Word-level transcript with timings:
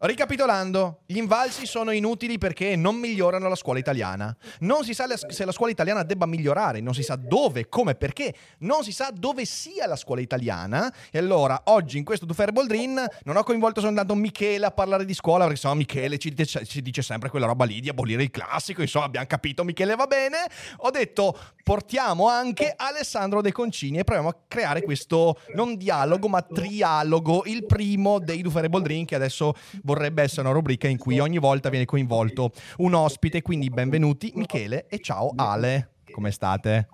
Ricapitolando, 0.00 1.00
gli 1.06 1.16
invalsi 1.16 1.66
sono 1.66 1.90
inutili 1.90 2.38
perché 2.38 2.76
non 2.76 2.94
migliorano 2.94 3.48
la 3.48 3.56
scuola 3.56 3.80
italiana. 3.80 4.34
Non 4.60 4.84
si 4.84 4.94
sa 4.94 5.06
se 5.16 5.44
la 5.44 5.50
scuola 5.50 5.72
italiana 5.72 6.04
debba 6.04 6.24
migliorare, 6.24 6.78
non 6.80 6.94
si 6.94 7.02
sa 7.02 7.16
dove, 7.16 7.68
come, 7.68 7.96
perché, 7.96 8.32
non 8.58 8.84
si 8.84 8.92
sa 8.92 9.10
dove 9.12 9.44
sia 9.44 9.88
la 9.88 9.96
scuola 9.96 10.20
italiana. 10.20 10.94
E 11.10 11.18
allora, 11.18 11.62
oggi 11.64 11.98
in 11.98 12.04
questo 12.04 12.26
Dufer 12.26 12.52
Boldrin 12.52 13.04
non 13.24 13.36
ho 13.36 13.42
coinvolto 13.42 13.80
soltanto 13.80 14.14
Michele 14.14 14.66
a 14.66 14.70
parlare 14.70 15.04
di 15.04 15.14
scuola, 15.14 15.46
perché 15.46 15.54
insomma 15.54 15.74
Michele 15.74 16.16
ci 16.18 16.32
dice, 16.32 16.64
ci 16.64 16.80
dice 16.80 17.02
sempre 17.02 17.28
quella 17.28 17.46
roba 17.46 17.64
lì 17.64 17.80
di 17.80 17.88
abolire 17.88 18.22
il 18.22 18.30
classico, 18.30 18.82
insomma 18.82 19.06
abbiamo 19.06 19.26
capito, 19.26 19.64
Michele 19.64 19.96
va 19.96 20.06
bene. 20.06 20.36
Ho 20.76 20.90
detto 20.90 21.36
portiamo 21.64 22.28
anche 22.28 22.72
Alessandro 22.74 23.42
De 23.42 23.50
Concini 23.50 23.98
e 23.98 24.04
proviamo 24.04 24.28
a 24.28 24.36
creare 24.46 24.82
questo 24.82 25.40
non 25.54 25.76
dialogo 25.76 26.28
ma 26.28 26.40
trialogo, 26.40 27.42
il 27.46 27.66
primo 27.66 28.20
dei 28.20 28.42
Dufer 28.42 28.68
Boldrin 28.68 29.04
che 29.04 29.16
adesso 29.16 29.54
vorrebbe 29.88 30.22
essere 30.22 30.42
una 30.42 30.52
rubrica 30.52 30.86
in 30.86 30.98
cui 30.98 31.18
ogni 31.18 31.38
volta 31.38 31.70
viene 31.70 31.86
coinvolto 31.86 32.52
un 32.78 32.92
ospite, 32.92 33.40
quindi 33.40 33.70
benvenuti 33.70 34.30
Michele 34.34 34.86
e 34.86 35.00
ciao 35.00 35.32
Ale, 35.34 35.94
come 36.10 36.30
state? 36.30 36.88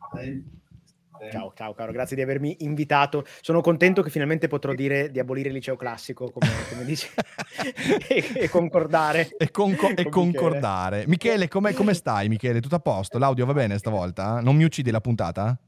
Ciao, 1.32 1.52
ciao 1.56 1.74
caro, 1.74 1.90
grazie 1.90 2.14
di 2.14 2.22
avermi 2.22 2.58
invitato. 2.60 3.24
Sono 3.40 3.62
contento 3.62 4.00
che 4.02 4.10
finalmente 4.10 4.46
potrò 4.46 4.74
dire 4.74 5.10
di 5.10 5.18
abolire 5.18 5.48
il 5.48 5.54
liceo 5.54 5.74
classico, 5.74 6.30
come, 6.30 6.46
come 6.70 6.84
dici, 6.84 7.08
e, 8.06 8.32
e, 8.34 8.48
concordare. 8.48 9.30
E, 9.38 9.50
conco- 9.50 9.88
e 9.88 10.08
concordare. 10.08 11.04
Michele, 11.08 11.48
come, 11.48 11.72
come 11.72 11.94
stai 11.94 12.28
Michele? 12.28 12.60
Tutto 12.60 12.76
a 12.76 12.80
posto? 12.80 13.18
L'audio 13.18 13.46
va 13.46 13.54
bene 13.54 13.76
stavolta? 13.78 14.40
Non 14.40 14.54
mi 14.54 14.62
uccidi 14.62 14.92
la 14.92 15.00
puntata? 15.00 15.58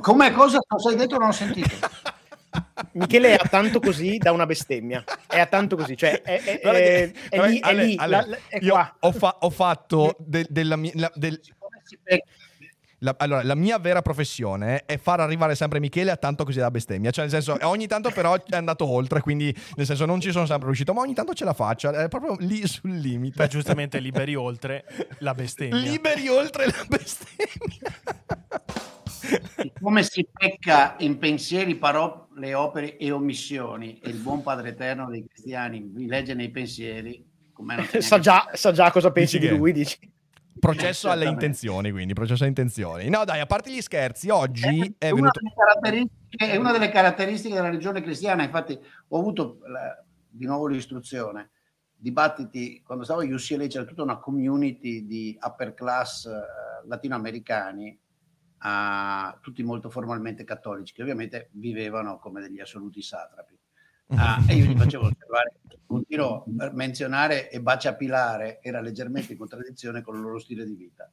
Come 0.00 0.32
cosa? 0.32 0.58
Cosa 0.66 0.88
hai 0.88 0.96
detto? 0.96 1.18
Non 1.18 1.28
ho 1.28 1.32
sentito. 1.32 1.68
Michele 2.92 3.36
è 3.36 3.38
a 3.40 3.48
tanto 3.48 3.80
così 3.80 4.18
da 4.18 4.32
una 4.32 4.46
bestemmia. 4.46 5.04
È 5.26 5.38
a 5.38 5.46
tanto 5.46 5.76
così, 5.76 5.96
cioè 5.96 6.20
è, 6.22 6.42
è, 6.42 6.60
è, 6.60 7.12
è 7.28 7.46
lì, 7.46 7.60
è 7.60 7.74
lì, 7.74 7.96
Ale, 7.96 8.26
la, 8.26 8.38
è 8.48 8.66
qua. 8.66 8.96
Ho, 9.00 9.12
fa, 9.12 9.36
ho, 9.40 9.50
fatto 9.50 10.16
de, 10.18 10.46
della 10.48 10.76
mia... 10.76 10.92
La, 10.94 11.12
del... 11.14 11.40
La, 13.02 13.14
allora, 13.18 13.42
la 13.42 13.54
mia 13.54 13.78
vera 13.78 14.02
professione 14.02 14.84
è 14.84 14.98
far 14.98 15.20
arrivare 15.20 15.54
sempre 15.54 15.80
Michele 15.80 16.10
a 16.10 16.16
tanto 16.16 16.44
così 16.44 16.58
da 16.58 16.70
bestemmia. 16.70 17.10
Cioè, 17.10 17.24
nel 17.24 17.32
senso, 17.32 17.56
ogni 17.66 17.86
tanto 17.86 18.10
però 18.10 18.34
è 18.34 18.56
andato 18.56 18.86
oltre, 18.86 19.22
quindi 19.22 19.54
nel 19.76 19.86
senso 19.86 20.04
non 20.04 20.20
ci 20.20 20.30
sono 20.32 20.44
sempre 20.44 20.66
riuscito, 20.66 20.92
ma 20.92 21.00
ogni 21.00 21.14
tanto 21.14 21.32
ce 21.32 21.46
la 21.46 21.54
faccio. 21.54 21.90
È 21.90 22.08
proprio 22.08 22.36
lì 22.40 22.66
sul 22.66 22.94
limite. 22.94 23.36
Beh, 23.36 23.48
giustamente 23.48 24.00
liberi 24.00 24.34
oltre 24.34 24.84
la 25.20 25.32
bestemmia. 25.32 25.78
Liberi 25.78 26.28
oltre 26.28 26.66
la 26.66 26.84
bestemmia. 26.86 27.98
Come 29.80 30.02
si 30.02 30.26
pecca 30.30 30.96
in 30.98 31.18
pensieri, 31.18 31.76
parole, 31.76 32.54
opere 32.54 32.96
e 32.96 33.10
omissioni, 33.10 33.98
e 34.02 34.10
il 34.10 34.18
buon 34.18 34.42
Padre 34.42 34.70
Eterno 34.70 35.08
dei 35.08 35.26
cristiani 35.26 35.90
vi 35.92 36.06
legge 36.06 36.34
nei 36.34 36.50
pensieri. 36.50 37.28
Sa 38.00 38.18
già, 38.18 38.48
sa 38.54 38.72
già 38.72 38.90
cosa 38.90 39.10
pensi 39.10 39.38
dici 39.38 39.50
di 39.52 39.58
lui, 39.58 39.72
dici. 39.72 39.98
Processo 40.58 41.10
alle 41.10 41.26
intenzioni, 41.26 41.90
quindi, 41.90 42.14
processo 42.14 42.42
alle 42.42 42.50
intenzioni. 42.50 43.08
No, 43.10 43.24
dai, 43.24 43.40
a 43.40 43.46
parte 43.46 43.70
gli 43.70 43.80
scherzi, 43.82 44.30
oggi 44.30 44.94
è, 44.98 45.08
è, 45.08 45.12
venuto... 45.12 45.40
una 45.42 45.90
è 46.30 46.56
una 46.56 46.72
delle 46.72 46.88
caratteristiche 46.88 47.54
della 47.54 47.68
religione 47.68 48.02
cristiana. 48.02 48.42
Infatti, 48.42 48.78
ho 49.08 49.18
avuto 49.18 49.58
la, 49.66 50.02
di 50.26 50.46
nuovo 50.46 50.66
l'istruzione, 50.66 51.50
dibattiti, 51.94 52.82
quando 52.82 53.04
stavo 53.04 53.20
a 53.20 53.24
UCLA 53.24 53.66
c'era 53.66 53.84
tutta 53.84 54.02
una 54.02 54.18
community 54.18 55.04
di 55.04 55.38
upper 55.40 55.74
class 55.74 56.24
uh, 56.24 56.88
latinoamericani 56.88 57.99
a 58.62 59.38
tutti 59.40 59.62
molto 59.62 59.90
formalmente 59.90 60.44
cattolici, 60.44 60.92
che 60.92 61.02
ovviamente 61.02 61.48
vivevano 61.52 62.18
come 62.18 62.40
degli 62.40 62.60
assoluti 62.60 63.02
satrapi. 63.02 63.58
Uh, 64.06 64.48
e 64.48 64.54
io 64.56 64.64
gli 64.64 64.76
facevo 64.76 65.04
osservare, 65.04 65.60
continuo 65.86 66.44
a 66.58 66.70
menzionare 66.72 67.48
e 67.48 67.60
baciapilare 67.60 68.58
era 68.60 68.80
leggermente 68.80 69.32
in 69.32 69.38
contraddizione 69.38 70.02
con 70.02 70.16
il 70.16 70.22
loro 70.22 70.38
stile 70.40 70.64
di 70.64 70.74
vita. 70.74 71.08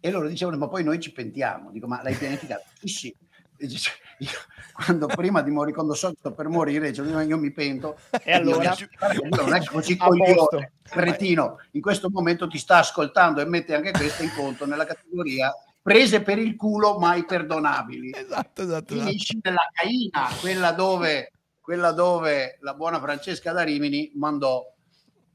E 0.00 0.10
loro 0.10 0.28
dicevano, 0.28 0.56
ma 0.56 0.68
poi 0.68 0.84
noi 0.84 1.00
ci 1.00 1.12
pentiamo. 1.12 1.72
Dico, 1.72 1.88
ma 1.88 2.00
l'hai 2.02 2.14
pianificato? 2.14 2.62
Sì, 2.78 2.86
sì. 2.88 3.16
Dice, 3.56 3.90
io, 4.18 4.28
quando 4.72 5.08
prima 5.08 5.42
di 5.42 5.50
morire, 5.50 5.74
quando 5.74 5.94
so 5.94 6.14
per 6.14 6.46
morire, 6.46 6.90
dicevo, 6.90 7.20
io 7.20 7.36
mi 7.36 7.50
pento. 7.50 7.98
E 8.22 8.32
allora? 8.32 8.72
Non 9.30 9.54
è 9.54 9.64
così 9.64 9.96
coglione, 9.96 10.74
cretino. 10.84 11.56
In 11.72 11.80
questo 11.80 12.08
momento 12.08 12.46
ti 12.46 12.58
sta 12.58 12.78
ascoltando 12.78 13.40
e 13.40 13.46
mette 13.46 13.74
anche 13.74 13.90
questo 13.90 14.22
in 14.22 14.30
conto 14.32 14.64
nella 14.64 14.86
categoria 14.86 15.52
prese 15.88 16.20
per 16.20 16.38
il 16.38 16.54
culo 16.54 16.98
mai 16.98 17.24
perdonabili. 17.24 18.12
Esatto, 18.14 18.62
esatto. 18.62 18.94
Finisci 18.94 19.38
esatto. 19.38 19.48
nella 19.48 19.68
Caina, 19.72 20.28
quella 20.38 20.72
dove, 20.72 21.32
quella 21.60 21.92
dove 21.92 22.58
la 22.60 22.74
buona 22.74 23.00
Francesca 23.00 23.52
da 23.52 23.62
Rimini 23.62 24.12
mandò 24.16 24.62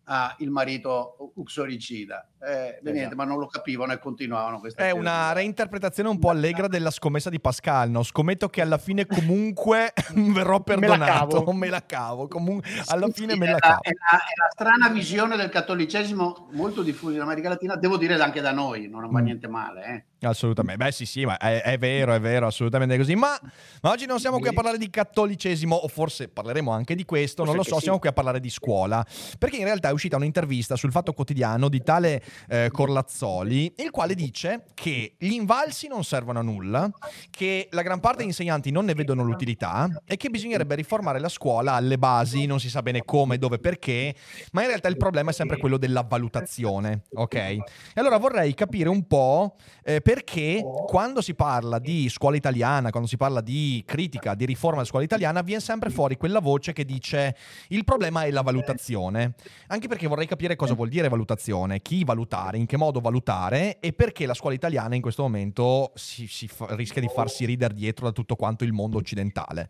ah, 0.04 0.36
il 0.40 0.52
marito 0.52 1.32
uxoricida. 1.36 2.28
Eh, 2.40 2.52
esatto. 2.52 2.92
niente, 2.92 3.16
ma 3.16 3.24
non 3.24 3.40
lo 3.40 3.48
capivano 3.48 3.94
e 3.94 4.00
continuavano 4.00 4.60
questa 4.60 4.84
È 4.84 4.92
una 4.92 5.32
reinterpretazione 5.32 6.10
un 6.10 6.20
po' 6.20 6.30
allegra 6.30 6.68
della 6.68 6.92
scommessa 6.92 7.32
di 7.32 7.40
Pascal, 7.40 7.90
no? 7.90 8.04
Scommetto 8.04 8.48
che 8.50 8.62
alla 8.62 8.78
fine 8.78 9.08
comunque 9.08 9.92
verrò 10.14 10.62
perdonato, 10.62 11.52
me 11.54 11.70
la 11.70 11.84
cavo, 11.84 12.28
comunque 12.28 12.70
alla 12.88 13.08
sì, 13.08 13.22
fine 13.22 13.34
sì, 13.34 13.40
me 13.40 13.52
la 13.52 13.58
cavo. 13.58 13.82
È 13.82 13.90
la, 13.90 14.18
è 14.18 14.36
la, 14.38 14.50
strana 14.52 14.90
visione 14.90 15.36
del 15.36 15.50
cattolicesimo 15.50 16.50
molto 16.52 16.84
diffusa 16.84 17.16
in 17.16 17.22
America 17.22 17.50
Latina, 17.50 17.76
devo 17.76 17.98
dire 17.98 18.22
anche 18.22 18.42
da 18.42 18.52
noi, 18.52 18.88
non 18.88 19.10
va 19.10 19.20
mm. 19.20 19.24
niente 19.24 19.48
male, 19.48 19.86
eh. 19.86 20.06
Assolutamente, 20.28 20.84
beh 20.84 20.92
sì 20.92 21.06
sì, 21.06 21.26
ma 21.26 21.38
è, 21.38 21.62
è 21.62 21.78
vero, 21.78 22.14
è 22.14 22.20
vero, 22.20 22.48
assolutamente 22.48 22.98
così, 22.98 23.16
ma, 23.16 23.38
ma, 23.82 23.92
oggi 23.92 24.06
non 24.06 24.20
siamo 24.20 24.40
qui 24.40 24.48
a 24.48 24.54
parlare 24.54 24.78
di 24.78 24.90
cattolicesimo, 24.90 25.76
o 25.76 25.88
forse 25.88 26.30
parleremo 26.30 26.72
anche 26.72 26.96
di 26.96 27.04
questo, 27.04 27.44
forse 27.44 27.52
non 27.52 27.64
lo 27.64 27.64
so, 27.64 27.76
sì. 27.76 27.84
siamo 27.84 28.00
qui 28.00 28.10
a 28.10 28.14
parlare 28.14 28.40
di 28.40 28.50
scuola, 28.50 29.06
perché 29.38 29.58
in 29.58 29.66
realtà 29.66 29.90
è 29.90 29.92
uscita 29.92 30.16
un'intervista 30.16 30.76
sul 30.76 30.92
Fatto 30.92 31.14
Quotidiano 31.14 31.68
di 31.68 31.82
tale 31.84 32.24
eh, 32.48 32.70
Corlazzoli, 32.72 33.74
il 33.78 33.92
quale 33.92 34.16
dice 34.16 34.66
che 34.74 35.16
gli 35.18 35.34
invalsi 35.34 35.88
non 35.88 36.04
servono 36.04 36.40
a 36.40 36.42
nulla, 36.42 36.90
che 37.30 37.68
la 37.72 37.82
gran 37.82 38.00
parte 38.00 38.20
degli 38.20 38.28
insegnanti 38.28 38.72
non 38.72 38.86
ne 38.86 38.94
vedono 38.94 39.24
l'utilità 39.24 39.90
e 40.06 40.18
che 40.18 40.30
bisognerebbe 40.30 40.76
riformare 40.76 41.20
la 41.20 41.30
scuola 41.30 41.74
alle 41.74 41.98
basi, 41.98 42.46
non 42.46 42.60
si 42.60 42.70
sa 42.70 42.82
bene 42.82 43.04
come, 43.04 43.38
dove, 43.38 43.60
perché, 43.60 44.16
ma 44.52 44.62
in 44.62 44.68
realtà 44.68 44.88
il 44.88 44.98
problema 44.98 45.32
è 45.32 45.34
sempre 45.34 45.58
quello 45.58 45.78
della 45.78 46.06
valutazione, 46.08 47.04
ok? 47.14 47.36
E 47.36 47.64
allora 47.96 48.18
vorrei 48.18 48.54
capire 48.54 48.90
un 48.90 49.06
po' 49.06 49.56
eh, 49.84 50.02
perché 50.14 50.64
quando 50.86 51.22
si 51.22 51.34
parla 51.34 51.80
di 51.80 52.08
scuola 52.08 52.36
italiana, 52.36 52.92
quando 52.92 53.10
si 53.10 53.18
parla 53.18 53.42
di 53.42 53.82
critica, 53.84 54.36
di 54.36 54.46
riforma 54.46 54.76
della 54.76 54.88
scuola 54.88 55.04
italiana, 55.04 55.42
viene 55.42 55.60
sempre 55.60 55.90
fuori 55.90 56.18
quella 56.18 56.40
voce 56.40 56.72
che 56.72 56.86
dice 56.86 57.36
il 57.70 57.84
problema 57.84 58.24
è 58.24 58.30
la 58.30 58.44
valutazione, 58.44 59.34
anche 59.68 59.88
perché 59.88 60.06
vorrei 60.06 60.28
capire 60.28 60.56
cosa 60.56 60.76
vuol 60.76 60.90
dire 60.90 61.10
valutazione, 61.10 61.82
chi 61.82 62.04
valutare, 62.04 62.60
in 62.60 62.68
che 62.68 62.78
modo 62.78 63.00
valutare 63.00 63.80
e 63.80 63.92
perché 63.94 64.28
la 64.28 64.36
scuola 64.36 64.54
italiana 64.54 64.94
in 64.94 65.02
questo 65.02 65.24
momento 65.24 65.92
si, 65.96 66.28
si 66.28 66.48
fa, 66.48 66.68
rischia 66.76 67.02
di 67.02 67.10
farsi 67.12 67.46
ridere 67.46 67.74
dietro 67.74 68.06
da 68.06 68.12
tutto 68.12 68.36
quanto 68.36 68.64
il 68.64 68.72
mondo 68.72 69.00
occidentale. 69.00 69.68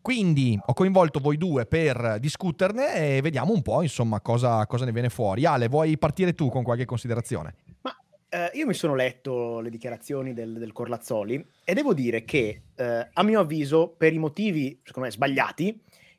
Quindi 0.00 0.56
ho 0.64 0.72
coinvolto 0.72 1.18
voi 1.18 1.36
due 1.36 1.66
per 1.66 2.18
discuterne 2.20 3.16
e 3.16 3.20
vediamo 3.22 3.52
un 3.52 3.62
po' 3.62 3.82
insomma 3.82 4.20
cosa, 4.20 4.64
cosa 4.68 4.84
ne 4.84 4.92
viene 4.92 5.08
fuori. 5.08 5.46
Ale, 5.46 5.66
vuoi 5.66 5.98
partire 5.98 6.32
tu 6.32 6.48
con 6.48 6.62
qualche 6.62 6.84
considerazione? 6.84 7.54
Ma 7.82 7.92
eh, 8.30 8.50
io 8.54 8.66
mi 8.66 8.74
sono 8.74 8.94
letto 8.94 9.60
le 9.60 9.70
dichiarazioni 9.70 10.32
del, 10.32 10.54
del 10.54 10.72
Corlazzoli 10.72 11.44
e 11.64 11.74
devo 11.74 11.92
dire 11.92 12.24
che 12.24 12.62
eh, 12.74 13.08
a 13.12 13.22
mio 13.22 13.40
avviso 13.40 13.92
per 13.96 14.12
i 14.12 14.18
motivi 14.18 14.80
secondo 14.84 15.08
me 15.08 15.14
sbagliati 15.14 15.66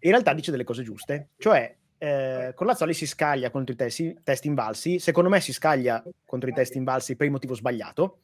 in 0.04 0.10
realtà 0.12 0.34
dice 0.34 0.52
delle 0.52 0.64
cose 0.64 0.84
giuste, 0.84 1.30
cioè 1.38 1.74
eh, 1.98 2.54
Corlazzoli 2.56 2.94
si 2.94 3.06
scaglia 3.06 3.52
contro 3.52 3.74
i 3.74 3.78
testi, 3.78 4.18
test 4.24 4.46
invalsi, 4.46 4.98
secondo 4.98 5.30
me 5.30 5.40
si 5.40 5.54
scaglia 5.54 6.04
contro 6.26 6.50
i 6.50 6.54
test 6.54 6.76
invalsi 6.76 7.16
per 7.16 7.28
il 7.28 7.32
motivo 7.32 7.54
sbagliato, 7.54 8.20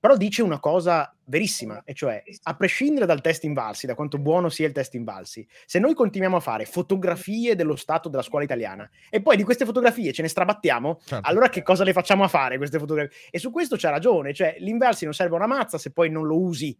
però 0.00 0.16
dice 0.16 0.42
una 0.42 0.58
cosa 0.58 1.14
verissima, 1.26 1.82
e 1.84 1.92
cioè, 1.92 2.22
a 2.44 2.56
prescindere 2.56 3.04
dal 3.04 3.20
test 3.20 3.44
invalsi, 3.44 3.86
da 3.86 3.94
quanto 3.94 4.18
buono 4.18 4.48
sia 4.48 4.66
il 4.66 4.72
test 4.72 4.94
invalsi, 4.94 5.46
se 5.66 5.78
noi 5.78 5.92
continuiamo 5.92 6.36
a 6.36 6.40
fare 6.40 6.64
fotografie 6.64 7.54
dello 7.54 7.76
stato 7.76 8.08
della 8.08 8.22
scuola 8.22 8.44
italiana 8.44 8.88
e 9.10 9.20
poi 9.20 9.36
di 9.36 9.44
queste 9.44 9.66
fotografie 9.66 10.12
ce 10.12 10.22
ne 10.22 10.28
strabattiamo, 10.28 11.00
certo. 11.04 11.28
allora 11.28 11.50
che 11.50 11.62
cosa 11.62 11.84
le 11.84 11.92
facciamo 11.92 12.24
a 12.24 12.28
fare 12.28 12.56
queste 12.56 12.78
fotografie? 12.78 13.14
E 13.30 13.38
su 13.38 13.50
questo 13.50 13.76
c'ha 13.76 13.90
ragione, 13.90 14.32
cioè 14.32 14.56
l'invalsi 14.58 15.04
non 15.04 15.12
serve 15.12 15.36
una 15.36 15.46
mazza 15.46 15.76
se 15.76 15.92
poi 15.92 16.08
non 16.08 16.26
lo 16.26 16.40
usi. 16.40 16.76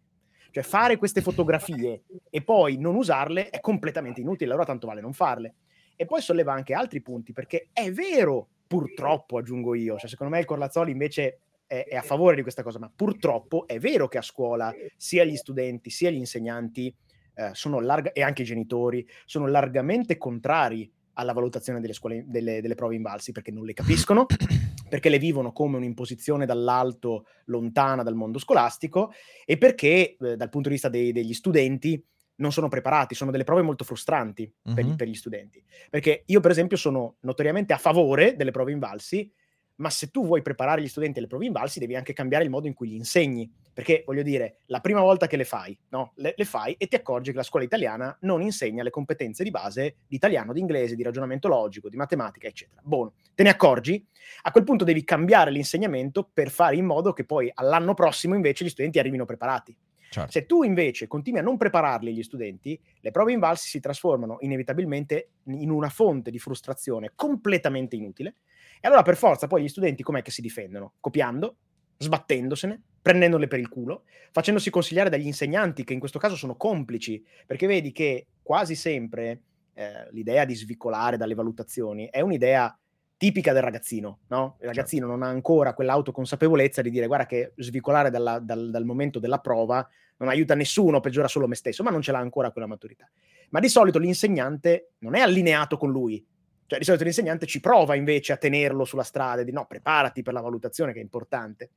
Cioè 0.53 0.63
fare 0.63 0.97
queste 0.97 1.21
fotografie 1.21 2.03
e 2.29 2.43
poi 2.43 2.77
non 2.77 2.95
usarle 2.95 3.49
è 3.49 3.61
completamente 3.61 4.19
inutile, 4.19 4.49
allora 4.49 4.65
tanto 4.65 4.85
vale 4.85 4.99
non 4.99 5.13
farle. 5.13 5.53
E 5.95 6.05
poi 6.05 6.19
solleva 6.21 6.51
anche 6.51 6.73
altri 6.73 7.01
punti, 7.01 7.31
perché 7.31 7.69
è 7.71 7.89
vero, 7.91 8.49
purtroppo 8.67 9.37
aggiungo 9.37 9.75
io, 9.75 9.97
cioè 9.97 10.09
secondo 10.09 10.33
me 10.33 10.39
il 10.39 10.45
Corlazzoli 10.45 10.91
invece 10.91 11.39
è, 11.71 11.85
è 11.87 11.95
a 11.95 12.01
favore 12.01 12.35
di 12.35 12.41
questa 12.41 12.63
cosa, 12.63 12.79
ma 12.79 12.91
purtroppo 12.93 13.65
è 13.65 13.79
vero 13.79 14.09
che 14.09 14.17
a 14.17 14.21
scuola 14.21 14.73
sia 14.97 15.23
gli 15.23 15.37
studenti 15.37 15.89
sia 15.89 16.09
gli 16.09 16.17
insegnanti 16.17 16.93
eh, 17.33 17.51
sono 17.53 17.79
larga, 17.79 18.11
e 18.11 18.21
anche 18.21 18.41
i 18.41 18.45
genitori 18.45 19.07
sono 19.25 19.47
largamente 19.47 20.17
contrari 20.17 20.91
alla 21.13 21.31
valutazione 21.31 21.79
delle, 21.79 21.93
scuole, 21.93 22.25
delle, 22.27 22.59
delle 22.59 22.75
prove 22.75 22.95
invalsi 22.95 23.31
perché 23.31 23.51
non 23.51 23.63
le 23.63 23.73
capiscono, 23.73 24.25
perché 24.89 25.07
le 25.07 25.17
vivono 25.17 25.53
come 25.53 25.77
un'imposizione 25.77 26.45
dall'alto 26.45 27.25
lontana 27.45 28.03
dal 28.03 28.15
mondo 28.15 28.37
scolastico 28.37 29.13
e 29.45 29.57
perché 29.57 30.17
eh, 30.19 30.35
dal 30.35 30.49
punto 30.49 30.67
di 30.67 30.73
vista 30.73 30.89
dei, 30.89 31.13
degli 31.13 31.33
studenti 31.33 32.03
non 32.35 32.51
sono 32.51 32.67
preparati, 32.67 33.15
sono 33.15 33.31
delle 33.31 33.43
prove 33.45 33.61
molto 33.61 33.85
frustranti 33.85 34.51
per, 34.73 34.83
gli- 34.83 34.95
per 34.95 35.07
gli 35.07 35.13
studenti. 35.13 35.63
Perché 35.89 36.23
io, 36.25 36.39
per 36.39 36.51
esempio, 36.51 36.75
sono 36.75 37.17
notoriamente 37.21 37.71
a 37.71 37.77
favore 37.77 38.35
delle 38.35 38.51
prove 38.51 38.71
invalsi, 38.71 39.31
ma 39.81 39.89
se 39.89 40.09
tu 40.09 40.25
vuoi 40.25 40.41
preparare 40.41 40.81
gli 40.81 40.87
studenti 40.87 41.17
alle 41.17 41.27
prove 41.27 41.45
invalsi, 41.45 41.79
devi 41.79 41.95
anche 41.95 42.13
cambiare 42.13 42.43
il 42.43 42.49
modo 42.49 42.67
in 42.67 42.73
cui 42.73 42.87
gli 42.87 42.93
insegni. 42.93 43.51
Perché, 43.73 44.03
voglio 44.05 44.21
dire, 44.21 44.57
la 44.67 44.79
prima 44.79 45.01
volta 45.01 45.27
che 45.27 45.37
le 45.37 45.43
fai, 45.43 45.77
no? 45.89 46.11
le, 46.15 46.33
le 46.35 46.45
fai 46.45 46.75
e 46.77 46.87
ti 46.87 46.95
accorgi 46.95 47.31
che 47.31 47.37
la 47.37 47.43
scuola 47.43 47.65
italiana 47.65 48.15
non 48.21 48.41
insegna 48.41 48.83
le 48.83 48.89
competenze 48.89 49.43
di 49.43 49.49
base 49.49 49.95
di 50.07 50.15
italiano, 50.17 50.53
di 50.53 50.59
inglese, 50.59 50.95
di 50.95 51.03
ragionamento 51.03 51.47
logico, 51.47 51.89
di 51.89 51.97
matematica, 51.97 52.47
eccetera. 52.47 52.81
Buono, 52.83 53.13
te 53.33 53.43
ne 53.43 53.49
accorgi? 53.49 54.05
A 54.43 54.51
quel 54.51 54.63
punto 54.65 54.83
devi 54.83 55.03
cambiare 55.03 55.51
l'insegnamento 55.51 56.29
per 56.31 56.49
fare 56.49 56.75
in 56.75 56.85
modo 56.85 57.13
che 57.13 57.25
poi 57.25 57.49
all'anno 57.53 57.93
prossimo 57.93 58.35
invece 58.35 58.65
gli 58.65 58.69
studenti 58.69 58.99
arrivino 58.99 59.25
preparati. 59.25 59.75
Certo. 60.11 60.31
Se 60.31 60.45
tu 60.45 60.63
invece 60.63 61.07
continui 61.07 61.39
a 61.39 61.43
non 61.43 61.55
prepararli 61.55 62.13
gli 62.13 62.21
studenti, 62.21 62.77
le 62.99 63.11
prove 63.11 63.31
invalsi 63.31 63.69
si 63.69 63.79
trasformano 63.79 64.39
inevitabilmente 64.41 65.29
in 65.45 65.69
una 65.69 65.87
fonte 65.87 66.31
di 66.31 66.37
frustrazione 66.37 67.13
completamente 67.15 67.95
inutile. 67.95 68.35
E 68.81 68.87
allora 68.87 69.03
per 69.03 69.15
forza 69.15 69.45
poi 69.45 69.61
gli 69.61 69.67
studenti 69.67 70.01
com'è 70.01 70.23
che 70.23 70.31
si 70.31 70.41
difendono? 70.41 70.93
Copiando, 70.99 71.57
sbattendosene, 71.97 72.81
prendendole 72.99 73.47
per 73.47 73.59
il 73.59 73.69
culo, 73.69 74.03
facendosi 74.31 74.71
consigliare 74.71 75.11
dagli 75.11 75.27
insegnanti 75.27 75.83
che 75.83 75.93
in 75.93 75.99
questo 75.99 76.17
caso 76.17 76.35
sono 76.35 76.55
complici, 76.55 77.23
perché 77.45 77.67
vedi 77.67 77.91
che 77.91 78.25
quasi 78.41 78.73
sempre 78.73 79.41
eh, 79.73 80.07
l'idea 80.11 80.45
di 80.45 80.55
svicolare 80.55 81.15
dalle 81.15 81.35
valutazioni 81.35 82.09
è 82.09 82.21
un'idea 82.21 82.75
tipica 83.17 83.53
del 83.53 83.61
ragazzino, 83.61 84.21
no? 84.29 84.57
Il 84.61 84.65
ragazzino 84.65 85.05
non 85.05 85.21
ha 85.21 85.27
ancora 85.27 85.75
quell'autoconsapevolezza 85.75 86.81
di 86.81 86.89
dire 86.89 87.05
guarda 87.05 87.27
che 87.27 87.53
svicolare 87.57 88.09
dalla- 88.09 88.39
dal, 88.39 88.71
dal 88.71 88.83
momento 88.83 89.19
della 89.19 89.37
prova 89.37 89.87
non 90.17 90.27
aiuta 90.27 90.55
nessuno, 90.55 90.99
peggiora 91.01 91.27
solo 91.27 91.47
me 91.47 91.53
stesso, 91.53 91.83
ma 91.83 91.91
non 91.91 92.01
ce 92.01 92.11
l'ha 92.11 92.17
ancora 92.17 92.51
quella 92.51 92.65
maturità. 92.65 93.07
Ma 93.51 93.59
di 93.59 93.69
solito 93.69 93.99
l'insegnante 93.99 94.93
non 94.99 95.13
è 95.13 95.19
allineato 95.19 95.77
con 95.77 95.91
lui, 95.91 96.25
cioè 96.71 96.79
di 96.79 96.85
solito 96.85 97.03
l'insegnante 97.03 97.45
ci 97.45 97.59
prova 97.59 97.95
invece 97.95 98.31
a 98.31 98.37
tenerlo 98.37 98.85
sulla 98.85 99.03
strada 99.03 99.41
e 99.41 99.43
di 99.43 99.51
no, 99.51 99.65
preparati 99.65 100.21
per 100.21 100.31
la 100.31 100.39
valutazione 100.39 100.93
che 100.93 100.99
è 100.99 101.01
importante. 101.01 101.69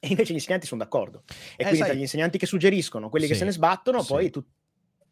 E 0.00 0.08
invece 0.08 0.32
gli 0.32 0.36
insegnanti 0.36 0.66
sono 0.66 0.82
d'accordo. 0.82 1.24
E 1.26 1.32
Eh, 1.32 1.56
quindi 1.56 1.76
sai- 1.76 1.88
tra 1.88 1.94
gli 1.98 2.00
insegnanti 2.00 2.38
che 2.38 2.46
suggeriscono, 2.46 3.10
quelli 3.10 3.26
che 3.26 3.34
Sì, 3.34 3.40
se 3.40 3.44
ne 3.44 3.50
sbattono, 3.50 4.00
sì. 4.00 4.08
poi 4.08 4.30
tu... 4.30 4.42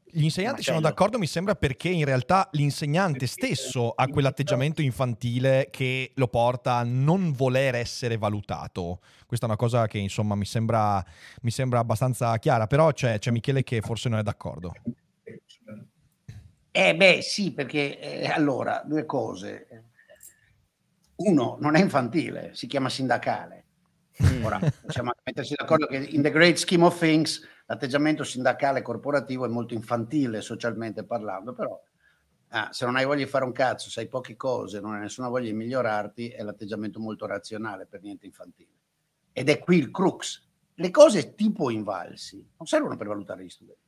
Gli 0.06 0.24
insegnanti 0.24 0.62
sono 0.62 0.80
d'accordo, 0.80 1.18
mi 1.18 1.26
sembra, 1.26 1.54
perché 1.54 1.90
in 1.90 2.06
realtà 2.06 2.48
l'insegnante 2.52 3.26
stesso 3.26 3.90
ha 3.90 4.06
quell'atteggiamento 4.08 4.80
infantile 4.80 5.68
che 5.70 6.12
lo 6.14 6.28
porta 6.28 6.76
a 6.76 6.82
non 6.82 7.32
voler 7.32 7.74
essere 7.74 8.16
valutato. 8.16 9.00
Questa 9.26 9.44
è 9.44 9.48
una 9.50 9.58
cosa 9.58 9.86
che, 9.86 9.98
insomma, 9.98 10.34
mi 10.34 10.46
sembra, 10.46 11.04
mi 11.42 11.50
sembra 11.50 11.80
abbastanza 11.80 12.38
chiara, 12.38 12.66
però 12.66 12.90
c'è, 12.92 13.18
c'è 13.18 13.30
Michele 13.32 13.62
che 13.64 13.82
forse 13.82 14.08
non 14.08 14.20
è 14.20 14.22
d'accordo. 14.22 14.72
Eh 16.76 16.96
beh 16.96 17.22
sì, 17.22 17.52
perché 17.52 18.00
eh, 18.00 18.26
allora, 18.26 18.82
due 18.84 19.06
cose. 19.06 19.68
Uno, 21.14 21.56
non 21.60 21.76
è 21.76 21.80
infantile, 21.80 22.50
si 22.52 22.66
chiama 22.66 22.88
sindacale. 22.88 23.66
Ora, 24.42 24.58
possiamo 24.82 25.12
mettersi 25.22 25.54
d'accordo 25.56 25.86
che 25.86 25.98
in 25.98 26.20
the 26.20 26.32
great 26.32 26.56
scheme 26.56 26.84
of 26.84 26.98
things 26.98 27.46
l'atteggiamento 27.66 28.24
sindacale 28.24 28.82
corporativo 28.82 29.44
è 29.44 29.48
molto 29.48 29.74
infantile 29.74 30.40
socialmente 30.40 31.04
parlando, 31.04 31.52
però 31.52 31.80
ah, 32.48 32.72
se 32.72 32.84
non 32.84 32.96
hai 32.96 33.04
voglia 33.04 33.22
di 33.22 33.30
fare 33.30 33.44
un 33.44 33.52
cazzo, 33.52 33.88
sai 33.88 34.08
poche 34.08 34.34
cose, 34.34 34.80
non 34.80 34.94
hai 34.94 35.00
nessuna 35.02 35.28
voglia 35.28 35.50
di 35.50 35.56
migliorarti, 35.56 36.30
è 36.30 36.42
l'atteggiamento 36.42 36.98
molto 36.98 37.24
razionale, 37.26 37.86
per 37.86 38.02
niente 38.02 38.26
infantile. 38.26 38.72
Ed 39.32 39.48
è 39.48 39.60
qui 39.60 39.76
il 39.78 39.92
crux. 39.92 40.44
Le 40.74 40.90
cose 40.90 41.36
tipo 41.36 41.70
invalsi 41.70 42.44
non 42.56 42.66
servono 42.66 42.96
per 42.96 43.06
valutare 43.06 43.44
gli 43.44 43.48
studenti. 43.48 43.83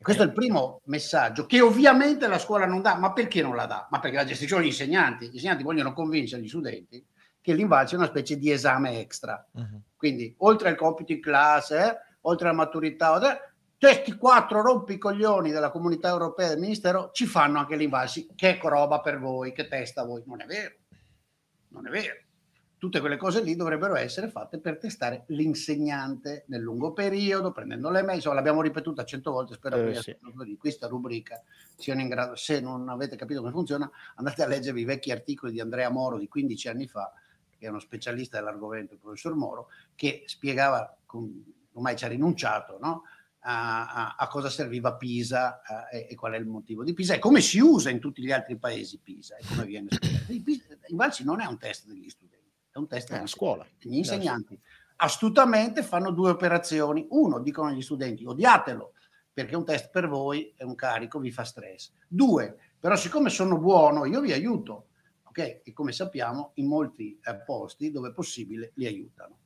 Questo 0.00 0.22
è 0.22 0.26
il 0.26 0.32
primo 0.32 0.80
messaggio 0.84 1.46
che 1.46 1.60
ovviamente 1.60 2.28
la 2.28 2.38
scuola 2.38 2.66
non 2.66 2.82
dà. 2.82 2.96
Ma 2.96 3.12
perché 3.12 3.42
non 3.42 3.56
la 3.56 3.66
dà? 3.66 3.88
Ma 3.90 3.98
perché 3.98 4.16
la 4.16 4.24
gestiscono 4.24 4.62
gli 4.62 4.66
insegnanti. 4.66 5.28
Gli 5.28 5.34
insegnanti 5.34 5.62
vogliono 5.62 5.92
convincere 5.92 6.42
gli 6.42 6.48
studenti 6.48 7.04
che 7.46 7.54
l'invalso 7.54 7.94
è 7.94 7.98
una 7.98 8.08
specie 8.08 8.36
di 8.38 8.50
esame 8.50 8.98
extra. 8.98 9.46
Quindi, 9.94 10.34
oltre 10.38 10.68
al 10.68 10.74
compito 10.74 11.12
in 11.12 11.20
classe, 11.20 11.78
eh, 11.78 11.96
oltre 12.22 12.48
alla 12.48 12.56
maturità, 12.56 13.20
questi 13.78 14.16
quattro 14.16 14.62
rompicoglioni 14.62 15.52
della 15.52 15.70
comunità 15.70 16.08
europea 16.08 16.46
e 16.46 16.48
del 16.48 16.58
ministero 16.58 17.10
ci 17.12 17.24
fanno 17.24 17.60
anche 17.60 17.76
l'invalsi. 17.76 18.26
Che 18.34 18.58
roba 18.60 19.00
per 19.00 19.20
voi, 19.20 19.52
che 19.52 19.68
testa 19.68 20.04
voi. 20.04 20.24
Non 20.26 20.40
è 20.40 20.46
vero. 20.46 20.74
Non 21.68 21.86
è 21.86 21.90
vero. 21.90 22.25
Tutte 22.78 23.00
quelle 23.00 23.16
cose 23.16 23.42
lì 23.42 23.56
dovrebbero 23.56 23.96
essere 23.96 24.28
fatte 24.28 24.58
per 24.60 24.76
testare 24.78 25.24
l'insegnante 25.28 26.44
nel 26.48 26.60
lungo 26.60 26.92
periodo, 26.92 27.50
prendendo 27.50 27.88
le 27.90 28.02
mail. 28.02 28.16
Insomma, 28.16 28.34
l'abbiamo 28.34 28.60
ripetuta 28.60 29.04
cento 29.04 29.32
volte. 29.32 29.54
Spero 29.54 29.76
Eh, 29.76 29.92
che 29.92 30.02
sì. 30.02 30.16
di 30.44 30.56
questa 30.58 30.86
rubrica 30.86 31.42
siano 31.74 32.02
in 32.02 32.08
grado. 32.08 32.36
Se 32.36 32.60
non 32.60 32.88
avete 32.88 33.16
capito 33.16 33.40
come 33.40 33.52
funziona, 33.52 33.90
andate 34.16 34.42
a 34.42 34.46
leggervi 34.46 34.82
i 34.82 34.84
vecchi 34.84 35.10
articoli 35.10 35.52
di 35.52 35.60
Andrea 35.60 35.88
Moro 35.88 36.18
di 36.18 36.28
15 36.28 36.68
anni 36.68 36.86
fa, 36.86 37.10
che 37.58 37.66
è 37.66 37.68
uno 37.70 37.78
specialista 37.80 38.36
dell'argomento, 38.38 38.92
il 38.92 39.00
professor 39.00 39.34
Moro, 39.34 39.68
che 39.94 40.24
spiegava, 40.26 40.94
ormai 41.72 41.96
ci 41.96 42.04
ha 42.04 42.08
rinunciato, 42.08 42.78
no? 42.80 43.02
a, 43.48 44.16
a- 44.16 44.26
cosa 44.28 44.50
serviva 44.50 44.94
Pisa 44.96 45.62
eh, 45.90 46.08
e, 46.10 46.14
qual 46.16 46.32
è 46.32 46.36
il 46.36 46.46
motivo 46.46 46.82
di 46.82 46.92
Pisa 46.94 47.14
e 47.14 47.20
come 47.20 47.40
si 47.40 47.60
usa 47.60 47.90
in 47.90 48.00
tutti 48.00 48.20
gli 48.20 48.32
altri 48.32 48.56
paesi 48.56 48.98
Pisa 48.98 49.36
e 49.36 49.44
come 49.46 49.64
viene 49.64 49.86
spiegato. 49.90 50.42
Pisa- 50.42 50.64
Valsi 50.90 51.22
non 51.24 51.40
è 51.40 51.46
un 51.46 51.56
test 51.56 51.86
degli 51.86 52.08
studenti, 52.08 52.25
è 52.76 52.78
un 52.78 52.86
test 52.86 53.08
È 53.08 53.12
una 53.12 53.20
degli 53.20 53.28
scuola. 53.28 53.66
Gli 53.78 53.96
insegnanti 53.96 54.60
astutamente 54.96 55.82
fanno 55.82 56.10
due 56.10 56.30
operazioni. 56.30 57.06
Uno, 57.10 57.40
dicono 57.40 57.68
agli 57.68 57.82
studenti, 57.82 58.24
odiatelo, 58.24 58.92
perché 59.32 59.56
un 59.56 59.64
test 59.64 59.90
per 59.90 60.08
voi 60.08 60.54
è 60.56 60.62
un 60.62 60.74
carico, 60.74 61.18
vi 61.18 61.30
fa 61.30 61.44
stress. 61.44 61.92
Due, 62.06 62.56
però 62.78 62.96
siccome 62.96 63.30
sono 63.30 63.58
buono, 63.58 64.04
io 64.04 64.20
vi 64.20 64.32
aiuto. 64.32 64.88
Ok? 65.24 65.60
E 65.64 65.72
come 65.72 65.92
sappiamo, 65.92 66.52
in 66.54 66.66
molti 66.66 67.18
eh, 67.22 67.36
posti 67.36 67.90
dove 67.90 68.10
è 68.10 68.12
possibile 68.12 68.72
li 68.76 68.86
aiutano. 68.86 69.40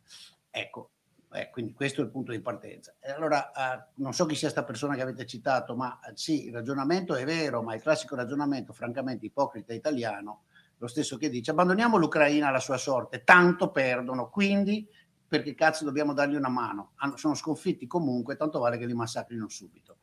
Ecco, 0.51 0.91
eh, 1.33 1.51
quindi 1.51 1.73
questo 1.73 2.01
è 2.01 2.05
il 2.05 2.11
punto 2.11 2.33
di 2.33 2.41
partenza. 2.41 2.95
E 3.01 3.11
allora, 3.11 3.51
eh, 3.53 3.85
non 3.97 4.13
so 4.13 4.27
chi 4.27 4.35
sia 4.35 4.51
questa 4.51 4.65
persona 4.65 4.95
che 4.95 5.03
avete 5.03 5.27
citato, 5.27 5.75
ma 5.75 5.99
eh, 6.01 6.13
sì, 6.15 6.47
il 6.47 6.53
ragionamento 6.53 7.15
è 7.15 7.25
vero, 7.25 7.63
ma 7.63 7.75
il 7.75 7.83
classico 7.83 8.15
ragionamento, 8.15 8.73
francamente 8.73 9.27
ipocrita 9.27 9.73
italiano, 9.73 10.45
lo 10.81 10.87
stesso 10.87 11.19
che 11.19 11.29
dice 11.29 11.51
abbandoniamo 11.51 11.99
l'Ucraina 11.99 12.49
alla 12.49 12.59
sua 12.59 12.79
sorte, 12.79 13.23
tanto 13.23 13.71
perdono, 13.71 14.31
quindi 14.31 14.89
perché 15.29 15.55
cazzo 15.55 15.85
dobbiamo 15.85 16.15
dargli 16.15 16.35
una 16.35 16.49
mano? 16.49 16.93
Hanno- 16.97 17.17
sono 17.17 17.35
sconfitti 17.35 17.87
comunque, 17.87 18.37
tanto 18.37 18.59
vale 18.59 18.79
che 18.79 18.87
li 18.87 18.95
massacrino 18.95 19.47
subito. 19.49 19.99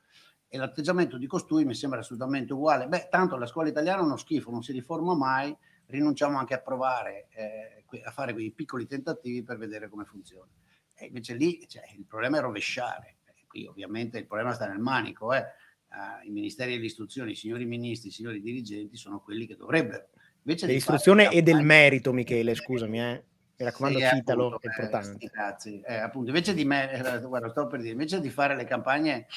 E 0.48 0.58
l'atteggiamento 0.58 1.18
di 1.18 1.26
costui 1.26 1.66
mi 1.66 1.74
sembra 1.74 2.00
assolutamente 2.00 2.54
uguale. 2.54 2.88
Beh, 2.88 3.08
tanto 3.10 3.36
la 3.38 3.48
scuola 3.48 3.70
italiana 3.70 4.02
è 4.02 4.06
uno 4.06 4.18
schifo, 4.18 4.52
non 4.52 4.62
si 4.62 4.72
riforma 4.72 5.16
mai, 5.16 5.56
rinunciamo 5.88 6.38
anche 6.38 6.54
a 6.54 6.60
provare 6.60 7.28
eh, 7.32 7.84
a 8.04 8.12
fare 8.12 8.34
quei 8.34 8.52
piccoli 8.52 8.86
tentativi 8.86 9.44
per 9.44 9.58
vedere 9.58 9.90
come 9.90 10.06
funziona. 10.06 10.52
E 10.94 11.08
invece 11.08 11.34
lì 11.34 11.66
cioè, 11.68 11.84
il 11.98 12.06
problema 12.06 12.38
è 12.38 12.42
rovesciare. 12.42 13.18
E 13.26 13.46
qui 13.48 13.66
ovviamente 13.66 14.20
il 14.20 14.28
problema 14.28 14.54
sta 14.54 14.68
nel 14.68 14.80
manico. 14.80 15.34
Eh. 15.34 15.44
Ah, 15.90 16.22
I 16.24 16.30
ministeri 16.30 16.76
dell'istruzione, 16.76 17.32
i 17.32 17.36
signori 17.36 17.66
ministri, 17.66 18.10
i 18.10 18.12
signori 18.12 18.42
dirigenti 18.42 18.96
sono 18.96 19.22
quelli 19.22 19.48
che 19.48 19.56
dovrebbero. 19.56 20.10
Di 20.48 20.56
Dell'istruzione 20.56 21.30
e 21.30 21.42
del 21.42 21.62
merito, 21.62 22.14
Michele, 22.14 22.56
scusami, 22.56 23.02
eh. 23.02 23.24
Mi 23.58 23.66
raccomando, 23.66 24.00
sì, 24.00 24.06
eh, 24.06 24.10
citalo, 24.10 24.46
appunto, 24.46 24.66
è 24.66 24.70
eh, 24.70 24.70
importante. 24.70 25.14
sti 25.16 25.30
cazzi. 25.30 25.82
Eh, 25.82 25.98
appunto, 25.98 26.30
invece 26.30 26.54
di 26.54 26.64
me, 26.64 26.90
eh, 26.90 27.20
guarda, 27.20 27.50
sto 27.50 27.68
per 27.68 27.82
dire, 27.82 27.92
invece 27.92 28.22
di 28.22 28.30
fare 28.30 28.56
le 28.56 28.64
campagne 28.64 29.28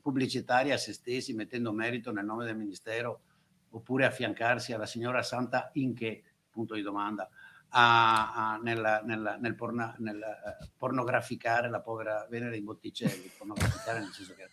pubblicitarie 0.00 0.72
a 0.72 0.78
se 0.78 0.94
stessi, 0.94 1.34
mettendo 1.34 1.72
merito 1.72 2.10
nel 2.10 2.24
nome 2.24 2.46
del 2.46 2.56
ministero, 2.56 3.20
oppure 3.70 4.06
affiancarsi 4.06 4.72
alla 4.72 4.86
signora 4.86 5.22
Santa 5.22 5.68
in 5.74 5.94
che, 5.94 6.22
punto 6.50 6.74
di 6.74 6.80
domanda, 6.80 7.28
a, 7.68 8.52
a- 8.54 8.56
nel, 8.62 9.02
nel- 9.04 9.36
nel 9.40 9.54
porna- 9.54 9.94
nel, 9.98 10.22
eh, 10.22 10.68
pornograficare 10.78 11.68
la 11.68 11.80
povera 11.80 12.26
Venere 12.30 12.52
dei 12.52 12.62
Botticelli, 12.62 13.30
pornograficare 13.36 13.98
nel 13.98 14.12
senso 14.12 14.32
che 14.34 14.44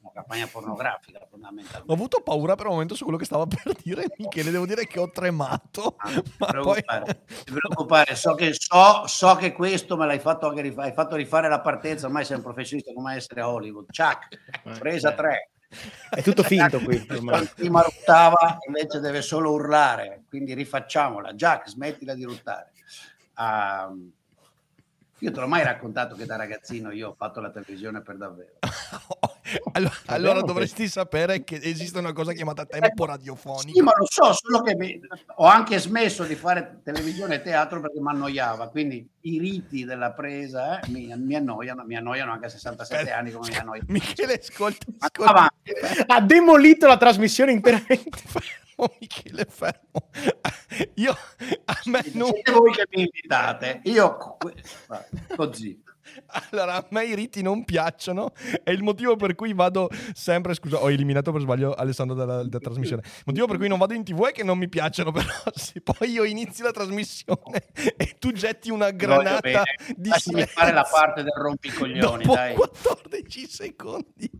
una 0.00 0.12
campagna 0.12 0.46
pornografica 0.46 1.26
fondamentalmente. 1.28 1.90
Ho 1.90 1.94
avuto 1.94 2.22
paura 2.22 2.54
per 2.54 2.66
un 2.66 2.72
momento 2.72 2.94
su 2.94 3.04
quello 3.04 3.18
che 3.18 3.24
stava 3.24 3.46
per 3.46 3.74
dire 3.82 4.06
Michele, 4.16 4.50
devo 4.50 4.66
dire 4.66 4.86
che 4.86 4.98
ho 4.98 5.10
tremato. 5.10 5.94
Ah, 5.98 6.10
ma 6.38 6.46
poi... 6.46 6.82
preoccupare, 6.82 7.24
ti 7.44 7.52
preoccupare, 7.52 8.14
so 8.14 8.34
che, 8.34 8.54
so, 8.54 9.06
so 9.06 9.34
che 9.36 9.52
questo 9.52 9.96
me 9.96 10.06
l'hai 10.06 10.18
fatto 10.18 10.48
anche 10.48 10.62
rifare, 10.62 10.88
hai 10.88 10.94
fatto 10.94 11.16
rifare 11.16 11.48
la 11.48 11.60
partenza, 11.60 12.06
ormai 12.06 12.24
sei 12.24 12.36
un 12.36 12.42
professionista 12.42 12.92
come 12.92 13.14
essere 13.14 13.40
a 13.42 13.48
Hollywood. 13.48 13.86
Chuck, 13.86 14.78
presa 14.78 15.12
tre. 15.12 15.50
È 16.10 16.20
tutto 16.22 16.42
finto 16.42 16.80
qui. 16.80 16.98
prima 17.54 17.82
ruttava 17.82 18.58
invece 18.66 18.98
deve 18.98 19.22
solo 19.22 19.52
urlare, 19.52 20.24
quindi 20.28 20.54
rifacciamola. 20.54 21.34
Jack, 21.34 21.68
smettila 21.68 22.14
di 22.14 22.24
ruttare. 22.24 22.72
Ah, 23.34 23.92
io 25.22 25.30
te 25.30 25.40
l'ho 25.40 25.46
mai 25.46 25.62
raccontato 25.62 26.16
che 26.16 26.24
da 26.24 26.36
ragazzino 26.36 26.90
io 26.92 27.10
ho 27.10 27.14
fatto 27.14 27.40
la 27.40 27.50
televisione 27.50 28.00
per 28.00 28.16
davvero. 28.16 28.58
allora, 29.72 29.94
allora 30.06 30.40
dovresti 30.42 30.88
sapere 30.88 31.42
che 31.44 31.58
esiste 31.62 31.98
una 31.98 32.12
cosa 32.12 32.32
chiamata 32.32 32.64
tempo 32.64 33.04
radiofonico. 33.04 33.76
Sì, 33.76 33.82
ma 33.82 33.92
lo 33.96 34.06
so, 34.08 34.32
solo 34.32 34.62
che 34.62 34.74
mi... 34.76 35.00
ho 35.36 35.46
anche 35.46 35.78
smesso 35.78 36.24
di 36.24 36.34
fare 36.34 36.80
televisione 36.84 37.36
e 37.36 37.42
teatro 37.42 37.80
perché 37.80 38.00
mi 38.00 38.08
annoiava, 38.08 38.68
quindi 38.68 39.08
i 39.22 39.38
riti 39.38 39.84
della 39.84 40.12
presa 40.12 40.80
eh, 40.80 40.88
mi, 40.90 41.12
mi, 41.16 41.34
annoiano, 41.34 41.84
mi 41.84 41.96
annoiano 41.96 42.32
anche 42.32 42.46
a 42.46 42.50
67 42.50 43.04
Beh, 43.04 43.12
anni 43.12 43.30
come 43.32 43.48
mi 43.48 43.56
annoiano. 43.56 43.86
Michele, 43.88 44.34
ascolta, 44.34 44.86
ascolta. 44.98 45.52
Ha 46.06 46.20
demolito 46.20 46.86
la 46.86 46.96
trasmissione 46.96 47.52
interamente. 47.52 48.10
fermo, 48.80 48.94
Michele, 48.98 49.46
fermo. 49.48 50.10
Io, 50.94 51.16
a 51.64 51.80
me 51.86 52.02
non... 52.12 52.30
Siete 52.32 52.52
voi 52.52 52.72
che 52.72 52.86
mi 52.90 53.02
invitate, 53.02 53.80
io 53.84 54.36
così. 55.36 55.82
Allora, 56.50 56.74
a 56.76 56.86
me 56.90 57.04
i 57.04 57.14
riti 57.14 57.42
non 57.42 57.64
piacciono, 57.64 58.32
è 58.62 58.70
il 58.70 58.82
motivo 58.82 59.16
per 59.16 59.34
cui 59.34 59.52
vado 59.52 59.88
sempre. 60.12 60.54
Scusa, 60.54 60.78
ho 60.78 60.90
eliminato 60.90 61.32
per 61.32 61.40
sbaglio 61.40 61.74
Alessandro 61.74 62.16
dalla, 62.16 62.42
dalla 62.42 62.58
trasmissione. 62.58 63.02
Il 63.04 63.22
motivo 63.26 63.46
per 63.46 63.56
cui 63.56 63.68
non 63.68 63.78
vado 63.78 63.94
in 63.94 64.04
tv 64.04 64.26
è 64.26 64.32
che 64.32 64.44
non 64.44 64.58
mi 64.58 64.68
piacciono, 64.68 65.12
però 65.12 65.28
se 65.54 65.80
poi 65.80 66.10
io 66.10 66.24
inizi 66.24 66.62
la 66.62 66.72
trasmissione 66.72 67.64
e 67.96 68.16
tu 68.18 68.32
getti 68.32 68.70
una 68.70 68.90
granata 68.90 69.62
di 69.96 70.08
Lasciami 70.08 70.46
fare 70.46 70.72
la 70.72 70.86
parte 70.90 71.22
del 71.22 71.32
rompicoglioni, 71.34 72.24
dopo 72.24 72.34
dai. 72.34 72.54
14 72.54 73.46
secondi. 73.48 74.30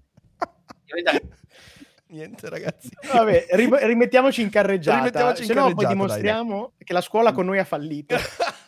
Niente, 2.09 2.49
ragazzi. 2.49 2.91
Vabbè, 3.13 3.47
rimettiamoci 3.51 4.43
in 4.43 4.51
carreggiata. 4.51 4.99
Rimettiamoci 4.99 5.43
in 5.43 5.47
Se 5.47 5.55
no, 5.55 5.73
poi 5.73 5.87
dimostriamo 5.87 6.73
dai. 6.77 6.85
che 6.85 6.93
la 6.93 7.01
scuola 7.01 7.33
con 7.33 7.47
noi 7.47 7.59
ha 7.59 7.65
fallito. 7.65 8.17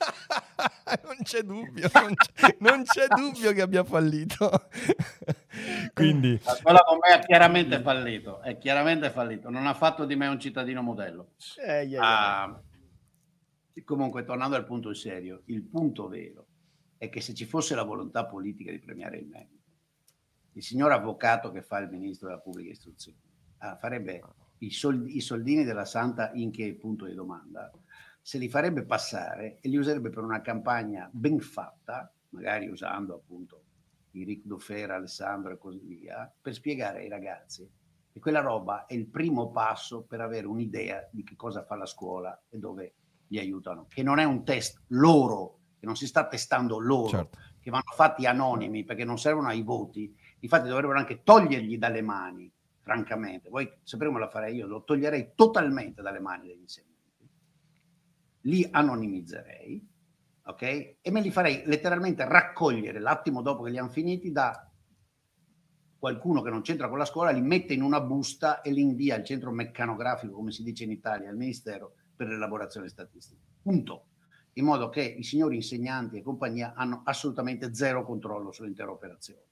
non 1.05 1.17
c'è 1.23 1.43
dubbio, 1.43 1.89
non 1.93 2.15
c'è, 2.15 2.57
non 2.61 2.83
c'è, 2.85 3.07
dubbio 3.09 3.53
che 3.53 3.63
abbia 3.63 3.85
fallito. 3.85 4.69
Quindi... 5.95 6.41
La 6.45 6.55
scuola 6.55 6.79
con 6.81 6.99
me 6.99 7.15
ha 7.15 7.19
chiaramente 7.21 7.81
fallito, 7.81 8.41
è 8.41 8.59
chiaramente 8.59 9.11
fallito, 9.11 9.51
non 9.51 9.67
ha 9.67 9.75
fatto 9.75 10.05
di 10.05 10.17
me 10.17 10.27
un 10.27 10.39
cittadino 10.39 10.83
modello. 10.83 11.33
Eh, 11.65 11.65
yeah, 11.65 11.83
yeah. 11.83 12.43
Ah, 12.43 12.63
comunque, 13.85 14.25
tornando 14.25 14.57
al 14.57 14.65
punto 14.65 14.93
serio, 14.95 15.43
il 15.47 15.63
punto 15.63 16.09
vero 16.09 16.47
è 16.99 17.09
che 17.09 17.21
se 17.21 17.35
ci 17.35 17.47
fosse 17.47 17.75
la 17.75 17.83
volontà 17.83 18.27
politica 18.27 18.71
di 18.71 18.79
premiare 18.79 19.19
il 19.19 19.27
merito, 19.27 19.61
il 20.53 20.63
signor 20.63 20.93
avvocato 20.93 21.51
che 21.51 21.63
fa 21.63 21.79
il 21.79 21.89
ministro 21.89 22.29
della 22.29 22.41
pubblica 22.41 22.71
istruzione 22.71 23.19
uh, 23.63 23.77
farebbe 23.79 24.23
i, 24.59 24.71
soldi, 24.71 25.17
i 25.17 25.21
soldini 25.21 25.65
della 25.65 25.85
Santa 25.85 26.31
in 26.35 26.51
che 26.51 26.75
punto 26.75 27.07
di 27.07 27.15
domanda, 27.15 27.71
se 28.23 28.39
li 28.39 28.49
farebbe 28.49 28.85
passare 28.85 29.59
e 29.61 29.69
li 29.69 29.77
userebbe 29.77 30.09
per 30.09 30.23
una 30.23 30.41
campagna 30.41 31.11
ben 31.13 31.41
fatta, 31.41 32.11
magari 32.31 32.69
usando 32.69 33.15
appunto 33.15 33.63
i 34.13 34.25
Ric 34.25 34.45
Dofera, 34.45 34.95
Alessandro 34.95 35.53
e 35.53 35.59
così 35.59 35.81
via, 35.81 36.33
per 36.41 36.55
spiegare 36.55 37.01
ai 37.01 37.09
ragazzi 37.09 37.69
che 38.13 38.21
quella 38.21 38.41
roba 38.41 38.85
è 38.85 38.95
il 38.95 39.07
primo 39.07 39.51
passo 39.51 40.03
per 40.03 40.21
avere 40.21 40.47
un'idea 40.47 41.09
di 41.11 41.25
che 41.25 41.35
cosa 41.35 41.65
fa 41.65 41.77
la 41.77 41.87
scuola 41.87 42.39
e 42.51 42.59
dove 42.59 42.95
li 43.29 43.39
aiutano, 43.39 43.87
che 43.89 44.03
non 44.03 44.19
è 44.19 44.25
un 44.25 44.45
test 44.45 44.83
loro, 44.89 45.61
che 45.79 45.87
non 45.87 45.97
si 45.97 46.07
sta 46.07 46.27
testando 46.27 46.79
loro, 46.79 47.09
certo. 47.09 47.39
che 47.59 47.71
vanno 47.71 47.91
fatti 47.95 48.27
anonimi 48.27 48.85
perché 48.85 49.05
non 49.05 49.19
servono 49.19 49.49
ai 49.49 49.63
voti, 49.63 50.15
infatti 50.41 50.69
dovrebbero 50.69 50.99
anche 50.99 51.23
togliergli 51.23 51.79
dalle 51.79 52.03
mani 52.03 52.53
francamente. 52.81 53.49
Voi 53.49 53.73
sapremo 53.83 54.19
la 54.19 54.29
farei 54.29 54.57
io, 54.57 54.67
lo 54.67 54.85
toglierei 54.85 55.33
totalmente 55.35 56.03
dalle 56.03 56.21
mani 56.21 56.49
degli 56.49 56.61
insegnanti, 56.61 56.92
li 58.43 58.67
anonimizzerei, 58.71 59.89
ok? 60.45 60.63
E 61.01 61.11
me 61.11 61.21
li 61.21 61.31
farei 61.31 61.63
letteralmente 61.65 62.25
raccogliere 62.25 62.99
l'attimo 62.99 63.43
dopo 63.43 63.63
che 63.63 63.71
li 63.71 63.79
hanno 63.79 63.91
finiti 63.91 64.31
da 64.33 64.69
qualcuno 65.99 66.43
che 66.43 66.51
non 66.51 66.63
c'entra 66.63 66.89
con 66.89 66.99
la 66.99 67.05
scuola, 67.05 67.31
li 67.31 67.41
mette 67.41 67.75
in 67.75 67.83
una 67.83 68.01
busta 68.01 68.61
e 68.61 68.73
li 68.73 68.81
invia 68.81 69.15
al 69.15 69.25
centro 69.25 69.53
meccanografico, 69.53 70.35
come 70.35 70.51
si 70.51 70.63
dice 70.63 70.85
in 70.85 70.91
Italia, 70.91 71.29
al 71.29 71.37
Ministero 71.37 71.95
per 72.17 72.29
l'elaborazione 72.29 72.89
statistica. 72.89 73.41
Punto. 73.63 74.07
In 74.55 74.65
modo 74.65 74.91
che 74.91 75.03
i 75.03 75.23
signori 75.23 75.57
insegnanti 75.57 76.19
e 76.19 76.23
compagnia 76.23 76.75
hanno 76.75 77.03
assolutamente 77.05 77.73
zero 77.75 78.05
controllo 78.05 78.53
sull'intera 78.53 78.91
operazione 78.91 79.47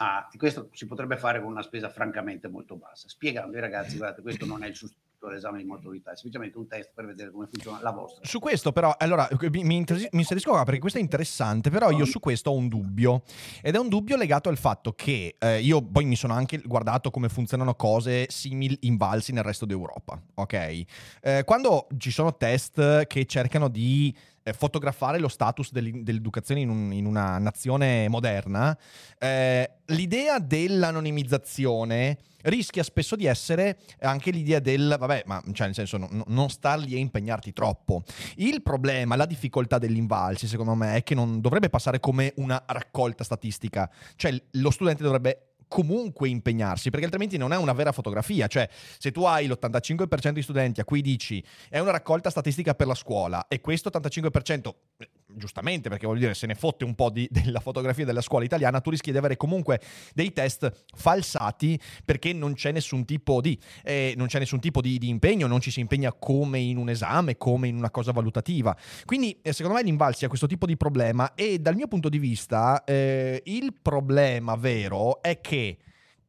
Ah, 0.00 0.28
questo 0.36 0.68
si 0.72 0.86
potrebbe 0.86 1.16
fare 1.16 1.40
con 1.40 1.50
una 1.50 1.62
spesa 1.62 1.88
francamente 1.88 2.46
molto 2.46 2.76
bassa, 2.76 3.08
spiegando 3.08 3.56
ai 3.56 3.60
ragazzi, 3.60 3.96
guardate, 3.96 4.22
questo 4.22 4.46
non 4.46 4.62
è 4.62 4.68
il 4.68 4.76
sussidio 5.18 5.28
dell'esame 5.28 5.58
di 5.58 5.64
maturità, 5.64 6.12
è 6.12 6.16
semplicemente 6.16 6.58
un 6.58 6.66
test 6.66 6.92
per 6.94 7.06
vedere 7.06 7.30
come 7.30 7.46
funziona 7.50 7.80
la 7.82 7.90
vostra. 7.90 8.24
Su 8.24 8.38
questo 8.38 8.72
però, 8.72 8.94
allora, 8.96 9.28
mi, 9.40 9.64
mi, 9.64 9.84
mi 9.84 9.84
inserisco 10.10 10.50
qua 10.50 10.64
perché 10.64 10.80
questo 10.80 10.98
è 10.98 11.02
interessante, 11.02 11.70
però 11.70 11.90
io 11.90 12.04
su 12.04 12.20
questo 12.20 12.50
ho 12.50 12.54
un 12.54 12.68
dubbio, 12.68 13.22
ed 13.60 13.74
è 13.74 13.78
un 13.78 13.88
dubbio 13.88 14.16
legato 14.16 14.48
al 14.48 14.56
fatto 14.56 14.92
che 14.92 15.36
eh, 15.38 15.60
io 15.60 15.82
poi 15.82 16.04
mi 16.04 16.16
sono 16.16 16.34
anche 16.34 16.58
guardato 16.58 17.10
come 17.10 17.28
funzionano 17.28 17.74
cose 17.74 18.26
simili 18.30 18.78
invalsi 18.82 19.32
nel 19.32 19.42
resto 19.42 19.66
d'Europa, 19.66 20.20
ok? 20.34 20.82
Eh, 21.20 21.42
quando 21.44 21.88
ci 21.98 22.10
sono 22.10 22.36
test 22.36 23.06
che 23.06 23.24
cercano 23.26 23.68
di 23.68 24.14
eh, 24.14 24.37
fotografare 24.56 25.18
lo 25.18 25.28
status 25.28 25.72
dell'educazione 25.72 26.60
in, 26.60 26.68
un, 26.68 26.92
in 26.92 27.06
una 27.06 27.38
nazione 27.38 28.08
moderna, 28.08 28.76
eh, 29.18 29.70
l'idea 29.86 30.38
dell'anonimizzazione 30.38 32.18
rischia 32.42 32.82
spesso 32.82 33.16
di 33.16 33.26
essere 33.26 33.78
anche 34.00 34.30
l'idea 34.30 34.60
del 34.60 34.96
vabbè, 34.98 35.24
ma 35.26 35.42
cioè 35.52 35.66
nel 35.66 35.74
senso 35.74 35.96
no, 35.96 36.24
non 36.28 36.50
star 36.50 36.78
lì 36.78 36.94
a 36.94 36.98
impegnarti 36.98 37.52
troppo. 37.52 38.02
Il 38.36 38.62
problema, 38.62 39.16
la 39.16 39.26
difficoltà 39.26 39.78
dell'invalsi, 39.78 40.46
secondo 40.46 40.74
me, 40.74 40.96
è 40.96 41.02
che 41.02 41.14
non 41.14 41.40
dovrebbe 41.40 41.68
passare 41.68 42.00
come 42.00 42.32
una 42.36 42.62
raccolta 42.66 43.24
statistica, 43.24 43.90
cioè 44.16 44.40
lo 44.52 44.70
studente 44.70 45.02
dovrebbe 45.02 45.47
comunque 45.68 46.28
impegnarsi, 46.28 46.90
perché 46.90 47.04
altrimenti 47.04 47.36
non 47.36 47.52
è 47.52 47.56
una 47.56 47.72
vera 47.72 47.92
fotografia. 47.92 48.46
Cioè, 48.46 48.68
se 48.98 49.12
tu 49.12 49.24
hai 49.24 49.46
l'85% 49.46 50.30
di 50.30 50.42
studenti 50.42 50.80
a 50.80 50.84
cui 50.84 51.02
dici 51.02 51.44
è 51.68 51.78
una 51.78 51.92
raccolta 51.92 52.30
statistica 52.30 52.74
per 52.74 52.86
la 52.86 52.94
scuola 52.94 53.46
e 53.46 53.60
questo 53.60 53.90
85%, 53.90 54.74
eh, 54.96 55.10
giustamente, 55.34 55.88
perché 55.88 56.06
vuol 56.06 56.18
dire 56.18 56.34
se 56.34 56.46
ne 56.46 56.54
fotte 56.54 56.84
un 56.84 56.94
po' 56.94 57.10
di, 57.10 57.28
della 57.30 57.60
fotografia 57.60 58.04
della 58.04 58.20
scuola 58.20 58.44
italiana, 58.44 58.80
tu 58.80 58.90
rischi 58.90 59.10
di 59.10 59.18
avere 59.18 59.36
comunque 59.36 59.80
dei 60.14 60.32
test 60.32 60.70
falsati 60.94 61.78
perché 62.04 62.32
non 62.32 62.54
c'è 62.54 62.72
nessun 62.72 63.04
tipo 63.04 63.40
di, 63.40 63.58
eh, 63.82 64.14
c'è 64.26 64.38
nessun 64.38 64.60
tipo 64.60 64.80
di, 64.80 64.98
di, 64.98 65.08
impegno, 65.08 65.46
non 65.46 65.60
ci 65.60 65.70
si 65.70 65.80
impegna 65.80 66.12
come 66.12 66.58
in 66.58 66.76
un 66.76 66.88
esame, 66.88 67.36
come 67.36 67.68
in 67.68 67.76
una 67.76 67.90
cosa 67.90 68.12
valutativa. 68.12 68.76
Quindi, 69.04 69.38
eh, 69.42 69.52
secondo 69.52 69.78
me, 69.78 69.84
l'Invalsi 69.84 70.24
ha 70.24 70.28
questo 70.28 70.46
tipo 70.46 70.66
di 70.66 70.76
problema 70.76 71.34
e 71.34 71.58
dal 71.58 71.74
mio 71.74 71.88
punto 71.88 72.08
di 72.08 72.18
vista 72.18 72.84
eh, 72.84 73.42
il 73.44 73.74
problema 73.80 74.56
vero 74.56 75.22
è 75.22 75.40
che 75.40 75.78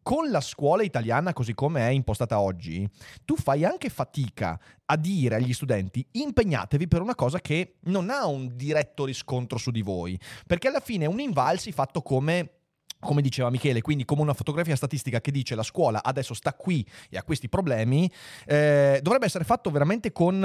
con 0.09 0.31
la 0.31 0.41
scuola 0.41 0.81
italiana 0.81 1.33
così 1.33 1.53
come 1.53 1.81
è 1.81 1.91
impostata 1.91 2.39
oggi, 2.39 2.89
tu 3.25 3.35
fai 3.35 3.63
anche 3.63 3.89
fatica 3.89 4.59
a 4.85 4.97
dire 4.97 5.35
agli 5.35 5.53
studenti 5.53 6.03
impegnatevi 6.13 6.87
per 6.87 7.01
una 7.01 7.13
cosa 7.13 7.39
che 7.39 7.75
non 7.81 8.09
ha 8.09 8.25
un 8.25 8.55
diretto 8.55 9.05
riscontro 9.05 9.59
su 9.59 9.69
di 9.69 9.83
voi, 9.83 10.19
perché 10.47 10.67
alla 10.67 10.79
fine 10.79 11.05
un 11.05 11.19
invalsi 11.19 11.71
fatto 11.71 12.01
come 12.01 12.58
come 12.99 13.21
diceva 13.21 13.49
Michele, 13.49 13.81
quindi 13.81 14.03
come 14.03 14.21
una 14.21 14.33
fotografia 14.33 14.75
statistica 14.75 15.21
che 15.21 15.31
dice 15.31 15.55
la 15.55 15.63
scuola 15.63 16.03
adesso 16.03 16.33
sta 16.33 16.53
qui 16.53 16.85
e 17.09 17.17
ha 17.17 17.23
questi 17.23 17.47
problemi, 17.47 18.11
eh, 18.45 18.99
dovrebbe 19.01 19.25
essere 19.25 19.45
fatto 19.45 19.71
veramente 19.71 20.11
con 20.11 20.43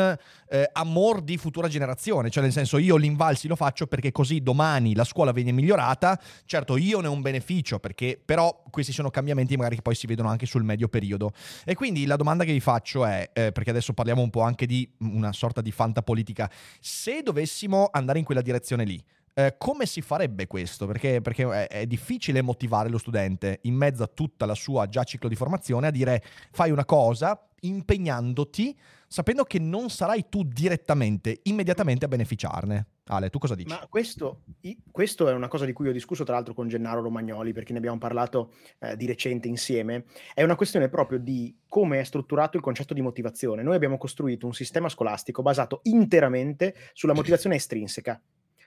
eh, 0.49 0.71
amor 0.73 1.21
di 1.21 1.37
futura 1.37 1.69
generazione, 1.69 2.31
cioè 2.31 2.43
nel 2.43 2.53
senso 2.53 2.79
io 2.79 2.97
l'invalsi 2.97 3.49
lo 3.49 3.57
faccio 3.57 3.87
perché 3.87 4.13
così 4.13 4.41
domani 4.41 4.95
la 4.95 5.05
scuola 5.05 5.33
viene 5.33 5.53
migliorata, 5.53 6.21
certo 6.45 6.77
io 6.77 7.01
ne 7.01 7.09
ho 7.09 7.13
un 7.13 7.23
beneficio 7.23 7.81
perché 7.81 8.21
però 8.25 8.63
questi 8.71 8.93
sono 8.93 9.11
cambiamenti 9.11 9.57
magari 9.57 9.77
che 9.77 9.83
poi 9.83 9.95
si 9.95 10.07
vedono 10.07 10.29
anche 10.29 10.47
sul 10.47 10.63
medio 10.63 10.89
periodo. 10.89 11.33
E 11.65 11.75
quindi 11.75 12.07
la 12.07 12.17
domanda 12.17 12.45
che 12.45 12.53
vi 12.53 12.61
faccio 12.61 13.05
è, 13.05 13.31
eh, 13.33 13.53
perché 13.53 13.71
adesso 13.71 13.93
parliamo 13.93 14.23
un 14.23 14.31
po' 14.31 14.43
anche 14.43 14.67
di 14.67 14.89
una 14.99 15.33
sorta 15.33 15.61
di 15.61 15.73
fantapolitica, 15.73 16.51
se 16.81 17.23
dovessimo 17.23 17.89
andare 17.91 18.19
in 18.21 18.25
quella 18.25 18.43
direzione 18.43 18.85
lì, 18.85 19.03
eh, 19.35 19.57
come 19.59 19.85
si 19.85 20.01
farebbe 20.01 20.47
questo? 20.47 20.87
Perché, 20.87 21.21
perché 21.21 21.45
è, 21.45 21.67
è, 21.67 21.87
difficile 21.87 22.41
motivare 22.41 22.89
lo 22.89 22.99
studente 22.99 23.59
in 23.63 23.75
mezzo 23.75 24.05
a 24.05 24.07
tutta 24.07 24.47
la 24.47 24.55
sua 24.55 24.89
già 24.89 25.03
ciclo 25.03 25.29
di 25.29 25.35
formazione 25.35 25.89
a 25.89 25.91
dire 25.91 26.23
fai 26.53 26.71
una 26.71 26.85
cosa 26.85 27.49
impegnandoti 27.61 28.79
sapendo 29.09 29.45
che 29.45 29.59
non 29.59 29.91
sarai 29.91 30.29
tu 30.29 30.45
direttamente, 30.45 31.41
immediatamente 31.45 32.05
a 32.05 32.09
beneficiarne. 32.09 32.87
Ale, 33.07 33.29
tu 33.31 33.39
cosa 33.39 33.55
dici? 33.55 33.69
Ma 33.69 33.87
questo, 33.89 34.43
questo, 34.91 35.29
è 35.29 35.33
una 35.33 35.47
cosa 35.49 35.65
di 35.65 35.73
cui 35.73 35.89
ho 35.89 35.93
discusso 35.93 36.25
tra 36.25 36.35
l'altro 36.35 36.55
con 36.55 36.69
Gennaro 36.69 37.03
Romagnoli, 37.03 37.53
perché 37.53 37.73
ne 37.73 37.79
abbiamo 37.79 37.99
parlato 37.99 38.55
eh, 38.81 38.97
di 38.97 39.07
recente 39.07 39.47
insieme. 39.47 40.05
È 40.33 40.43
una 40.43 40.57
questione 40.57 40.89
proprio 40.89 41.19
di 41.19 41.57
come 41.69 42.01
è 42.01 42.05
strutturato 42.05 42.57
il 42.57 42.63
concetto 42.63 42.95
di 42.95 43.03
motivazione. 43.03 43.63
Noi 43.63 43.75
abbiamo 43.75 43.99
costruito 43.99 44.47
un 44.47 44.55
sistema 44.55 44.89
scolastico 44.89 45.43
basato 45.43 45.81
interamente 45.85 46.75
sulla 46.93 47.15
motivazione 47.15 47.57
estrinseca 47.57 48.21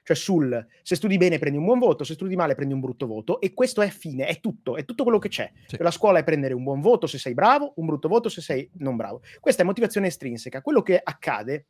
cioè 0.08 0.16
sul 0.16 0.66
se 0.84 0.96
studi 0.96 1.18
bene 1.18 1.38
prendi 1.38 1.58
un 1.58 1.66
buon 1.66 1.80
voto, 1.80 2.06
se 2.06 2.14
studi 2.14 2.38
male 2.38 2.56
prendi 2.56 2.74
un 2.74 2.80
brutto 2.80 3.08
voto 3.08 3.42
e 3.42 3.54
questo 3.54 3.82
è 3.82 3.90
fine, 3.90 4.26
è 4.26 4.40
tutto, 4.40 4.78
è 4.78 4.86
tutto 4.86 5.04
quello 5.04 5.20
che 5.20 5.28
c'è. 5.28 5.52
Sì. 5.54 5.76
Cioè, 5.76 5.84
la 5.84 5.92
scuola 5.92 6.20
è 6.20 6.24
prendere 6.24 6.54
un 6.54 6.64
buon 6.64 6.80
voto 6.80 7.08
se 7.08 7.18
sei 7.18 7.34
bravo, 7.34 7.74
un 7.76 7.88
brutto 7.88 8.08
voto 8.08 8.30
se 8.30 8.40
sei 8.40 8.70
non 8.76 8.96
bravo. 8.96 9.22
Questa 9.42 9.64
è 9.64 9.66
motivazione 9.66 10.08
estrinseca. 10.08 10.62
Quello 10.62 10.82
che 10.82 10.98
accade 11.04 11.66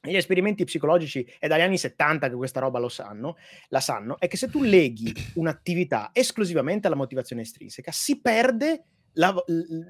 gli 0.00 0.16
esperimenti 0.16 0.64
psicologici 0.64 1.22
è 1.38 1.48
dagli 1.48 1.60
anni 1.60 1.76
70 1.76 2.30
che 2.30 2.34
questa 2.34 2.60
roba 2.60 2.78
lo 2.78 2.88
sanno, 2.88 3.36
la 3.68 3.80
sanno, 3.80 4.18
è 4.18 4.26
che 4.26 4.38
se 4.38 4.48
tu 4.48 4.62
leghi 4.62 5.12
un'attività 5.34 6.12
esclusivamente 6.14 6.86
alla 6.86 6.96
motivazione 6.96 7.42
estrinseca, 7.42 7.92
si 7.92 8.22
perde 8.22 8.86
la, 9.14 9.34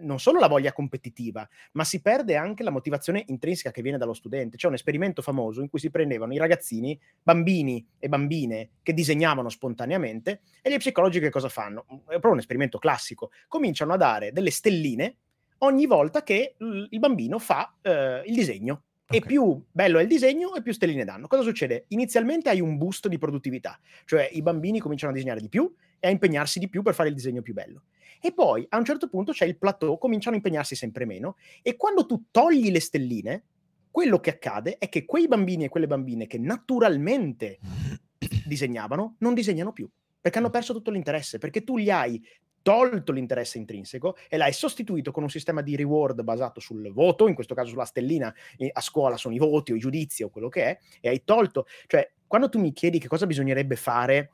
non 0.00 0.18
solo 0.18 0.38
la 0.38 0.48
voglia 0.48 0.72
competitiva, 0.72 1.48
ma 1.72 1.84
si 1.84 2.00
perde 2.00 2.36
anche 2.36 2.62
la 2.62 2.70
motivazione 2.70 3.24
intrinseca 3.26 3.70
che 3.70 3.82
viene 3.82 3.98
dallo 3.98 4.14
studente. 4.14 4.56
C'è 4.56 4.68
un 4.68 4.74
esperimento 4.74 5.22
famoso 5.22 5.60
in 5.60 5.68
cui 5.68 5.78
si 5.78 5.90
prendevano 5.90 6.32
i 6.32 6.38
ragazzini, 6.38 6.98
bambini 7.22 7.86
e 7.98 8.08
bambine 8.08 8.70
che 8.82 8.92
disegnavano 8.92 9.48
spontaneamente 9.48 10.40
e 10.62 10.70
gli 10.70 10.76
psicologi 10.76 11.20
che 11.20 11.30
cosa 11.30 11.48
fanno? 11.48 11.84
È 11.88 12.10
proprio 12.10 12.32
un 12.32 12.38
esperimento 12.38 12.78
classico. 12.78 13.30
Cominciano 13.48 13.92
a 13.92 13.96
dare 13.96 14.32
delle 14.32 14.50
stelline 14.50 15.16
ogni 15.58 15.86
volta 15.86 16.22
che 16.22 16.56
il 16.58 16.98
bambino 16.98 17.38
fa 17.38 17.76
eh, 17.82 18.22
il 18.26 18.34
disegno 18.34 18.84
Okay. 19.12 19.18
E 19.18 19.26
più 19.26 19.62
bello 19.70 19.98
è 19.98 20.02
il 20.02 20.08
disegno 20.08 20.54
e 20.54 20.62
più 20.62 20.72
stelline 20.72 21.04
danno. 21.04 21.26
Cosa 21.26 21.42
succede? 21.42 21.84
Inizialmente 21.88 22.48
hai 22.48 22.60
un 22.60 22.78
boost 22.78 23.08
di 23.08 23.18
produttività, 23.18 23.78
cioè 24.06 24.28
i 24.32 24.40
bambini 24.40 24.80
cominciano 24.80 25.12
a 25.12 25.14
disegnare 25.14 25.40
di 25.40 25.50
più 25.50 25.70
e 26.00 26.08
a 26.08 26.10
impegnarsi 26.10 26.58
di 26.58 26.68
più 26.68 26.82
per 26.82 26.94
fare 26.94 27.10
il 27.10 27.14
disegno 27.14 27.42
più 27.42 27.52
bello. 27.52 27.82
E 28.24 28.32
poi 28.32 28.64
a 28.68 28.78
un 28.78 28.84
certo 28.84 29.08
punto 29.08 29.32
c'è 29.32 29.44
il 29.46 29.58
plateau, 29.58 29.98
cominciano 29.98 30.36
a 30.36 30.38
impegnarsi 30.38 30.76
sempre 30.76 31.04
meno 31.04 31.36
e 31.60 31.74
quando 31.74 32.06
tu 32.06 32.26
togli 32.30 32.70
le 32.70 32.78
stelline, 32.78 33.44
quello 33.90 34.20
che 34.20 34.30
accade 34.30 34.78
è 34.78 34.88
che 34.88 35.04
quei 35.04 35.26
bambini 35.26 35.64
e 35.64 35.68
quelle 35.68 35.88
bambine 35.88 36.28
che 36.28 36.38
naturalmente 36.38 37.58
disegnavano 38.46 39.16
non 39.18 39.34
disegnano 39.34 39.72
più 39.72 39.90
perché 40.20 40.38
hanno 40.38 40.50
perso 40.50 40.72
tutto 40.72 40.92
l'interesse, 40.92 41.38
perché 41.38 41.64
tu 41.64 41.76
gli 41.78 41.90
hai 41.90 42.24
tolto 42.62 43.10
l'interesse 43.10 43.58
intrinseco 43.58 44.16
e 44.28 44.36
l'hai 44.36 44.52
sostituito 44.52 45.10
con 45.10 45.24
un 45.24 45.28
sistema 45.28 45.62
di 45.62 45.74
reward 45.74 46.22
basato 46.22 46.60
sul 46.60 46.92
voto, 46.92 47.26
in 47.26 47.34
questo 47.34 47.56
caso 47.56 47.70
sulla 47.70 47.84
stellina 47.84 48.32
a 48.72 48.80
scuola 48.80 49.16
sono 49.16 49.34
i 49.34 49.38
voti 49.38 49.72
o 49.72 49.74
i 49.74 49.80
giudizi 49.80 50.22
o 50.22 50.30
quello 50.30 50.48
che 50.48 50.64
è, 50.64 50.78
e 51.00 51.08
hai 51.08 51.24
tolto, 51.24 51.66
cioè 51.88 52.08
quando 52.24 52.48
tu 52.48 52.60
mi 52.60 52.72
chiedi 52.72 53.00
che 53.00 53.08
cosa 53.08 53.26
bisognerebbe 53.26 53.74
fare 53.74 54.30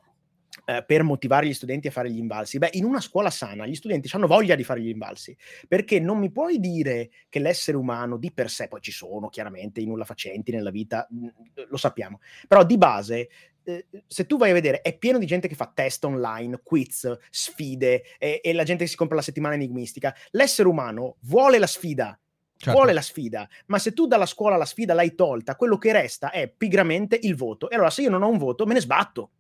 eh, 0.65 0.85
per 0.87 1.03
motivare 1.03 1.47
gli 1.47 1.55
studenti 1.55 1.89
a 1.89 1.91
fare 1.91 2.11
gli 2.11 2.19
invalsi? 2.19 2.59
Beh, 2.59 2.71
in 2.73 2.85
una 2.85 3.01
scuola 3.01 3.31
sana 3.31 3.67
gli 3.67 3.75
studenti 3.75 4.09
hanno 4.13 4.27
voglia 4.27 4.55
di 4.55 4.65
fare 4.65 4.81
gli 4.81 4.89
invalsi, 4.89 5.37
perché 5.67 6.01
non 6.01 6.19
mi 6.19 6.31
puoi 6.31 6.59
dire 6.59 7.11
che 7.29 7.39
l'essere 7.39 7.77
umano 7.77 8.17
di 8.17 8.33
per 8.33 8.51
sé, 8.51 8.69
poi 8.69 8.81
ci 8.81 8.93
sono 8.93 9.29
chiaramente 9.29 9.81
i 9.81 9.87
nulla 9.87 10.05
facenti 10.05 10.53
nella 10.53 10.71
vita, 10.71 11.07
mm, 11.13 11.27
lo 11.69 11.77
sappiamo, 11.77 12.21
però 12.47 12.65
di 12.65 12.79
base 12.79 13.29
eh, 13.69 13.87
se 14.07 14.25
tu 14.25 14.39
vai 14.39 14.51
a 14.51 14.55
vedere, 14.55 14.81
è 14.81 14.97
pieno 14.97 15.19
di 15.19 15.27
gente 15.27 15.47
che 15.47 15.55
fa 15.55 15.71
test 15.73 16.03
online, 16.05 16.61
quiz, 16.63 17.19
sfide 17.29 18.03
e, 18.19 18.41
e 18.43 18.53
la 18.55 18.63
gente 18.63 18.85
che 18.85 18.91
si 18.91 18.97
compra 18.97 19.17
la 19.17 19.23
settimana 19.23 19.55
enigmistica. 19.55 20.15
L'essere 20.31 20.69
umano 20.69 21.17
vuole 21.21 21.59
la 21.59 21.67
sfida, 21.67 22.19
Certo. 22.61 22.77
vuole 22.77 22.93
la 22.93 23.03
sfida, 23.03 23.49
ma 23.67 23.79
se 23.79 23.93
tu 23.93 24.07
dalla 24.09 24.27
scuola 24.27 24.57
la 24.57 24.65
sfida 24.65 24.93
l'hai 24.93 25.15
tolta, 25.15 25.55
quello 25.55 25.79
che 25.79 25.93
resta 25.93 26.31
è 26.31 26.49
pigramente 26.49 27.17
il 27.23 27.37
voto. 27.37 27.71
E 27.71 27.75
allora 27.75 27.91
se 27.91 28.03
io 28.03 28.11
non 28.11 28.23
ho 28.23 28.29
un 28.29 28.39
voto, 28.39 28.67
me 28.67 28.75
ne 28.75 28.81
sbatto. 28.81 29.31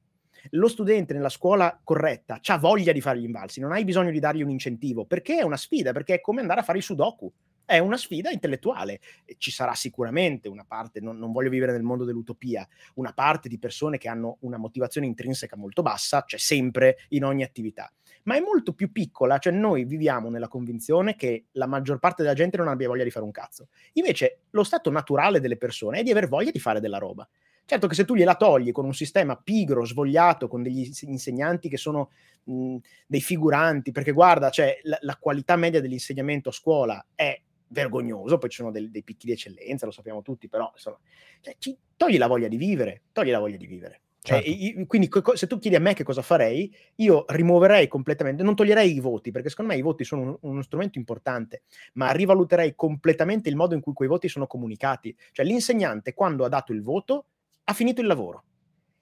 Lo 0.51 0.69
studente 0.69 1.15
nella 1.15 1.29
scuola 1.29 1.79
corretta 1.83 2.41
ha 2.45 2.59
voglia 2.59 2.93
di 2.93 3.01
fare 3.01 3.21
gli 3.21 3.25
invalsi, 3.25 3.61
non 3.61 3.73
hai 3.73 3.85
bisogno 3.85 4.11
di 4.11 4.21
dargli 4.21 4.43
un 4.43 4.51
incentivo, 4.51 5.05
perché 5.05 5.39
è 5.39 5.43
una 5.43 5.57
sfida, 5.57 5.93
perché 5.93 6.15
è 6.15 6.21
come 6.21 6.41
andare 6.41 6.61
a 6.61 6.65
fare 6.65 6.79
i 6.79 6.83
sudoku 6.83 7.33
è 7.69 7.79
una 7.79 7.99
sfida 7.99 8.31
intellettuale. 8.31 8.99
Ci 9.37 9.51
sarà 9.51 9.75
sicuramente 9.75 10.49
una 10.49 10.65
parte, 10.67 11.01
non, 11.01 11.19
non, 11.19 11.33
voglio 11.33 11.51
vivere 11.51 11.73
nel 11.73 11.83
mondo 11.83 12.05
dell'utopia, 12.05 12.67
una 12.95 13.13
parte 13.13 13.47
di 13.51 13.59
persone 13.59 13.99
che 13.99 14.09
hanno 14.09 14.39
una 14.41 14.57
motivazione 14.57 15.07
intrinseca 15.07 15.55
molto 15.55 15.83
bassa, 15.83 16.25
c'è 16.25 16.39
sempre 16.39 16.97
in 17.11 17.25
ogni 17.25 17.43
attività, 17.43 17.93
ma 18.23 18.37
è 18.37 18.41
molto 18.41 18.73
più 18.73 18.91
piccola, 18.91 19.37
cioè 19.37 19.53
noi 19.53 19.85
viviamo 19.85 20.31
nella 20.31 20.49
convinzione 20.49 21.15
che 21.15 21.49
la 21.53 21.67
maggior 21.67 21.99
parte 21.99 22.23
della 22.23 22.35
gente 22.35 22.57
non 22.57 22.69
abbia 22.69 22.89
voglia 22.89 23.05
di 23.05 23.11
fare 23.11 23.27
un 23.27 23.33
cazzo. 23.33 23.69
Invece 23.95 24.45
lo 24.51 24.65
stato 24.65 24.91
naturale 24.91 25.39
delle 25.39 25.59
persone 25.59 25.99
è 25.99 26.03
di 26.03 26.11
aver 26.11 26.27
voglia 26.27 26.51
di 26.51 26.59
fare 26.59 26.81
della 26.81 26.99
roba. 26.99 27.29
Certo 27.69 27.87
che 27.87 27.95
se 27.95 28.07
tu 28.07 28.15
gliela 28.15 28.35
togli 28.35 28.73
con 28.73 28.87
un 28.87 28.95
sistema 28.95 29.37
pigro, 29.37 29.85
svogliato, 29.85 30.49
con 30.49 30.63
degli 30.63 30.91
insegnanti 31.03 31.69
che 31.69 31.77
sono 31.77 32.13
mh, 32.45 32.77
dei 33.07 33.21
figuranti, 33.21 33.93
perché 33.93 34.13
guarda, 34.13 34.49
cioè, 34.49 34.79
la, 34.85 34.97
la, 35.03 35.19
qualità 35.21 35.55
media 35.57 35.79
dell'insegnamento 35.79 36.49
a 36.49 36.53
scuola 36.53 37.05
è 37.15 37.39
vergognoso, 37.67 38.39
poi 38.39 38.49
ci 38.49 38.57
sono 38.57 38.71
dei, 38.71 38.91
dei 38.91 39.03
picchi 39.03 39.27
di 39.27 39.33
eccellenza, 39.33 39.85
lo 39.85 39.93
sappiamo 39.93 40.23
tutti, 40.23 40.49
però 40.49 40.71
insomma, 40.73 40.99
cioè, 41.43 41.57
ci, 41.59 41.77
togli 41.95 42.17
la 42.17 42.27
voglia 42.27 42.49
di 42.49 42.57
vivere, 42.57 43.03
togli 43.13 43.31
la 43.31 43.39
voglia 43.39 43.59
di 43.59 43.67
vivere. 43.67 44.01
Cioè, 44.23 44.43
certo. 44.43 44.51
io, 44.51 44.87
quindi 44.87 45.11
se 45.35 45.47
tu 45.47 45.59
chiedi 45.59 45.77
a 45.77 45.81
me 45.81 45.93
che 45.93 46.05
cosa 46.05 46.23
farei, 46.23 46.75
io 46.95 47.27
rimuoverei 47.29 47.87
completamente, 47.87 48.43
non 48.43 48.55
toglierei 48.55 48.95
i 48.95 49.01
voti, 49.01 49.31
perché 49.31 49.51
secondo 49.51 49.73
me 49.73 49.79
i 49.79 49.83
voti 49.83 50.05
sono 50.05 50.23
un, 50.23 50.37
uno 50.41 50.63
strumento 50.63 50.97
importante, 50.97 51.65
ma 51.95 52.13
rivaluterei 52.13 52.75
completamente 52.75 53.51
il 53.51 53.57
modo 53.57 53.75
in 53.75 53.83
cui 53.83 53.93
quei 53.93 54.09
voti 54.09 54.27
sono 54.31 54.47
comunicati. 54.47 55.15
Cioè 55.33 55.45
l'insegnante 55.45 56.15
quando 56.15 56.47
ha 56.47 56.49
dato 56.49 56.73
il 56.73 56.81
voto 56.81 57.27
ha 57.69 57.73
finito 57.75 58.01
il 58.01 58.07
lavoro. 58.07 58.45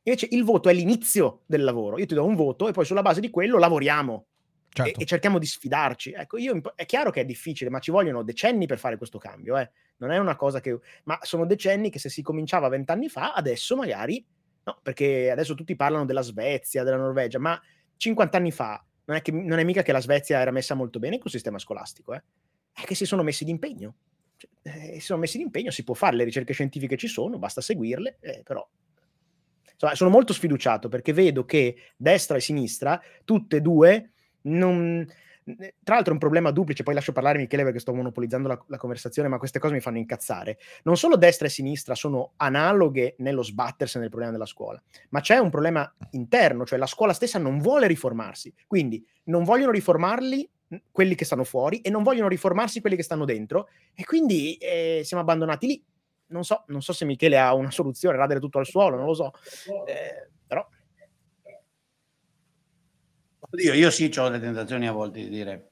Invece 0.02 0.28
il 0.30 0.44
voto 0.44 0.68
è 0.68 0.72
l'inizio 0.72 1.42
del 1.46 1.64
lavoro. 1.64 1.98
Io 1.98 2.06
ti 2.06 2.14
do 2.14 2.24
un 2.24 2.34
voto 2.34 2.68
e 2.68 2.72
poi 2.72 2.84
sulla 2.84 3.02
base 3.02 3.20
di 3.20 3.30
quello 3.30 3.58
lavoriamo 3.58 4.26
certo. 4.68 4.98
e, 4.98 5.02
e, 5.02 5.06
cerchiamo 5.06 5.38
di 5.38 5.46
sfidarci. 5.46 6.12
Ecco, 6.12 6.36
io, 6.36 6.60
è 6.74 6.84
chiaro 6.84 7.10
che 7.10 7.20
è 7.20 7.24
difficile, 7.24 7.70
ma 7.70 7.78
ci 7.78 7.90
vogliono 7.90 8.22
decenni 8.22 8.66
per 8.66 8.78
fare 8.78 8.96
questo 8.96 9.18
cambio. 9.18 9.56
Eh. 9.56 9.70
Non 9.98 10.10
è 10.10 10.18
una 10.18 10.36
cosa 10.36 10.60
che... 10.60 10.78
Ma 11.04 11.18
sono 11.22 11.46
decenni 11.46 11.90
che 11.90 11.98
se 11.98 12.08
si 12.08 12.22
cominciava 12.22 12.68
vent'anni 12.68 13.08
fa, 13.08 13.32
adesso 13.34 13.76
magari... 13.76 14.24
No, 14.64 14.80
perché 14.82 15.30
adesso 15.30 15.54
tutti 15.54 15.76
parlano 15.76 16.04
della 16.04 16.22
Svezia, 16.22 16.82
della 16.82 16.96
Norvegia, 16.96 17.38
ma 17.38 17.60
50 17.96 18.36
anni 18.36 18.50
fa 18.50 18.84
non 19.04 19.16
è, 19.16 19.22
che, 19.22 19.30
non 19.30 19.60
è 19.60 19.64
mica 19.64 19.82
che 19.82 19.92
la 19.92 20.00
Svezia 20.00 20.40
era 20.40 20.50
messa 20.50 20.74
molto 20.74 20.98
bene 20.98 21.18
col 21.18 21.30
sistema 21.30 21.60
scolastico, 21.60 22.14
eh. 22.14 22.22
è 22.72 22.82
che 22.82 22.96
si 22.96 23.06
sono 23.06 23.22
messi 23.22 23.44
d'impegno. 23.44 23.94
Eh, 24.66 25.00
sono 25.00 25.20
messi 25.20 25.38
d'impegno, 25.38 25.70
si 25.70 25.84
può 25.84 25.94
fare, 25.94 26.16
le 26.16 26.24
ricerche 26.24 26.52
scientifiche 26.52 26.96
ci 26.96 27.06
sono, 27.06 27.38
basta 27.38 27.60
seguirle, 27.60 28.18
eh, 28.20 28.42
però 28.44 28.66
insomma, 29.72 29.94
sono 29.94 30.10
molto 30.10 30.32
sfiduciato 30.32 30.88
perché 30.88 31.12
vedo 31.12 31.44
che 31.44 31.76
destra 31.96 32.36
e 32.36 32.40
sinistra, 32.40 33.00
tutte 33.24 33.56
e 33.56 33.60
due, 33.60 34.10
non... 34.42 35.06
Tra 35.46 35.94
l'altro 35.94 36.10
è 36.10 36.14
un 36.14 36.18
problema 36.18 36.50
duplice, 36.50 36.82
poi 36.82 36.94
lascio 36.94 37.12
parlare 37.12 37.38
Michele 37.38 37.62
perché 37.62 37.78
sto 37.78 37.94
monopolizzando 37.94 38.48
la, 38.48 38.64
la, 38.66 38.78
conversazione, 38.78 39.28
ma 39.28 39.38
queste 39.38 39.60
cose 39.60 39.74
mi 39.74 39.80
fanno 39.80 39.98
incazzare. 39.98 40.58
Non 40.82 40.96
solo 40.96 41.16
destra 41.16 41.46
e 41.46 41.50
sinistra 41.50 41.94
sono 41.94 42.32
analoghe 42.38 43.14
nello 43.18 43.44
sbattersi 43.44 44.00
nel 44.00 44.08
problema 44.08 44.32
della 44.32 44.44
scuola, 44.44 44.82
ma 45.10 45.20
c'è 45.20 45.38
un 45.38 45.50
problema 45.50 45.88
interno, 46.10 46.66
cioè 46.66 46.80
la 46.80 46.86
scuola 46.86 47.12
stessa 47.12 47.38
non 47.38 47.60
vuole 47.60 47.86
riformarsi, 47.86 48.52
quindi 48.66 49.06
non 49.26 49.44
vogliono 49.44 49.70
riformarli 49.70 50.50
quelli 50.90 51.14
che 51.14 51.24
stanno 51.24 51.44
fuori 51.44 51.80
e 51.80 51.90
non 51.90 52.02
vogliono 52.02 52.28
riformarsi 52.28 52.80
quelli 52.80 52.96
che 52.96 53.02
stanno 53.02 53.24
dentro 53.24 53.68
e 53.94 54.04
quindi 54.04 54.56
eh, 54.56 55.02
siamo 55.04 55.22
abbandonati 55.22 55.66
lì. 55.66 55.84
Non 56.28 56.44
so, 56.44 56.64
non 56.68 56.82
so 56.82 56.92
se 56.92 57.04
Michele 57.04 57.38
ha 57.38 57.54
una 57.54 57.70
soluzione, 57.70 58.16
radere 58.16 58.40
tutto 58.40 58.58
al 58.58 58.66
suolo, 58.66 58.96
non 58.96 59.06
lo 59.06 59.14
so, 59.14 59.32
eh, 59.86 60.30
però 60.44 60.66
Oddio, 63.48 63.74
io 63.74 63.90
sì 63.90 64.12
ho 64.16 64.28
le 64.28 64.40
tentazioni 64.40 64.88
a 64.88 64.92
volte 64.92 65.20
di 65.20 65.28
dire 65.28 65.70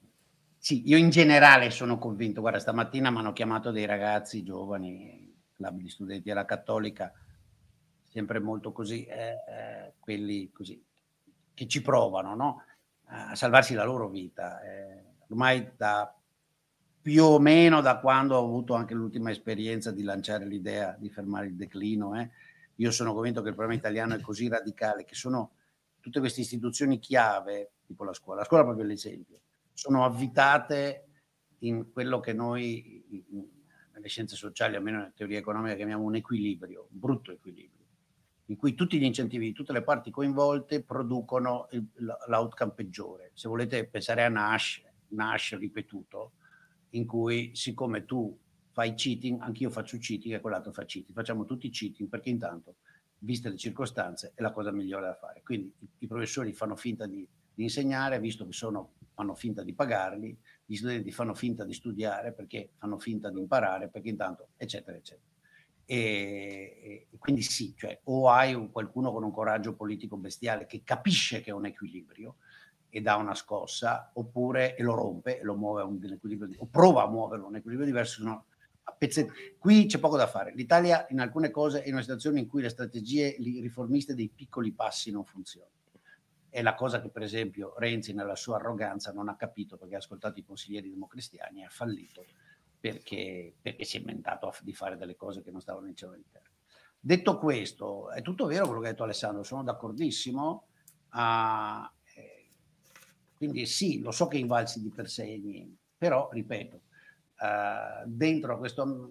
sì, 0.59 0.89
io 0.89 0.97
in 0.97 1.11
generale 1.11 1.71
sono 1.71 1.99
convinto. 1.99 2.41
Guarda, 2.41 2.59
stamattina 2.59 3.11
mi 3.11 3.19
hanno 3.19 3.35
chiamato 3.35 3.71
dei 3.71 3.85
ragazzi 3.85 4.43
giovani, 4.43 5.43
club 5.53 5.77
di 5.77 5.91
studenti 5.91 6.31
alla 6.31 6.47
Cattolica, 6.47 7.13
sempre 8.09 8.39
molto 8.39 8.73
così, 8.73 9.05
eh, 9.05 9.35
eh, 9.47 9.93
quelli 9.99 10.51
così 10.53 10.83
che 11.53 11.69
ci 11.69 11.83
provano 11.83 12.35
no? 12.35 12.63
A 13.07 13.35
salvarsi 13.35 13.75
la 13.75 13.85
loro 13.85 14.09
vita. 14.09 14.61
Eh, 14.63 15.03
ormai 15.29 15.73
da 15.77 16.15
più 17.01 17.23
o 17.23 17.39
meno 17.39 17.81
da 17.81 17.99
quando 17.99 18.37
ho 18.37 18.45
avuto 18.45 18.75
anche 18.75 18.95
l'ultima 18.95 19.31
esperienza 19.31 19.91
di 19.91 20.03
lanciare 20.03 20.47
l'idea 20.47 20.97
di 20.99 21.11
fermare 21.11 21.47
il 21.47 21.55
declino, 21.55 22.19
eh, 22.19 22.31
io 22.77 22.91
sono 22.91 23.13
convinto 23.13 23.43
che 23.43 23.51
il 23.51 23.55
problema 23.55 23.79
italiano 23.79 24.15
è 24.15 24.21
così 24.21 24.49
radicale 24.49 25.05
che 25.05 25.15
sono 25.15 25.53
tutte 26.01 26.21
queste 26.21 26.41
istituzioni 26.41 26.99
chiave, 26.99 27.73
tipo 27.87 28.05
la 28.05 28.15
scuola, 28.15 28.41
la 28.41 28.47
scuola 28.47 28.63
è 28.63 28.67
proprio 28.67 28.87
l'esempio, 28.87 29.41
sono 29.73 30.05
avvitate 30.05 31.07
in 31.59 31.93
quello 31.93 32.21
che 32.21 32.33
noi 32.33 33.05
nelle 33.93 34.09
scienze 34.09 34.37
sociali, 34.37 34.77
almeno 34.77 34.99
nella 34.99 35.13
teoria 35.15 35.39
economica, 35.39 35.75
chiamiamo 35.75 36.05
un 36.05 36.17
equilibrio, 36.17 36.89
un 36.93 36.99
brutto 36.99 37.33
equilibrio, 37.33 37.74
in 38.47 38.57
cui 38.57 38.75
tutti 38.75 38.99
gli 38.99 39.05
incentivi 39.05 39.47
di 39.47 39.53
tutte 39.53 39.73
le 39.73 39.83
parti 39.83 40.11
coinvolte 40.11 40.83
producono 40.83 41.69
il, 41.71 41.87
l'outcome 42.27 42.73
peggiore. 42.73 43.31
Se 43.35 43.49
volete 43.49 43.87
pensare 43.87 44.25
a 44.25 44.29
Nash, 44.29 44.83
Nash 45.09 45.57
ripetuto, 45.57 46.33
in 46.91 47.07
cui 47.07 47.53
siccome 47.55 48.05
tu 48.05 48.39
fai 48.71 48.95
cheating, 48.95 49.41
anch'io 49.41 49.71
faccio 49.71 49.97
cheating 49.99 50.35
e 50.35 50.41
quell'altro 50.41 50.73
fa 50.73 50.85
cheating, 50.85 51.17
facciamo 51.17 51.45
tutti 51.45 51.71
cheating 51.71 52.09
perché 52.09 52.29
intanto 52.29 52.77
viste 53.19 53.49
le 53.49 53.57
circostanze, 53.57 54.33
è 54.35 54.43
la 54.43 54.53
cosa 54.53 54.71
migliore 54.71 55.07
da 55.07 55.15
fare. 55.15 55.43
Quindi 55.43 55.73
i, 55.79 55.89
i 56.01 56.07
professori 56.07 56.53
fanno 56.53 56.77
finta 56.77 57.07
di, 57.07 57.27
di, 57.55 57.63
insegnare, 57.63 58.21
visto 58.21 58.45
che 58.45 58.53
sono, 58.53 58.95
fanno 59.15 59.35
finta 59.35 59.63
di 59.63 59.73
pagarli, 59.73 60.37
gli 60.67 60.77
studenti 60.77 61.11
fanno 61.11 61.35
finta 61.35 61.65
di 61.65 61.73
studiare 61.73 62.33
perché 62.33 62.73
fanno 62.77 62.99
finta 62.99 63.31
di 63.31 63.39
imparare, 63.39 63.89
perché 63.89 64.11
intanto, 64.11 64.49
eccetera, 64.57 64.97
eccetera. 64.97 65.34
E, 65.87 67.07
e 67.11 67.19
quindi 67.19 67.43
sì, 67.43 67.75
cioè, 67.77 68.01
o 68.05 68.31
hai 68.31 68.55
un, 68.55 68.71
qualcuno 68.71 69.13
con 69.13 69.23
un 69.23 69.33
coraggio 69.33 69.75
politico 69.75 70.17
bestiale 70.17 70.67
che 70.67 70.83
capisce 70.83 71.41
che 71.41 71.51
è 71.51 71.55
un 71.55 71.67
equilibrio 71.67 72.37
e 72.89 73.01
dà 73.01 73.17
una 73.17 73.35
scossa, 73.35 74.11
oppure 74.15 74.77
lo 74.79 74.95
rompe 74.95 75.41
e 75.41 75.43
lo 75.43 75.57
muove 75.57 75.83
a 75.83 75.85
un 75.85 75.99
equilibrio, 76.05 76.55
o 76.59 76.67
prova 76.67 77.03
a 77.03 77.09
muoverlo 77.09 77.47
a 77.47 77.49
un 77.49 77.57
equilibrio 77.57 77.87
diverso, 77.87 78.23
no. 78.23 78.47
Qui 79.59 79.87
c'è 79.87 79.99
poco 79.99 80.17
da 80.17 80.27
fare. 80.27 80.53
L'Italia 80.55 81.07
in 81.11 81.19
alcune 81.19 81.51
cose 81.51 81.83
è 81.83 81.87
in 81.89 81.95
una 81.95 82.03
situazione 82.03 82.39
in 82.39 82.47
cui 82.47 82.63
le 82.63 82.69
strategie 82.69 83.37
riformiste 83.39 84.15
dei 84.15 84.29
piccoli 84.29 84.73
passi 84.73 85.11
non 85.11 85.25
funzionano. 85.25 85.73
È 86.49 86.63
la 86.63 86.75
cosa 86.75 87.01
che, 87.01 87.09
per 87.09 87.23
esempio, 87.23 87.75
Renzi, 87.79 88.13
nella 88.13 88.37
sua 88.37 88.57
arroganza, 88.57 89.11
non 89.13 89.29
ha 89.29 89.35
capito 89.35 89.77
perché 89.77 89.97
ha 89.97 89.99
ascoltato 89.99 90.39
i 90.39 90.45
consiglieri 90.45 90.89
democristiani 90.89 91.63
e 91.63 91.65
ha 91.65 91.69
fallito 91.71 92.25
perché, 92.85 93.55
perché 93.63 93.83
si 93.85 93.97
è 93.97 94.01
inventato 94.01 94.53
di 94.61 94.75
fare 94.75 94.99
delle 94.99 95.17
cose 95.17 95.43
che 95.43 95.51
non 95.51 95.63
stavano 95.63 95.87
in 95.87 95.97
cielo 95.97 96.13
all'interno. 96.13 96.51
Detto 97.01 97.39
questo, 97.39 98.11
è 98.11 98.21
tutto 98.21 98.45
vero 98.45 98.67
quello 98.67 98.83
che 98.83 98.89
ha 98.89 98.91
detto 98.91 99.05
Alessandro, 99.05 99.43
sono 99.43 99.63
d'accordissimo. 99.63 100.67
Uh, 101.11 101.89
eh, 102.15 102.51
quindi 103.35 103.65
sì, 103.65 104.01
lo 104.01 104.11
so 104.11 104.27
che 104.27 104.37
invalsi 104.37 104.83
di 104.83 104.91
per 104.91 105.09
sé 105.09 105.25
niente, 105.39 105.79
però 105.97 106.29
ripeto, 106.31 106.77
uh, 106.77 108.07
dentro 108.07 108.53
a 108.53 108.59
questo, 108.59 109.11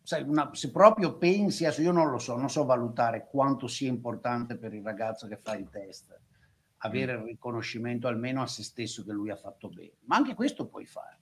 sai, 0.00 0.22
una, 0.22 0.54
se 0.54 0.70
proprio 0.70 1.18
pensi, 1.18 1.64
adesso 1.64 1.82
io 1.82 1.90
non 1.90 2.08
lo 2.08 2.18
so, 2.18 2.36
non 2.36 2.50
so 2.50 2.64
valutare 2.64 3.26
quanto 3.28 3.66
sia 3.66 3.88
importante 3.88 4.56
per 4.56 4.74
il 4.74 4.84
ragazzo 4.84 5.26
che 5.26 5.38
fa 5.38 5.56
il 5.56 5.68
test 5.68 6.20
avere 6.84 7.14
il 7.14 7.22
riconoscimento 7.22 8.06
almeno 8.06 8.42
a 8.42 8.46
se 8.46 8.62
stesso 8.62 9.02
che 9.02 9.10
lui 9.10 9.30
ha 9.30 9.36
fatto 9.36 9.68
bene, 9.68 9.96
ma 10.04 10.14
anche 10.14 10.34
questo 10.34 10.68
puoi 10.68 10.86
fare, 10.86 11.21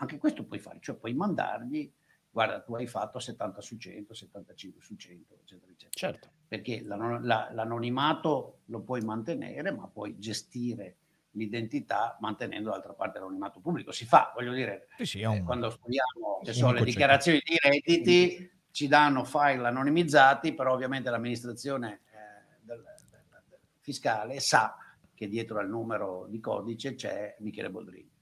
anche 0.00 0.18
questo 0.18 0.44
puoi 0.44 0.58
fare, 0.58 0.78
cioè 0.80 0.96
puoi 0.96 1.14
mandargli 1.14 1.92
guarda, 2.30 2.60
tu 2.60 2.74
hai 2.74 2.86
fatto 2.86 3.18
70 3.18 3.60
su 3.60 3.76
100, 3.76 4.14
75 4.14 4.82
su 4.82 4.94
100, 4.94 5.34
eccetera, 5.40 5.72
eccetera. 5.72 5.90
Certo. 5.90 6.30
Perché 6.46 6.82
l'anonimato 6.82 8.60
lo 8.66 8.80
puoi 8.82 9.00
mantenere, 9.00 9.72
ma 9.72 9.88
puoi 9.88 10.18
gestire 10.18 10.96
l'identità 11.32 12.16
mantenendo 12.20 12.70
d'altra 12.70 12.92
parte 12.92 13.18
l'anonimato 13.18 13.60
pubblico. 13.60 13.92
Si 13.92 14.04
fa, 14.04 14.32
voglio 14.34 14.52
dire, 14.52 14.86
sì, 14.98 15.04
sì, 15.04 15.24
un... 15.24 15.34
eh, 15.34 15.42
quando 15.42 15.70
studiamo 15.70 16.40
che 16.44 16.52
so, 16.52 16.70
le 16.70 16.84
dichiarazioni 16.84 17.40
di 17.44 17.56
redditi, 17.60 18.50
ci 18.70 18.86
danno 18.86 19.24
file 19.24 19.66
anonimizzati, 19.66 20.54
però 20.54 20.72
ovviamente 20.72 21.10
l'amministrazione 21.10 22.02
eh, 22.10 22.56
del, 22.60 22.82
del, 22.82 23.24
del 23.48 23.58
fiscale 23.80 24.38
sa 24.38 24.76
che 25.12 25.26
dietro 25.26 25.58
al 25.58 25.68
numero 25.68 26.26
di 26.28 26.38
codice 26.38 26.94
c'è 26.94 27.34
Michele 27.40 27.70
Boldrini, 27.70 28.17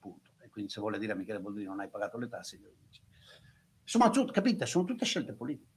quindi 0.57 0.73
se 0.73 0.81
vuole 0.81 0.99
dire 0.99 1.13
a 1.13 1.15
Michele 1.15 1.39
Boldrini 1.39 1.67
non 1.67 1.81
hai 1.81 1.91
pagato 1.91 2.17
le 2.17 2.29
tasse, 2.29 2.57
glielo 2.57 2.73
dice. 2.89 3.03
Insomma, 3.83 4.09
tu, 4.09 4.25
capite, 4.25 4.65
sono 4.65 4.87
tutte 4.87 5.05
scelte 5.05 5.35
politiche. 5.35 5.71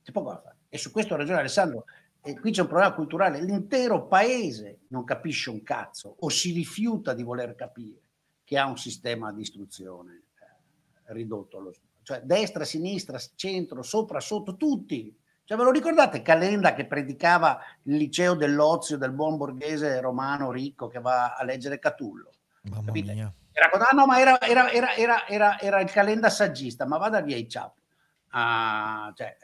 C'è 0.00 0.12
poco 0.12 0.30
da 0.30 0.40
fare. 0.40 0.56
E 0.68 0.78
su 0.78 0.92
questo 0.92 1.14
ha 1.14 1.16
ragione 1.16 1.40
Alessandro. 1.40 1.86
E 2.20 2.38
qui 2.38 2.52
c'è 2.52 2.60
un 2.60 2.68
problema 2.68 2.94
culturale. 2.94 3.42
L'intero 3.42 4.06
paese 4.06 4.82
non 4.90 5.02
capisce 5.02 5.50
un 5.50 5.64
cazzo 5.64 6.14
o 6.20 6.28
si 6.28 6.52
rifiuta 6.52 7.14
di 7.14 7.24
voler 7.24 7.56
capire 7.56 8.00
che 8.44 8.56
ha 8.56 8.68
un 8.68 8.78
sistema 8.78 9.32
di 9.32 9.40
istruzione 9.40 10.22
eh, 10.36 11.12
ridotto 11.12 11.58
allo 11.58 11.74
cioè 12.04 12.20
destra, 12.22 12.64
sinistra, 12.64 13.18
centro, 13.34 13.82
sopra, 13.82 14.20
sotto, 14.20 14.56
tutti. 14.56 15.12
Cioè, 15.42 15.58
ve 15.58 15.64
lo 15.64 15.72
ricordate 15.72 16.22
Calenda 16.22 16.74
che 16.74 16.86
predicava 16.86 17.58
il 17.82 17.96
liceo 17.96 18.36
dell'ozio 18.36 18.96
del 18.96 19.10
buon 19.10 19.36
borghese 19.36 20.00
romano 20.00 20.52
ricco 20.52 20.86
che 20.86 21.00
va 21.00 21.34
a 21.34 21.42
leggere 21.42 21.80
Catullo? 21.80 22.30
Mamma 22.62 22.84
Capite? 22.84 23.12
mia. 23.12 23.34
Era, 23.58 23.70
ah 23.72 23.94
no, 23.94 24.06
ma 24.06 24.20
era, 24.20 24.40
era, 24.40 24.70
era, 24.70 25.26
era, 25.26 25.58
era 25.58 25.80
il 25.80 25.90
calenda 25.90 26.30
saggista, 26.30 26.86
ma 26.86 26.96
vada 26.96 27.20
via 27.20 27.36
i 27.36 27.48
ciap. 27.48 27.74
Ah, 28.30 29.12
cioè, 29.16 29.36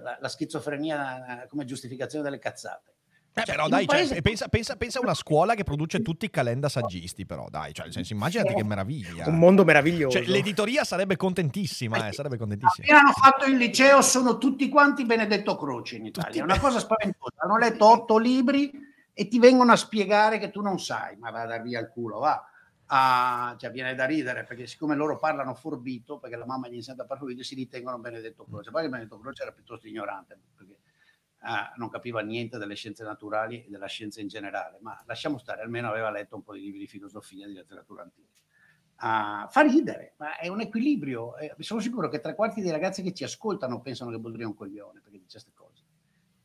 la, 0.00 0.16
la, 0.18 0.28
schizofrenia 0.28 1.46
come 1.50 1.66
giustificazione 1.66 2.24
delle 2.24 2.38
cazzate. 2.38 2.92
Eh, 3.34 3.42
cioè, 3.44 3.56
però 3.56 3.68
dai, 3.68 3.84
cioè, 3.84 3.96
paese... 3.96 4.12
cioè, 4.14 4.22
pensa, 4.22 4.48
pensa, 4.48 4.76
pensa, 4.76 4.98
a 5.00 5.02
una 5.02 5.12
scuola 5.12 5.54
che 5.54 5.64
produce 5.64 6.00
tutti 6.00 6.24
i 6.24 6.30
calenda 6.30 6.70
saggisti, 6.70 7.26
però 7.26 7.48
dai, 7.50 7.74
cioè, 7.74 7.90
senso, 7.90 8.14
immaginati 8.14 8.54
che 8.54 8.64
meraviglia. 8.64 9.28
Un 9.28 9.36
mondo 9.36 9.64
meraviglioso. 9.64 10.16
Cioè, 10.16 10.26
l'editoria 10.26 10.84
sarebbe 10.84 11.16
contentissima, 11.16 12.08
eh, 12.08 12.12
sarebbe 12.12 12.38
contentissima. 12.38 12.86
Appena 12.86 13.00
hanno 13.00 13.12
fatto 13.12 13.44
il 13.44 13.56
liceo 13.56 14.00
sono 14.00 14.38
tutti 14.38 14.68
quanti 14.70 15.04
Benedetto 15.04 15.56
Croce 15.56 15.96
in 15.96 16.06
Italia, 16.06 16.40
è 16.40 16.44
una 16.44 16.60
cosa 16.60 16.78
spaventosa. 16.78 17.34
Hanno 17.38 17.58
letto 17.58 17.84
otto 17.84 18.16
libri 18.16 18.72
e 19.12 19.28
ti 19.28 19.38
vengono 19.38 19.72
a 19.72 19.76
spiegare 19.76 20.38
che 20.38 20.50
tu 20.50 20.62
non 20.62 20.78
sai, 20.78 21.16
ma 21.16 21.30
vada 21.30 21.58
via 21.58 21.80
il 21.80 21.90
culo, 21.92 22.20
va 22.20 22.48
a, 22.96 23.56
cioè 23.58 23.72
viene 23.72 23.96
da 23.96 24.04
ridere 24.04 24.44
perché 24.44 24.68
siccome 24.68 24.94
loro 24.94 25.18
parlano 25.18 25.54
forbito, 25.54 26.18
perché 26.18 26.36
la 26.36 26.46
mamma 26.46 26.68
gli 26.68 26.74
insegna 26.74 27.02
a 27.02 27.06
parlare 27.06 27.42
si 27.42 27.56
ritengono 27.56 27.98
Benedetto 27.98 28.44
Croce. 28.44 28.70
Poi 28.70 28.88
Benedetto 28.88 29.18
Croce 29.18 29.42
era 29.42 29.50
piuttosto 29.50 29.88
ignorante 29.88 30.38
perché 30.54 30.78
ah, 31.40 31.72
non 31.76 31.88
capiva 31.88 32.20
niente 32.20 32.56
delle 32.56 32.76
scienze 32.76 33.02
naturali 33.02 33.64
e 33.64 33.68
della 33.68 33.86
scienza 33.86 34.20
in 34.20 34.28
generale, 34.28 34.78
ma 34.80 35.02
lasciamo 35.06 35.38
stare, 35.38 35.62
almeno 35.62 35.88
aveva 35.88 36.10
letto 36.10 36.36
un 36.36 36.44
po' 36.44 36.54
di 36.54 36.60
libri 36.60 36.78
di 36.78 36.86
filosofia 36.86 37.46
e 37.46 37.48
di 37.48 37.54
letteratura 37.54 38.02
antica. 38.02 38.28
Uh, 38.96 39.50
fa 39.50 39.62
ridere, 39.62 40.14
ma 40.18 40.38
è 40.38 40.46
un 40.46 40.60
equilibrio. 40.60 41.36
Eh, 41.36 41.52
sono 41.58 41.80
sicuro 41.80 42.08
che 42.08 42.20
tre 42.20 42.36
quarti 42.36 42.62
dei 42.62 42.70
ragazzi 42.70 43.02
che 43.02 43.12
ci 43.12 43.24
ascoltano 43.24 43.80
pensano 43.80 44.12
che 44.12 44.20
Boldrini 44.20 44.44
è 44.44 44.46
un 44.46 44.54
coglione 44.54 45.00
perché 45.00 45.18
dice 45.18 45.32
queste 45.32 45.52
cose. 45.52 45.82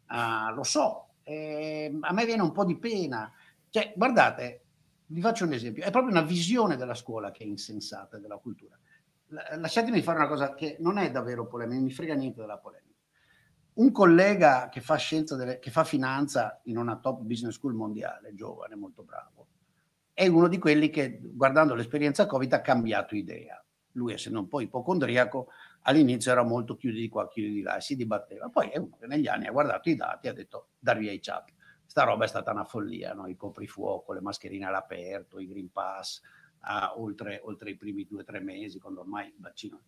Uh, 0.09 0.55
lo 0.55 0.63
so, 0.63 1.09
eh, 1.21 1.95
a 1.99 2.11
me 2.11 2.25
viene 2.25 2.41
un 2.41 2.51
po' 2.51 2.65
di 2.65 2.75
pena. 2.75 3.31
Cioè, 3.69 3.93
guardate, 3.95 4.63
vi 5.11 5.21
faccio 5.21 5.45
un 5.45 5.53
esempio, 5.53 5.83
è 5.83 5.91
proprio 5.91 6.11
una 6.11 6.21
visione 6.21 6.75
della 6.75 6.93
scuola 6.93 7.31
che 7.31 7.43
è 7.43 7.47
insensata, 7.47 8.17
della 8.17 8.37
cultura. 8.37 8.77
Lasciatemi 9.57 10.01
fare 10.01 10.19
una 10.19 10.27
cosa 10.27 10.53
che 10.53 10.77
non 10.79 10.97
è 10.97 11.09
davvero 11.11 11.47
polemica, 11.47 11.75
non 11.75 11.85
mi 11.85 11.91
frega 11.91 12.13
niente 12.13 12.41
della 12.41 12.57
polemica. 12.57 12.87
Un 13.73 13.91
collega 13.91 14.69
che 14.69 14.81
fa 14.81 14.97
delle, 15.35 15.59
che 15.59 15.71
fa 15.71 15.83
finanza 15.83 16.59
in 16.65 16.77
una 16.77 16.97
top 16.97 17.21
business 17.21 17.55
school 17.55 17.73
mondiale, 17.73 18.33
giovane, 18.35 18.75
molto 18.75 19.03
bravo, 19.03 19.47
è 20.13 20.27
uno 20.27 20.47
di 20.47 20.57
quelli 20.57 20.89
che, 20.89 21.19
guardando 21.21 21.75
l'esperienza 21.75 22.25
Covid, 22.25 22.53
ha 22.53 22.61
cambiato 22.61 23.15
idea. 23.15 23.63
Lui, 23.93 24.13
essendo 24.13 24.39
un 24.39 24.47
po' 24.47 24.59
ipocondriaco, 24.59 25.47
all'inizio 25.83 26.31
era 26.31 26.43
molto 26.43 26.75
chiuso 26.75 26.97
di 26.97 27.07
qua, 27.07 27.27
chiuso 27.27 27.51
di 27.51 27.61
là, 27.61 27.77
e 27.77 27.81
si 27.81 27.95
dibatteva. 27.95 28.49
Poi 28.49 28.69
è 28.69 28.77
uno 28.77 28.97
che 28.99 29.07
negli 29.07 29.27
anni 29.27 29.47
ha 29.47 29.51
guardato 29.51 29.89
i 29.89 29.95
dati 29.95 30.27
e 30.27 30.29
ha 30.29 30.33
detto, 30.33 30.69
dar 30.77 30.97
via 30.97 31.11
i 31.11 31.21
ciapi 31.21 31.53
sta 31.89 32.03
roba 32.03 32.25
è 32.25 32.27
stata 32.27 32.51
una 32.51 32.65
follia, 32.65 33.15
no? 33.15 33.27
il 33.27 33.35
coprifuoco, 33.35 34.13
le 34.13 34.21
mascherine 34.21 34.65
all'aperto, 34.65 35.39
i 35.39 35.47
Green 35.47 35.71
Pass, 35.71 36.21
uh, 36.61 37.01
oltre, 37.01 37.41
oltre, 37.43 37.71
i 37.71 37.75
primi 37.75 38.05
due 38.05 38.21
o 38.21 38.23
tre 38.23 38.39
mesi, 38.39 38.79
quando 38.79 38.99
ormai 38.99 39.25
il 39.29 39.33
vaccino... 39.39 39.81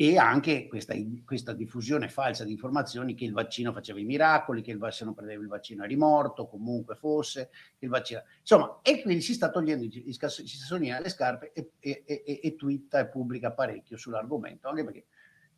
E 0.00 0.16
anche 0.16 0.68
questa, 0.68 0.94
questa, 1.24 1.52
diffusione 1.52 2.08
falsa 2.08 2.44
di 2.44 2.52
informazioni 2.52 3.16
che 3.16 3.24
il 3.24 3.32
vaccino 3.32 3.72
faceva 3.72 3.98
i 3.98 4.04
miracoli, 4.04 4.62
che 4.62 4.70
il, 4.70 4.86
se 4.90 5.04
non 5.04 5.14
prendeva 5.14 5.42
il 5.42 5.48
vaccino 5.48 5.82
eri 5.82 5.96
morto, 5.96 6.46
comunque 6.46 6.94
fosse, 6.94 7.50
vaccino... 7.80 8.22
Insomma, 8.38 8.78
e 8.82 9.02
quindi 9.02 9.20
si 9.20 9.34
sta 9.34 9.50
togliendo 9.50 9.82
i 9.82 10.12
sassolini 10.12 10.92
alle 10.92 11.08
scarpe 11.08 11.50
e, 11.52 11.72
e, 11.80 12.04
e, 12.06 12.40
e 12.40 12.54
twitta 12.54 13.00
e 13.00 13.08
pubblica 13.08 13.50
parecchio 13.50 13.96
sull'argomento, 13.96 14.68
anche 14.68 14.84
perché 14.84 15.06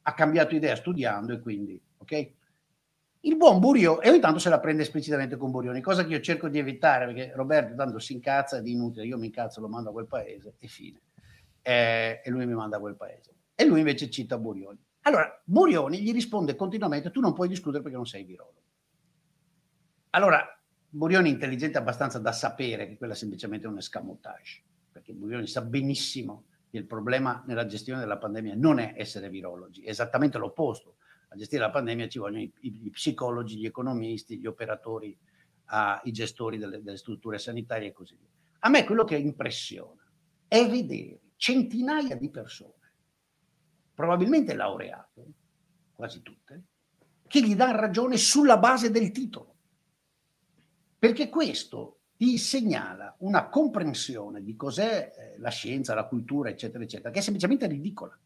ha 0.00 0.14
cambiato 0.14 0.54
idea 0.54 0.74
studiando 0.74 1.34
e 1.34 1.40
quindi, 1.40 1.78
ok? 1.98 2.32
Il 3.22 3.37
buon 3.37 3.59
Burioni, 3.59 4.02
e 4.02 4.09
ogni 4.09 4.20
tanto 4.20 4.38
se 4.38 4.48
la 4.48 4.61
prende 4.61 4.80
esplicitamente 4.80 5.37
con 5.37 5.50
Burioni, 5.50 5.83
cosa 5.83 6.06
che 6.06 6.14
io 6.14 6.20
cerco 6.20 6.48
di 6.48 6.59
evitare 6.59 7.04
perché 7.04 7.33
Roberto 7.35 7.74
tanto 7.74 7.98
si 7.98 8.14
incazza 8.14 8.61
di 8.61 8.72
inutile, 8.72 9.04
io 9.04 9.18
mi 9.18 9.26
incazzo, 9.26 9.61
lo 9.61 9.68
mando 9.68 9.90
a 9.90 9.92
quel 9.92 10.06
paese 10.06 10.54
e 10.59 10.66
fine. 10.68 11.02
Eh, 11.61 12.22
e 12.24 12.30
lui 12.30 12.46
mi 12.46 12.54
manda 12.54 12.78
a 12.78 12.80
quel 12.80 12.96
paese. 12.96 13.35
E 13.54 13.66
lui 13.66 13.80
invece 13.80 14.09
cita 14.09 14.38
Burioni. 14.38 14.83
Allora, 15.02 15.38
Burioni 15.44 16.00
gli 16.00 16.12
risponde 16.12 16.56
continuamente, 16.56 17.11
tu 17.11 17.20
non 17.20 17.35
puoi 17.35 17.48
discutere 17.48 17.83
perché 17.83 17.96
non 17.96 18.06
sei 18.06 18.24
virologo. 18.24 18.62
Allora, 20.11 20.59
Burioni 20.88 21.28
è 21.28 21.33
intelligente 21.33 21.76
abbastanza 21.76 22.18
da 22.18 22.33
sapere 22.33 22.88
che 22.88 22.96
quella 22.96 23.12
è 23.12 23.16
semplicemente 23.16 23.66
un 23.66 23.76
escamotage, 23.76 24.62
perché 24.90 25.12
Burioni 25.12 25.46
sa 25.46 25.61
benissimo 25.61 26.44
che 26.70 26.78
il 26.78 26.87
problema 26.87 27.44
nella 27.46 27.66
gestione 27.66 28.00
della 28.00 28.16
pandemia 28.16 28.54
non 28.54 28.78
è 28.78 28.94
essere 28.96 29.28
virologi, 29.28 29.83
è 29.83 29.90
esattamente 29.90 30.38
l'opposto 30.38 30.96
a 31.33 31.37
gestire 31.37 31.62
la 31.62 31.71
pandemia 31.71 32.09
ci 32.09 32.19
vogliono 32.19 32.43
i, 32.43 32.53
i, 32.61 32.90
psicologi, 32.90 33.57
gli 33.57 33.66
economisti, 33.66 34.38
gli 34.38 34.47
operatori, 34.47 35.16
uh, 35.71 36.07
i 36.09 36.12
gestori 36.12 36.59
delle, 36.59 36.83
delle, 36.83 36.97
strutture 36.97 37.38
sanitarie 37.38 37.88
e 37.88 37.93
così 37.93 38.16
via. 38.16 38.29
A 38.61 38.69
me 38.69 38.85
quello 38.85 39.05
che 39.05 39.16
impressiona 39.16 40.05
è 40.49 40.69
vedere 40.69 41.21
centinaia 41.37 42.16
di 42.16 42.31
persone, 42.31 42.93
probabilmente 43.95 44.55
laureate, 44.55 45.27
quasi 45.95 46.21
tutte, 46.23 46.62
che 47.29 47.43
gli 47.43 47.55
danno 47.55 47.79
ragione 47.79 48.16
sulla 48.16 48.59
base 48.59 48.90
del 48.90 49.12
titolo. 49.12 49.55
Perché 50.99 51.29
questo 51.29 52.01
ti 52.16 52.37
segnala 52.38 53.14
una 53.21 53.49
comprensione 53.49 54.43
di 54.43 54.57
cos'è 54.57 55.12
eh, 55.16 55.38
la 55.38 55.49
scienza, 55.49 55.95
la 55.95 56.07
cultura, 56.07 56.51
eccetera, 56.51 56.83
eccetera, 56.83 57.11
che 57.11 57.21
è 57.21 57.23
semplicemente 57.23 57.69
ridicola 57.69 58.19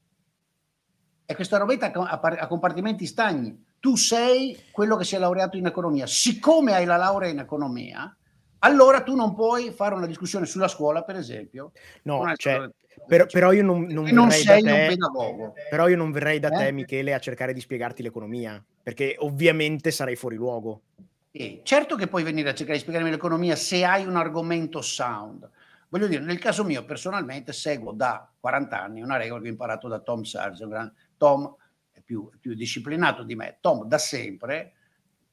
e 1.26 1.34
questa 1.34 1.56
robetta 1.56 1.90
a 1.92 2.46
compartimenti 2.46 3.06
stagni. 3.06 3.64
Tu 3.80 3.96
sei 3.96 4.58
quello 4.70 4.96
che 4.96 5.04
si 5.04 5.14
è 5.14 5.18
laureato 5.18 5.56
in 5.56 5.66
economia. 5.66 6.06
Siccome 6.06 6.74
hai 6.74 6.84
la 6.84 6.96
laurea 6.96 7.30
in 7.30 7.38
economia, 7.38 8.14
allora 8.60 9.02
tu 9.02 9.14
non 9.14 9.34
puoi 9.34 9.72
fare 9.72 9.94
una 9.94 10.06
discussione 10.06 10.46
sulla 10.46 10.68
scuola, 10.68 11.02
per 11.02 11.16
esempio. 11.16 11.72
No, 12.02 12.32
cioè, 12.36 12.68
però, 13.06 13.26
però, 13.26 13.52
io 13.52 13.62
non, 13.62 13.84
non, 13.84 14.08
non 14.10 14.30
sei 14.30 14.62
te, 14.62 14.70
un 14.70 14.86
pedagogo. 14.88 15.54
Però 15.68 15.88
io 15.88 15.96
non 15.96 16.12
verrei 16.12 16.38
da 16.38 16.48
eh? 16.48 16.56
te, 16.56 16.72
Michele, 16.72 17.12
a 17.14 17.18
cercare 17.18 17.52
di 17.52 17.60
spiegarti 17.60 18.02
l'economia, 18.02 18.62
perché 18.82 19.16
ovviamente 19.18 19.90
sarei 19.90 20.16
fuori 20.16 20.36
luogo. 20.36 20.82
Eh, 21.30 21.60
certo 21.62 21.96
che 21.96 22.06
puoi 22.06 22.22
venire 22.22 22.50
a 22.50 22.54
cercare 22.54 22.78
di 22.78 22.84
spiegarmi 22.84 23.10
l'economia 23.10 23.56
se 23.56 23.84
hai 23.84 24.06
un 24.06 24.16
argomento 24.16 24.80
sound, 24.80 25.50
Voglio 25.94 26.08
dire, 26.08 26.22
nel 26.22 26.40
caso 26.40 26.64
mio, 26.64 26.84
personalmente, 26.84 27.52
seguo 27.52 27.92
da 27.92 28.28
40 28.40 28.82
anni 28.82 29.00
una 29.00 29.16
regola 29.16 29.40
che 29.40 29.46
ho 29.46 29.50
imparato 29.50 29.86
da 29.86 30.00
Tom 30.00 30.24
Sargent. 30.24 30.92
Tom 31.24 31.56
è 31.90 32.02
più, 32.02 32.28
più 32.38 32.52
disciplinato 32.52 33.22
di 33.22 33.34
me. 33.34 33.56
Tom 33.62 33.86
da 33.86 33.96
sempre, 33.96 34.74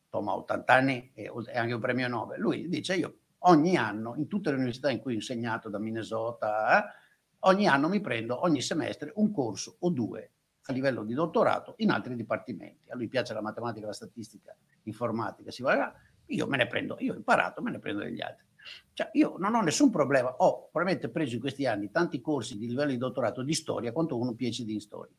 Tom 0.08 0.30
ha 0.30 0.36
80 0.38 0.74
anni 0.74 1.12
e 1.14 1.30
anche 1.54 1.74
un 1.74 1.82
premio 1.82 2.08
Nobel, 2.08 2.40
lui 2.40 2.70
dice 2.70 2.96
io 2.96 3.18
ogni 3.40 3.76
anno, 3.76 4.16
in 4.16 4.30
tutte 4.30 4.52
le 4.52 4.56
università 4.56 4.90
in 4.90 5.02
cui 5.02 5.12
ho 5.12 5.16
insegnato, 5.16 5.68
da 5.68 5.80
Minnesota, 5.80 6.80
eh, 6.80 6.94
ogni 7.40 7.68
anno 7.68 7.90
mi 7.90 8.00
prendo, 8.00 8.42
ogni 8.42 8.62
semestre, 8.62 9.12
un 9.16 9.34
corso 9.34 9.76
o 9.80 9.90
due 9.90 10.32
a 10.62 10.72
livello 10.72 11.04
di 11.04 11.14
dottorato 11.14 11.74
in 11.80 11.90
altri 11.90 12.16
dipartimenti. 12.16 12.90
A 12.90 12.96
lui 12.96 13.10
piace 13.10 13.34
la 13.34 13.42
matematica, 13.42 13.88
la 13.88 13.94
statistica, 13.94 14.56
l'informatica, 14.84 15.52
si 15.52 15.62
va 15.62 15.94
io 16.28 16.48
me 16.48 16.56
ne 16.56 16.68
prendo, 16.68 16.96
io 17.00 17.12
ho 17.12 17.18
imparato, 17.18 17.62
me 17.62 17.72
ne 17.72 17.80
prendo 17.80 18.04
degli 18.04 18.22
altri. 18.22 18.46
Cioè, 18.94 19.10
io 19.14 19.36
non 19.40 19.56
ho 19.56 19.62
nessun 19.62 19.90
problema, 19.90 20.34
ho 20.38 20.70
probabilmente 20.72 21.10
preso 21.10 21.36
in 21.36 21.42
questi 21.42 21.66
anni 21.66 21.92
tanti 21.92 22.22
corsi 22.22 22.58
di 22.58 22.68
livello 22.68 22.92
di 22.92 22.98
dottorato 22.98 23.42
di 23.44 23.54
storia 23.54 23.92
quanto 23.92 24.18
uno 24.18 24.34
PhD 24.34 24.70
in 24.70 24.80
storia. 24.80 25.14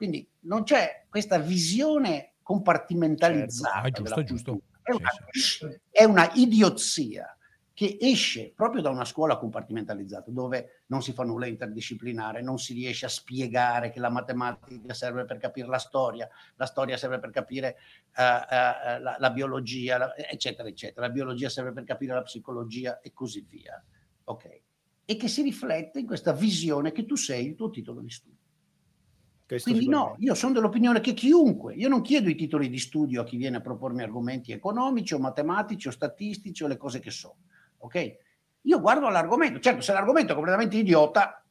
Quindi 0.00 0.26
non 0.44 0.62
c'è 0.62 1.04
questa 1.10 1.36
visione 1.36 2.36
compartimentalizzata. 2.40 3.82
Certo. 3.82 4.00
Ah, 4.00 4.04
giusto, 4.06 4.24
giusto. 4.24 4.60
È, 4.80 4.92
una, 4.92 5.10
è 5.90 6.04
una 6.04 6.30
idiozia 6.36 7.36
che 7.74 7.98
esce 8.00 8.50
proprio 8.56 8.80
da 8.80 8.88
una 8.88 9.04
scuola 9.04 9.36
compartimentalizzata, 9.36 10.30
dove 10.30 10.84
non 10.86 11.02
si 11.02 11.12
fa 11.12 11.22
nulla 11.24 11.44
interdisciplinare, 11.44 12.40
non 12.40 12.56
si 12.56 12.72
riesce 12.72 13.04
a 13.04 13.10
spiegare 13.10 13.90
che 13.90 14.00
la 14.00 14.08
matematica 14.08 14.94
serve 14.94 15.26
per 15.26 15.36
capire 15.36 15.68
la 15.68 15.76
storia, 15.76 16.26
la 16.56 16.64
storia 16.64 16.96
serve 16.96 17.18
per 17.18 17.28
capire 17.28 17.76
uh, 18.16 18.22
uh, 18.22 19.02
la, 19.02 19.16
la, 19.18 19.30
biologia, 19.30 19.98
la, 19.98 20.16
eccetera, 20.16 20.66
eccetera. 20.66 21.08
La 21.08 21.12
biologia 21.12 21.50
serve 21.50 21.72
per 21.72 21.84
capire 21.84 22.14
la 22.14 22.22
psicologia 22.22 23.00
e 23.00 23.12
così 23.12 23.44
via. 23.46 23.84
Ok? 24.24 24.60
E 25.04 25.16
che 25.16 25.28
si 25.28 25.42
riflette 25.42 25.98
in 25.98 26.06
questa 26.06 26.32
visione 26.32 26.90
che 26.90 27.04
tu 27.04 27.16
sei 27.16 27.48
il 27.48 27.54
tuo 27.54 27.68
titolo 27.68 28.00
di 28.00 28.08
studio. 28.08 28.38
Questo 29.50 29.70
Quindi 29.70 29.88
no, 29.88 30.14
io 30.18 30.34
sono 30.34 30.52
dell'opinione 30.52 31.00
che 31.00 31.12
chiunque, 31.12 31.74
io 31.74 31.88
non 31.88 32.02
chiedo 32.02 32.28
i 32.28 32.36
titoli 32.36 32.68
di 32.68 32.78
studio 32.78 33.22
a 33.22 33.24
chi 33.24 33.36
viene 33.36 33.56
a 33.56 33.60
propormi 33.60 34.02
argomenti 34.02 34.52
economici 34.52 35.14
o 35.14 35.18
matematici 35.18 35.88
o 35.88 35.90
statistici 35.90 36.62
o 36.62 36.68
le 36.68 36.76
cose 36.76 37.00
che 37.00 37.10
so 37.10 37.36
ok? 37.80 38.16
Io 38.62 38.80
guardo 38.80 39.08
l'argomento, 39.08 39.58
certo 39.58 39.80
se 39.80 39.92
l'argomento 39.92 40.32
è 40.32 40.34
completamente 40.34 40.76
idiota, 40.76 41.42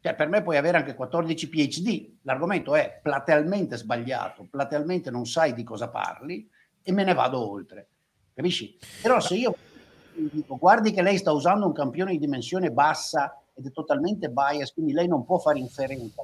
cioè 0.00 0.14
per 0.14 0.28
me 0.28 0.42
puoi 0.42 0.56
avere 0.56 0.78
anche 0.78 0.94
14 0.94 1.48
PhD, 1.48 2.10
l'argomento 2.22 2.74
è 2.74 3.00
platealmente 3.02 3.76
sbagliato, 3.76 4.46
platealmente 4.48 5.10
non 5.10 5.26
sai 5.26 5.52
di 5.54 5.64
cosa 5.64 5.88
parli 5.88 6.48
e 6.82 6.92
me 6.92 7.04
ne 7.04 7.14
vado 7.14 7.50
oltre, 7.50 7.88
capisci? 8.32 8.78
Però 9.02 9.20
se 9.20 9.34
io 9.34 9.54
dico 10.14 10.56
guardi 10.56 10.92
che 10.92 11.02
lei 11.02 11.18
sta 11.18 11.32
usando 11.32 11.66
un 11.66 11.72
campione 11.72 12.12
di 12.12 12.18
dimensione 12.18 12.70
bassa 12.70 13.36
ed 13.54 13.66
è 13.66 13.72
totalmente 13.72 14.28
bias, 14.28 14.72
quindi 14.72 14.92
lei 14.92 15.08
non 15.08 15.24
può 15.24 15.38
fare 15.38 15.58
inferenza, 15.58 16.22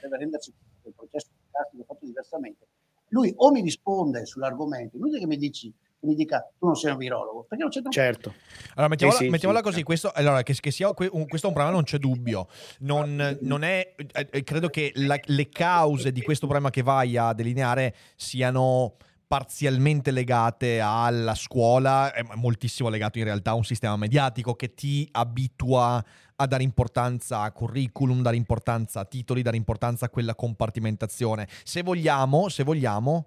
deve 0.00 0.16
rendersi 0.18 0.52
conto 0.52 0.76
che 0.82 0.88
il 0.88 0.94
processo 0.94 1.28
è 1.50 1.84
fatto 1.84 2.04
diversamente. 2.04 2.66
Lui 3.08 3.32
o 3.36 3.50
mi 3.50 3.60
risponde 3.60 4.26
sull'argomento, 4.26 4.96
inutile 4.96 5.20
che 5.20 5.26
mi 5.26 5.36
dici 5.36 5.72
mi 6.00 6.14
dica 6.14 6.40
tu 6.58 6.66
non 6.66 6.76
sei 6.76 6.92
un 6.92 6.98
virologo, 6.98 7.44
perché 7.48 7.62
non 7.62 7.72
c'è 7.72 7.80
un... 7.84 7.90
Certo. 7.90 8.34
Allora, 8.74 8.88
mettiamola, 8.88 9.18
sì, 9.18 9.28
mettiamola 9.28 9.58
sì, 9.58 9.64
così, 9.64 9.76
certo. 9.76 9.90
questo, 9.90 10.12
allora, 10.14 10.42
che, 10.42 10.54
che 10.54 10.70
sia, 10.70 10.92
questo 10.92 11.14
è 11.14 11.18
un 11.18 11.26
problema, 11.26 11.70
non 11.70 11.82
c'è 11.82 11.98
dubbio. 11.98 12.48
Non, 12.80 13.38
non 13.40 13.62
è, 13.62 13.94
eh, 14.12 14.44
credo 14.44 14.68
che 14.68 14.92
la, 14.94 15.18
le 15.24 15.48
cause 15.48 16.12
di 16.12 16.22
questo 16.22 16.46
problema 16.46 16.70
che 16.70 16.82
vai 16.82 17.16
a 17.16 17.32
delineare 17.32 17.94
siano 18.14 18.96
parzialmente 19.26 20.12
legate 20.12 20.78
alla 20.78 21.34
scuola, 21.34 22.12
è 22.12 22.22
moltissimo 22.34 22.88
legato 22.88 23.18
in 23.18 23.24
realtà 23.24 23.50
a 23.50 23.54
un 23.54 23.64
sistema 23.64 23.96
mediatico 23.96 24.54
che 24.54 24.74
ti 24.74 25.08
abitua 25.10 26.02
a 26.36 26.46
dare 26.46 26.62
importanza 26.62 27.40
a 27.40 27.50
curriculum, 27.50 28.22
dare 28.22 28.36
importanza 28.36 29.00
a 29.00 29.04
titoli, 29.04 29.42
dare 29.42 29.56
importanza 29.56 30.06
a 30.06 30.08
quella 30.10 30.34
compartimentazione. 30.34 31.48
Se 31.64 31.82
vogliamo, 31.82 32.48
se 32.48 32.62
vogliamo, 32.62 33.26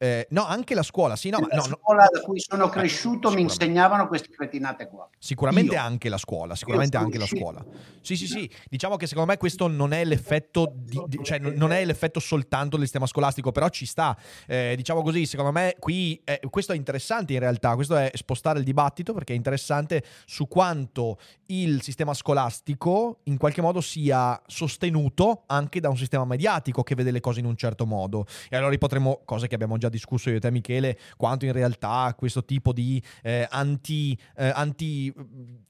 eh, 0.00 0.28
no, 0.30 0.46
anche 0.46 0.76
la 0.76 0.84
scuola, 0.84 1.16
sì, 1.16 1.28
no, 1.28 1.38
la 1.50 1.56
no, 1.56 1.62
scuola 1.62 2.04
no, 2.04 2.10
da 2.12 2.20
cui 2.20 2.38
sono 2.38 2.68
cresciuto 2.68 3.30
mi 3.32 3.40
insegnavano 3.40 4.06
queste 4.06 4.28
cretinate 4.28 4.86
qua. 4.86 5.08
Sicuramente 5.18 5.74
Io. 5.74 5.80
anche 5.80 6.08
la 6.08 6.18
scuola, 6.18 6.54
sicuramente 6.54 6.96
anche 6.96 7.18
la 7.18 7.26
scuola. 7.26 7.64
Sì, 8.00 8.16
sì, 8.16 8.28
sì, 8.28 8.50
diciamo 8.70 8.96
che 8.96 9.08
secondo 9.08 9.30
me 9.30 9.36
questo 9.36 9.66
non 9.66 9.92
è 9.92 10.04
l'effetto, 10.04 10.72
di, 10.72 11.02
di, 11.08 11.18
cioè 11.24 11.38
non 11.40 11.72
è 11.72 11.84
l'effetto 11.84 12.20
soltanto 12.20 12.76
del 12.76 12.84
sistema 12.84 13.06
scolastico, 13.06 13.50
però 13.50 13.68
ci 13.70 13.86
sta. 13.86 14.16
Eh, 14.46 14.74
diciamo 14.76 15.02
così, 15.02 15.26
secondo 15.26 15.50
me 15.50 15.74
qui, 15.80 16.20
eh, 16.22 16.40
questo 16.48 16.72
è 16.72 16.76
interessante 16.76 17.32
in 17.32 17.40
realtà, 17.40 17.74
questo 17.74 17.96
è 17.96 18.10
spostare 18.14 18.60
il 18.60 18.64
dibattito 18.64 19.12
perché 19.12 19.32
è 19.32 19.36
interessante 19.36 20.04
su 20.26 20.46
quanto 20.46 21.18
il 21.46 21.82
sistema 21.82 22.14
scolastico 22.14 23.20
in 23.24 23.36
qualche 23.36 23.62
modo 23.62 23.80
sia 23.80 24.40
sostenuto 24.46 25.42
anche 25.46 25.80
da 25.80 25.88
un 25.88 25.96
sistema 25.96 26.24
mediatico 26.24 26.82
che 26.82 26.94
vede 26.94 27.10
le 27.10 27.20
cose 27.20 27.40
in 27.40 27.46
un 27.46 27.56
certo 27.56 27.84
modo. 27.84 28.26
E 28.48 28.56
allora 28.56 28.76
potremmo, 28.78 29.22
cose 29.24 29.48
che 29.48 29.54
abbiamo 29.54 29.76
già 29.76 29.87
già 29.88 29.90
discusso 29.90 30.30
io 30.30 30.36
e 30.36 30.40
te 30.40 30.50
Michele, 30.50 30.98
quanto 31.16 31.46
in 31.46 31.52
realtà 31.52 32.14
questo 32.16 32.44
tipo 32.44 32.72
di 32.72 33.02
eh, 33.22 33.46
anti, 33.50 34.16
eh, 34.36 34.52
anti, 34.54 35.12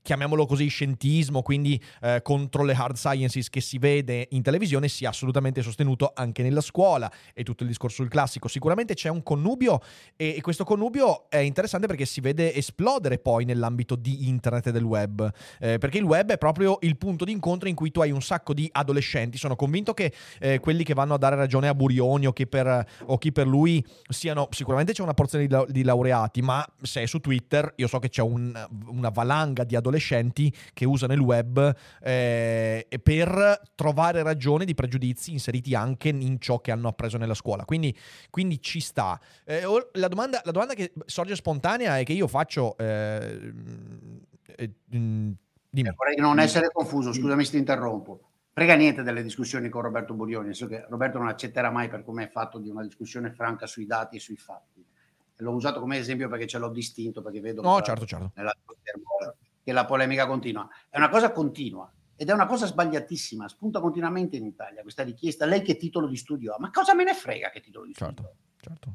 chiamiamolo 0.03 0.47
così, 0.47 0.69
scientismo, 0.69 1.43
quindi 1.43 1.81
eh, 2.03 2.21
contro 2.23 2.65
le 2.65 2.75
hard 2.75 2.97
sciences 2.97 3.49
che 3.49 3.61
si 3.61 3.79
vede 3.79 4.27
in 4.31 4.43
televisione 4.43 4.89
sia 4.89 5.11
assolutamente 5.11 5.63
sostenuto 5.63 6.13
anche 6.15 6.43
nella 6.43 6.61
scuola 6.61 7.11
e 7.33 7.43
tutto 7.43 7.63
il 7.63 7.69
discorso 7.69 7.97
sul 7.97 8.09
classico. 8.09 8.49
Sicuramente 8.49 8.95
c'è 8.95 9.09
un 9.09 9.23
connubio 9.23 9.81
e, 10.17 10.35
e 10.37 10.41
questo 10.41 10.65
connubio 10.65 11.31
è 11.31 11.39
interessante 11.39 11.87
perché 11.87 12.05
si 12.05 12.21
vede 12.21 12.55
esplodere 12.55 13.19
poi 13.19 13.45
nell'ambito 13.45 13.95
di 13.97 14.29
internet 14.29 14.69
e 14.69 14.73
del 14.73 14.85
web, 14.85 15.31
eh, 15.61 15.79
perché 15.79 15.99
il 15.99 16.05
web 16.05 16.31
è 16.31 16.39
proprio 16.39 16.79
il 16.81 16.97
punto 16.97 17.25
di 17.25 17.33
incontro 17.33 17.69
in 17.69 17.75
cui 17.75 17.91
tu 17.91 18.01
hai 18.01 18.11
un 18.11 18.23
sacco 18.23 18.53
di 18.53 18.69
adolescenti. 18.73 19.39
Sono 19.39 19.57
convinto 19.57 19.95
che 19.95 20.13
eh, 20.41 20.59
quelli 20.59 20.85
che 20.85 20.95
vanno 20.95 21.15
a 21.15 21.19
dare 21.19 21.37
ragione 21.37 21.69
a 21.69 21.75
Burioni 21.75 22.27
o 22.27 22.33
chi 22.33 22.47
per, 22.47 22.87
o 23.05 23.19
chi 23.19 23.31
per 23.31 23.47
lui 23.47 23.85
siano 24.09 24.49
sicuramente 24.51 24.93
c'è 24.93 25.03
una 25.03 25.15
porzione 25.15 25.47
di, 25.47 25.57
di, 25.69 25.83
laureati, 25.83 26.43
ma 26.43 26.67
se 26.83 27.03
è 27.03 27.07
su 27.07 27.21
Twitter 27.21 27.73
io 27.77 27.87
so 27.87 27.99
che 27.99 28.09
c'è 28.09 28.23
un, 28.23 28.53
una 28.87 29.09
valanga 29.11 29.65
di 29.65 29.77
adolescenti 29.77 30.53
che 30.73 30.85
usano 30.85 31.13
il 31.13 31.21
web 31.21 31.75
eh, 32.03 32.87
per 33.03 33.61
trovare 33.75 34.23
ragioni 34.23 34.65
di 34.65 34.75
pregiudizi 34.75 35.33
inseriti 35.33 35.75
anche 35.75 36.09
in 36.09 36.41
ciò 36.41 36.61
che 36.61 36.71
hanno 36.71 36.89
appreso 36.89 37.19
nella 37.19 37.35
scuola. 37.35 37.65
Quindi, 37.65 37.97
quindi 38.31 38.61
ci 38.61 38.81
sta. 38.81 39.19
Eh, 39.45 39.63
la, 39.93 40.09
domanda, 40.09 40.41
la, 40.45 40.53
domanda, 40.53 40.75
che 40.75 40.93
sorge 41.07 41.35
spontanea 41.35 41.99
è 41.99 42.05
che 42.05 42.13
io 42.13 42.27
faccio... 42.27 42.77
Eh, 42.79 43.53
eh 44.57 44.71
mm, 44.95 45.31
dimmi. 45.69 45.93
Vorrei 45.95 46.17
non 46.17 46.39
essere 46.39 46.71
confuso, 46.73 47.13
scusami 47.13 47.45
se 47.45 47.53
ti 47.53 47.59
interrompo 47.59 48.28
frega 48.59 48.75
niente 48.75 49.05
delle 49.05 49.23
discussioni 49.23 49.69
con 49.69 49.83
Roberto 49.83 50.15
Burioni, 50.15 50.53
so 50.53 50.67
che 50.67 50.85
Roberto 50.89 51.19
non 51.19 51.29
accetterà 51.29 51.71
mai 51.71 51.89
per 51.89 52.03
come 52.03 52.25
è 52.25 52.29
fatto 52.29 52.59
di 52.59 52.69
una 52.69 52.83
discussione 52.83 53.31
franca 53.31 53.67
sui 53.69 53.87
dati 53.87 54.17
e 54.17 54.19
sui 54.19 54.37
fatti. 54.37 54.85
L'ho 55.37 55.53
usato 55.53 55.79
come 55.79 55.99
esempio 55.99 56.29
perché 56.29 56.49
ce 56.49 56.59
l'ho 56.59 56.69
distinto, 56.69 57.23
perché 57.23 57.41
vedo 57.41 57.63
no, 57.63 57.81
certo, 57.83 58.05
certo. 58.05 58.33
che 59.63 59.71
la 59.73 59.85
polemica 59.85 60.27
continua. 60.27 60.69
È 60.89 60.99
una 60.99 61.09
cosa 61.09 61.31
continua 61.31 61.89
ed 62.17 62.31
è 62.31 62.33
una 62.33 62.47
cosa 62.47 62.67
sbagliatissima, 62.67 63.47
spunta 63.49 63.79
continuamente 63.79 64.37
in 64.37 64.47
Italia 64.47 64.83
questa 64.83 65.05
richiesta. 65.05 65.47
Lei 65.47 65.63
che 65.63 65.77
titolo 65.77 66.09
di 66.09 66.17
studio 66.17 66.55
ha? 66.55 66.57
Ma 66.59 66.73
cosa 66.73 66.95
me 66.95 67.05
ne 67.05 67.15
frega 67.15 67.51
che 67.51 67.61
titolo 67.61 67.87
di 67.87 67.95
studio 67.95 68.13
certo, 68.13 68.37
certo. 68.57 68.95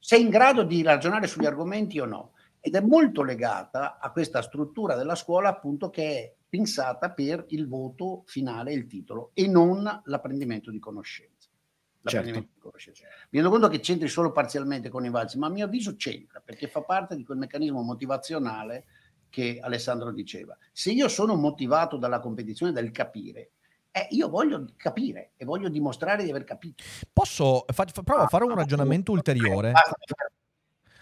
Sei 0.00 0.20
in 0.20 0.30
grado 0.30 0.64
di 0.64 0.82
ragionare 0.82 1.28
sugli 1.28 1.46
argomenti 1.46 2.00
o 2.00 2.06
no? 2.06 2.32
Ed 2.58 2.74
è 2.74 2.80
molto 2.80 3.22
legata 3.22 4.00
a 4.00 4.10
questa 4.10 4.42
struttura 4.42 4.96
della 4.96 5.14
scuola 5.14 5.48
appunto 5.48 5.90
che 5.90 6.02
è 6.02 6.34
pensata 6.50 7.12
per 7.12 7.46
il 7.50 7.68
voto 7.68 8.24
finale, 8.26 8.72
il 8.72 8.86
titolo, 8.86 9.30
e 9.32 9.46
non 9.46 9.84
l'apprendimento 10.04 10.70
di 10.70 10.80
conoscenza. 10.80 11.48
L'apprendimento 12.02 12.48
certo. 12.48 12.54
di 12.54 12.60
conoscenza. 12.60 13.04
Mi 13.04 13.40
rendo 13.40 13.50
conto 13.50 13.68
che 13.68 13.80
c'entri 13.80 14.08
solo 14.08 14.32
parzialmente 14.32 14.88
con 14.88 15.04
i 15.04 15.10
valsi, 15.10 15.38
ma 15.38 15.46
a 15.46 15.50
mio 15.50 15.66
avviso 15.66 15.94
c'entra, 15.96 16.40
perché 16.40 16.66
fa 16.66 16.82
parte 16.82 17.14
di 17.14 17.24
quel 17.24 17.38
meccanismo 17.38 17.82
motivazionale 17.82 18.84
che 19.28 19.60
Alessandro 19.62 20.10
diceva. 20.10 20.56
Se 20.72 20.90
io 20.90 21.08
sono 21.08 21.36
motivato 21.36 21.96
dalla 21.96 22.18
competizione 22.18 22.72
del 22.72 22.90
capire, 22.90 23.52
eh, 23.92 24.08
io 24.10 24.28
voglio 24.28 24.66
capire 24.76 25.32
e 25.36 25.44
voglio 25.44 25.68
dimostrare 25.68 26.24
di 26.24 26.30
aver 26.30 26.44
capito. 26.44 26.82
Posso, 27.12 27.64
fa, 27.68 27.86
fa, 27.86 28.02
provo 28.02 28.22
a 28.22 28.26
fare 28.26 28.44
un 28.44 28.54
ragionamento 28.54 29.12
ulteriore. 29.12 29.70
Basta, 29.72 29.94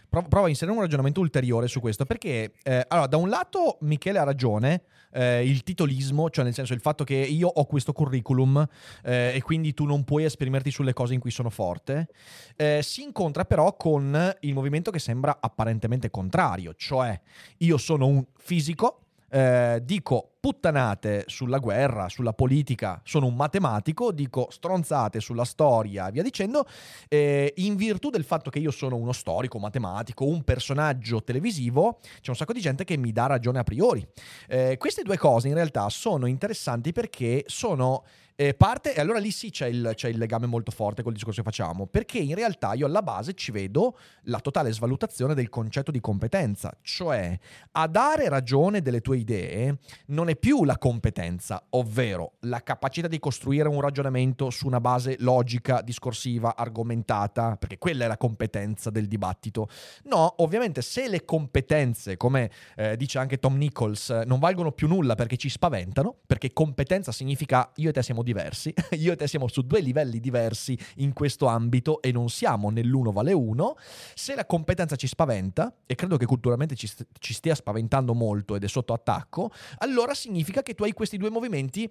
prova 0.08 0.46
a 0.46 0.48
inserire 0.48 0.76
un 0.76 0.82
ragionamento 0.82 1.20
ulteriore 1.20 1.68
su 1.68 1.80
questo, 1.80 2.04
perché 2.04 2.52
eh, 2.62 2.84
allora, 2.88 3.06
da 3.06 3.16
un 3.16 3.28
lato 3.28 3.78
Michele 3.80 4.18
ha 4.18 4.24
ragione, 4.24 4.84
eh, 5.18 5.44
il 5.44 5.64
titolismo, 5.64 6.30
cioè 6.30 6.44
nel 6.44 6.54
senso 6.54 6.74
il 6.74 6.80
fatto 6.80 7.02
che 7.02 7.16
io 7.16 7.48
ho 7.48 7.64
questo 7.64 7.92
curriculum 7.92 8.64
eh, 9.02 9.32
e 9.34 9.42
quindi 9.42 9.74
tu 9.74 9.84
non 9.84 10.04
puoi 10.04 10.22
esprimerti 10.24 10.70
sulle 10.70 10.92
cose 10.92 11.14
in 11.14 11.20
cui 11.20 11.32
sono 11.32 11.50
forte, 11.50 12.08
eh, 12.54 12.80
si 12.82 13.02
incontra 13.02 13.44
però 13.44 13.76
con 13.76 14.36
il 14.40 14.54
movimento 14.54 14.92
che 14.92 15.00
sembra 15.00 15.38
apparentemente 15.40 16.08
contrario, 16.10 16.74
cioè 16.76 17.20
io 17.58 17.76
sono 17.78 18.06
un 18.06 18.24
fisico, 18.36 19.07
eh, 19.30 19.80
dico 19.82 20.32
puttanate 20.40 21.24
sulla 21.26 21.58
guerra, 21.58 22.08
sulla 22.08 22.32
politica, 22.32 23.00
sono 23.04 23.26
un 23.26 23.34
matematico, 23.34 24.12
dico 24.12 24.48
stronzate 24.50 25.20
sulla 25.20 25.44
storia, 25.44 26.10
via 26.10 26.22
dicendo, 26.22 26.64
eh, 27.08 27.52
in 27.56 27.76
virtù 27.76 28.10
del 28.10 28.24
fatto 28.24 28.48
che 28.48 28.58
io 28.58 28.70
sono 28.70 28.96
uno 28.96 29.12
storico, 29.12 29.58
matematico, 29.58 30.24
un 30.24 30.44
personaggio 30.44 31.22
televisivo, 31.22 31.98
c'è 32.20 32.30
un 32.30 32.36
sacco 32.36 32.52
di 32.52 32.60
gente 32.60 32.84
che 32.84 32.96
mi 32.96 33.12
dà 33.12 33.26
ragione 33.26 33.58
a 33.58 33.64
priori. 33.64 34.06
Eh, 34.46 34.76
queste 34.78 35.02
due 35.02 35.18
cose 35.18 35.48
in 35.48 35.54
realtà 35.54 35.88
sono 35.88 36.26
interessanti 36.26 36.92
perché 36.92 37.44
sono 37.46 38.04
eh, 38.40 38.54
parte, 38.54 38.94
e 38.94 39.00
allora 39.00 39.18
lì 39.18 39.32
sì 39.32 39.50
c'è 39.50 39.66
il, 39.66 39.90
c'è 39.96 40.08
il, 40.08 40.16
legame 40.16 40.46
molto 40.46 40.70
forte 40.70 41.02
col 41.02 41.12
discorso 41.12 41.42
che 41.42 41.50
facciamo, 41.50 41.88
perché 41.88 42.18
in 42.18 42.36
realtà 42.36 42.72
io 42.74 42.86
alla 42.86 43.02
base 43.02 43.34
ci 43.34 43.50
vedo 43.50 43.98
la 44.24 44.38
totale 44.38 44.72
svalutazione 44.72 45.34
del 45.34 45.48
concetto 45.48 45.90
di 45.90 45.98
competenza, 45.98 46.72
cioè 46.80 47.36
a 47.72 47.88
dare 47.88 48.28
ragione 48.28 48.80
delle 48.80 49.00
tue 49.00 49.16
idee 49.16 49.78
non 50.08 50.28
è 50.28 50.36
più 50.36 50.62
la 50.62 50.78
competenza, 50.78 51.66
ovvero 51.70 52.34
la 52.42 52.62
capacità 52.62 53.08
di 53.08 53.18
costruire 53.18 53.66
un 53.66 53.80
ragionamento 53.80 54.50
su 54.50 54.68
una 54.68 54.80
base 54.80 55.16
logica, 55.18 55.82
discorsiva, 55.82 56.54
argomentata, 56.54 57.56
perché 57.56 57.76
quella 57.78 58.04
è 58.04 58.06
la 58.06 58.18
competenza 58.18 58.90
del 58.90 59.08
dibattito. 59.08 59.68
No, 60.04 60.34
ovviamente 60.42 60.80
se 60.80 61.08
le 61.08 61.24
competenze, 61.24 62.16
come 62.16 62.52
eh, 62.76 62.96
dice 62.96 63.18
anche 63.18 63.40
Tom 63.40 63.56
Nichols, 63.56 64.10
non 64.26 64.38
valgono 64.38 64.70
più 64.70 64.86
nulla 64.86 65.16
perché 65.16 65.36
ci 65.36 65.48
spaventano, 65.48 66.14
perché 66.24 66.52
competenza 66.52 67.10
significa 67.10 67.68
io 67.74 67.88
e 67.88 67.92
te 67.92 68.02
siamo 68.04 68.26
diversi, 68.28 68.72
io 68.98 69.12
e 69.12 69.16
te 69.16 69.26
siamo 69.26 69.48
su 69.48 69.62
due 69.62 69.80
livelli 69.80 70.20
diversi 70.20 70.78
in 70.96 71.12
questo 71.12 71.46
ambito 71.46 72.02
e 72.02 72.12
non 72.12 72.28
siamo 72.28 72.70
nell'uno 72.70 73.10
vale 73.10 73.32
uno, 73.32 73.76
se 74.14 74.34
la 74.34 74.44
competenza 74.44 74.96
ci 74.96 75.06
spaventa, 75.06 75.74
e 75.86 75.94
credo 75.94 76.16
che 76.16 76.26
culturalmente 76.26 76.74
ci, 76.74 76.86
st- 76.86 77.06
ci 77.18 77.32
stia 77.32 77.54
spaventando 77.54 78.14
molto 78.14 78.54
ed 78.54 78.64
è 78.64 78.68
sotto 78.68 78.92
attacco, 78.92 79.50
allora 79.78 80.14
significa 80.14 80.62
che 80.62 80.74
tu 80.74 80.84
hai 80.84 80.92
questi 80.92 81.16
due 81.16 81.30
movimenti 81.30 81.90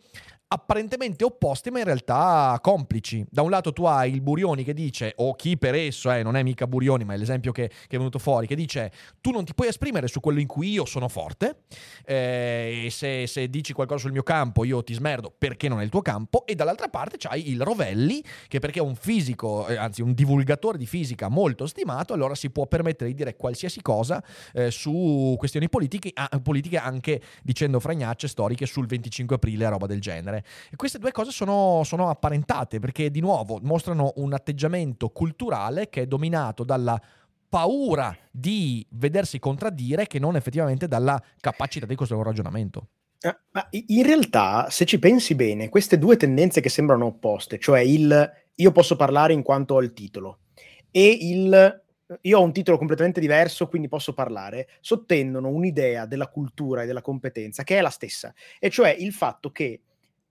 apparentemente 0.49 1.23
opposti 1.23 1.71
ma 1.71 1.79
in 1.79 1.85
realtà 1.85 2.57
complici. 2.61 3.25
Da 3.29 3.41
un 3.41 3.49
lato 3.49 3.73
tu 3.73 3.83
hai 3.85 4.13
il 4.13 4.21
Burioni 4.21 4.63
che 4.63 4.73
dice, 4.73 5.13
o 5.17 5.33
chi 5.33 5.57
per 5.57 5.75
esso, 5.75 6.11
eh, 6.11 6.23
non 6.23 6.35
è 6.35 6.43
mica 6.43 6.67
Burioni 6.67 7.03
ma 7.03 7.13
è 7.13 7.17
l'esempio 7.17 7.51
che, 7.51 7.67
che, 7.67 7.95
è 7.95 7.97
venuto 7.97 8.19
fuori, 8.19 8.47
che 8.47 8.55
dice 8.55 8.91
tu 9.19 9.31
non 9.31 9.43
ti 9.43 9.53
puoi 9.53 9.67
esprimere 9.67 10.07
su 10.07 10.19
quello 10.19 10.39
in 10.39 10.47
cui 10.47 10.71
io 10.71 10.85
sono 10.85 11.07
forte 11.07 11.63
eh, 12.05 12.83
e 12.85 12.89
se, 12.89 13.27
se 13.27 13.49
dici 13.49 13.73
qualcosa 13.73 14.01
sul 14.01 14.11
mio 14.11 14.23
campo 14.23 14.63
io 14.63 14.83
ti 14.83 14.93
smerdo 14.93 15.33
perché 15.35 15.67
non 15.67 15.79
è 15.79 15.83
il 15.83 15.89
tuo 15.89 16.01
campo 16.01 16.26
campo 16.27 16.45
e 16.45 16.55
dall'altra 16.55 16.89
parte 16.89 17.15
c'hai 17.17 17.49
il 17.49 17.61
Rovelli 17.61 18.23
che 18.47 18.59
perché 18.59 18.79
è 18.79 18.81
un 18.81 18.95
fisico, 18.95 19.65
eh, 19.67 19.77
anzi 19.77 20.01
un 20.01 20.13
divulgatore 20.13 20.77
di 20.77 20.85
fisica 20.85 21.29
molto 21.29 21.65
stimato, 21.65 22.13
allora 22.13 22.35
si 22.35 22.49
può 22.49 22.67
permettere 22.67 23.09
di 23.09 23.15
dire 23.15 23.35
qualsiasi 23.35 23.81
cosa 23.81 24.23
eh, 24.53 24.69
su 24.69 25.35
questioni 25.37 25.69
politiche, 25.69 26.11
ah, 26.13 26.29
politiche, 26.41 26.77
anche 26.77 27.21
dicendo 27.41 27.79
fragnacce 27.79 28.27
storiche 28.27 28.65
sul 28.65 28.85
25 28.85 29.37
aprile 29.37 29.65
e 29.65 29.69
roba 29.69 29.87
del 29.87 30.01
genere. 30.01 30.43
E 30.69 30.75
queste 30.75 30.99
due 30.99 31.11
cose 31.11 31.31
sono, 31.31 31.81
sono 31.83 32.09
apparentate 32.09 32.79
perché 32.79 33.09
di 33.09 33.21
nuovo 33.21 33.59
mostrano 33.63 34.13
un 34.17 34.33
atteggiamento 34.33 35.09
culturale 35.09 35.89
che 35.89 36.01
è 36.01 36.05
dominato 36.05 36.63
dalla 36.63 36.99
paura 37.49 38.15
di 38.29 38.85
vedersi 38.91 39.39
contraddire 39.39 40.05
che 40.05 40.19
non 40.19 40.35
effettivamente 40.35 40.87
dalla 40.87 41.21
capacità 41.39 41.85
di 41.85 41.95
costruire 41.95 42.25
un 42.25 42.29
ragionamento. 42.29 42.87
Eh, 43.27 43.37
ma 43.51 43.67
in 43.71 44.03
realtà, 44.03 44.69
se 44.69 44.85
ci 44.85 44.99
pensi 44.99 45.35
bene, 45.35 45.69
queste 45.69 45.97
due 45.97 46.15
tendenze 46.15 46.61
che 46.61 46.69
sembrano 46.69 47.05
opposte, 47.05 47.59
cioè 47.59 47.81
il 47.81 48.31
io 48.59 48.71
posso 48.71 48.95
parlare 48.95 49.33
in 49.33 49.43
quanto 49.43 49.75
ho 49.75 49.81
il 49.81 49.93
titolo 49.93 50.39
e 50.89 51.17
il 51.19 51.83
io 52.21 52.39
ho 52.39 52.41
un 52.41 52.53
titolo 52.53 52.77
completamente 52.77 53.19
diverso, 53.19 53.67
quindi 53.67 53.89
posso 53.89 54.13
parlare, 54.13 54.69
sottendono 54.79 55.49
un'idea 55.49 56.05
della 56.05 56.29
cultura 56.29 56.83
e 56.83 56.85
della 56.85 57.01
competenza 57.01 57.63
che 57.63 57.77
è 57.77 57.81
la 57.81 57.89
stessa, 57.89 58.33
e 58.59 58.69
cioè 58.69 58.95
il 58.97 59.11
fatto 59.11 59.51
che 59.51 59.81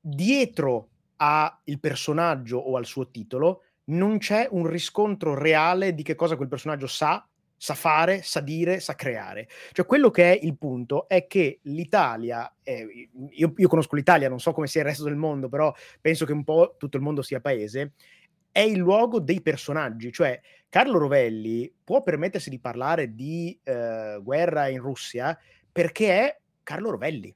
dietro 0.00 0.88
al 1.16 1.78
personaggio 1.78 2.56
o 2.56 2.76
al 2.76 2.86
suo 2.86 3.10
titolo 3.10 3.62
non 3.88 4.16
c'è 4.18 4.48
un 4.50 4.66
riscontro 4.66 5.34
reale 5.34 5.94
di 5.94 6.02
che 6.02 6.14
cosa 6.14 6.36
quel 6.36 6.48
personaggio 6.48 6.86
sa 6.86 7.26
sa 7.56 7.74
fare, 7.74 8.22
sa 8.22 8.40
dire, 8.40 8.80
sa 8.80 8.94
creare. 8.94 9.48
Cioè 9.72 9.86
quello 9.86 10.10
che 10.10 10.32
è 10.32 10.38
il 10.44 10.56
punto 10.56 11.08
è 11.08 11.26
che 11.26 11.60
l'Italia, 11.62 12.54
eh, 12.62 13.08
io, 13.30 13.52
io, 13.56 13.68
conosco 13.68 13.96
l'Italia, 13.96 14.28
non 14.28 14.40
so 14.40 14.52
come 14.52 14.66
sia 14.66 14.82
il 14.82 14.88
resto 14.88 15.04
del 15.04 15.16
mondo, 15.16 15.48
però 15.48 15.72
penso 16.00 16.24
che 16.24 16.32
un 16.32 16.44
po' 16.44 16.76
tutto 16.78 16.96
il 16.96 17.02
mondo 17.02 17.22
sia 17.22 17.40
paese, 17.40 17.92
è 18.52 18.60
il 18.60 18.78
luogo 18.78 19.20
dei 19.20 19.42
personaggi, 19.42 20.10
cioè 20.10 20.40
Carlo 20.68 20.98
Rovelli 20.98 21.70
può 21.84 22.02
permettersi 22.02 22.48
di 22.50 22.58
parlare 22.58 23.14
di 23.14 23.58
eh, 23.62 24.18
guerra 24.22 24.68
in 24.68 24.80
Russia 24.80 25.38
perché 25.70 26.10
è 26.10 26.40
Carlo 26.62 26.90
Rovelli. 26.90 27.34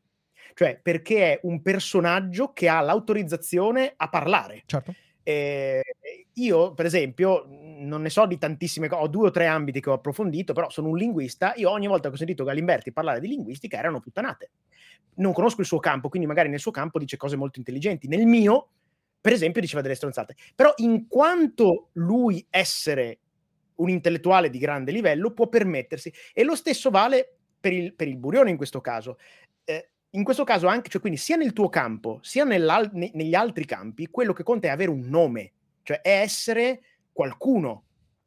Cioè, 0.54 0.80
perché 0.83 1.33
è 1.33 1.40
un 1.44 1.62
personaggio 1.62 2.52
che 2.52 2.68
ha 2.68 2.80
l'autorizzazione 2.80 3.92
a 3.96 4.09
parlare. 4.09 4.62
Certo. 4.66 4.94
Eh, 5.22 5.83
io, 6.35 6.74
per 6.74 6.87
esempio, 6.87 7.46
non 7.81 8.03
ne 8.03 8.11
so 8.11 8.27
di 8.27 8.38
tantissime 8.38 8.88
cose, 8.88 9.03
ho 9.03 9.09
due 9.09 9.29
o 9.29 9.31
tre 9.31 9.47
ambiti 9.47 9.81
che 9.81 9.90
ho 9.90 9.95
approfondito, 9.95 10.53
però 10.53 10.71
sono 10.71 10.88
un 10.88 10.97
linguista. 10.97 11.53
Io 11.57 11.71
ogni 11.71 11.87
volta 11.87 12.09
che 12.09 12.14
ho 12.14 12.19
sentito 12.19 12.45
Galimberti 12.45 12.93
parlare 12.93 13.21
di 13.21 13.29
linguistica 13.29 13.79
erano 13.79 14.01
puttanate. 14.01 14.51
Non 15.16 15.33
conosco 15.33 15.61
il 15.61 15.66
suo 15.66 15.79
campo, 15.79 16.09
quindi 16.09 16.29
magari 16.29 16.49
nel 16.49 16.61
suo 16.61 16.71
campo 16.71 16.99
dice 16.99 17.16
cose 17.16 17.37
molto 17.37 17.59
intelligenti. 17.59 18.09
Nel 18.09 18.27
mio, 18.27 18.69
per 19.21 19.33
esempio, 19.33 19.61
diceva 19.61 19.83
delle 19.83 19.95
stronzate. 19.95 20.37
Però 20.55 20.73
in 20.77 21.07
quanto 21.09 21.88
lui 21.95 22.45
essere 22.51 23.19
un 23.77 23.88
intellettuale 23.88 24.51
di 24.51 24.59
grande 24.59 24.93
livello 24.93 25.33
può 25.33 25.49
permettersi, 25.49 26.12
e 26.33 26.45
lo 26.45 26.55
stesso 26.55 26.90
vale 26.90 27.37
per 27.59 27.73
il, 27.73 27.95
per 27.95 28.09
il 28.09 28.16
Burione 28.16 28.51
in 28.51 28.57
questo 28.57 28.81
caso. 28.81 29.19
Eh, 29.64 29.90
in 30.11 30.25
questo 30.25 30.45
caso 30.45 30.66
anche, 30.66 30.88
cioè 30.88 31.01
quindi 31.01 31.19
sia 31.19 31.37
nel 31.37 31.53
tuo 31.53 31.69
campo, 31.69 32.19
sia 32.23 32.45
ne, 32.45 33.11
negli 33.14 33.35
altri 33.35 33.64
campi, 33.64 34.09
quello 34.09 34.33
che 34.33 34.43
conta 34.43 34.69
è 34.69 34.71
avere 34.71 34.90
un 34.90 35.09
nome, 35.09 35.53
cioè 35.83 36.01
è 36.01 36.21
essere 36.21 36.81
qualcuno. 37.12 37.85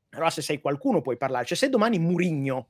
Allora 0.09 0.29
se 0.29 0.41
sei 0.41 0.61
qualcuno 0.61 1.01
puoi 1.01 1.17
parlare. 1.17 1.45
Cioè 1.45 1.57
se 1.57 1.69
domani 1.69 1.99
Murigno 1.99 2.69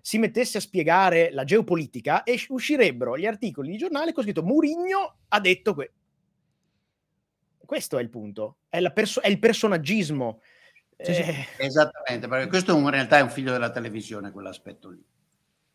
si 0.00 0.18
mettesse 0.18 0.58
a 0.58 0.60
spiegare 0.60 1.32
la 1.32 1.44
geopolitica 1.44 2.22
e 2.22 2.40
uscirebbero 2.48 3.16
gli 3.18 3.26
articoli 3.26 3.70
di 3.70 3.76
giornale 3.76 4.12
con 4.12 4.22
scritto 4.22 4.42
Murigno 4.42 5.16
ha 5.28 5.40
detto 5.40 5.74
que-". 5.74 5.92
questo 7.64 7.98
è 7.98 8.02
il 8.02 8.10
punto, 8.10 8.58
è, 8.68 8.92
perso- 8.92 9.22
è 9.22 9.28
il 9.28 9.38
personaggismo. 9.38 10.40
Sì, 10.98 11.12
sì. 11.12 11.22
Eh... 11.22 11.46
Esattamente, 11.58 12.28
perché 12.28 12.48
questo 12.48 12.76
in 12.76 12.88
realtà 12.88 13.18
è 13.18 13.22
un 13.22 13.30
figlio 13.30 13.52
della 13.52 13.70
televisione, 13.70 14.30
quell'aspetto 14.30 14.90
lì. 14.90 15.04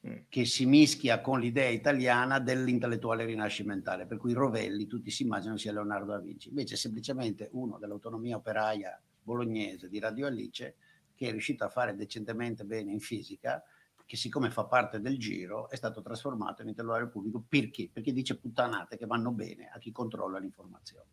Mm. 0.03 0.15
che 0.29 0.45
si 0.45 0.65
mischia 0.65 1.21
con 1.21 1.39
l'idea 1.39 1.69
italiana 1.69 2.39
dell'intellettuale 2.39 3.23
rinascimentale, 3.23 4.07
per 4.07 4.17
cui 4.17 4.33
Rovelli 4.33 4.87
tutti 4.87 5.11
si 5.11 5.21
immaginano 5.21 5.57
sia 5.57 5.71
Leonardo 5.71 6.13
da 6.13 6.19
Vinci, 6.19 6.49
invece 6.49 6.73
è 6.73 6.77
semplicemente 6.77 7.49
uno 7.51 7.77
dell'autonomia 7.77 8.35
operaia 8.35 8.99
bolognese 9.21 9.89
di 9.89 9.99
Radio 9.99 10.27
Alice 10.27 10.75
che 11.21 11.27
è 11.27 11.31
riuscito 11.31 11.63
a 11.63 11.69
fare 11.69 11.95
decentemente 11.95 12.63
bene 12.65 12.91
in 12.91 12.99
fisica, 12.99 13.63
che 14.07 14.17
siccome 14.17 14.49
fa 14.49 14.65
parte 14.65 14.99
del 14.99 15.19
giro 15.19 15.69
è 15.69 15.75
stato 15.75 16.01
trasformato 16.01 16.63
in 16.63 16.69
intellettuale 16.69 17.09
pubblico 17.09 17.45
perché? 17.47 17.91
Perché 17.93 18.11
dice 18.11 18.39
puttanate 18.39 18.97
che 18.97 19.05
vanno 19.05 19.31
bene 19.31 19.69
a 19.71 19.77
chi 19.77 19.91
controlla 19.91 20.39
l'informazione. 20.39 21.05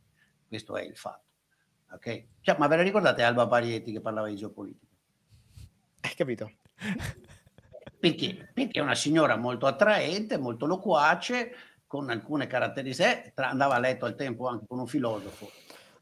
Questo 0.48 0.76
è 0.76 0.82
il 0.82 0.96
fatto. 0.96 1.26
Okay? 1.92 2.26
Cioè, 2.40 2.56
ma 2.58 2.66
ve 2.68 2.76
la 2.76 2.82
ricordate 2.82 3.22
Alba 3.22 3.46
Parietti 3.46 3.92
che 3.92 4.00
parlava 4.00 4.28
di 4.28 4.36
geopolitica? 4.36 4.86
Hai 6.00 6.14
capito? 6.14 6.52
Perché? 8.00 8.50
Perché 8.54 8.78
è 8.78 8.82
una 8.82 8.94
signora 8.94 9.36
molto 9.36 9.66
attraente, 9.66 10.38
molto 10.38 10.64
loquace, 10.64 11.52
con 11.86 12.08
alcune 12.10 12.46
caratteristiche, 12.46 13.32
andava 13.36 13.74
a 13.74 13.78
letto 13.78 14.06
al 14.06 14.14
tempo 14.14 14.48
anche 14.48 14.66
con 14.66 14.78
un 14.78 14.86
filosofo 14.86 15.50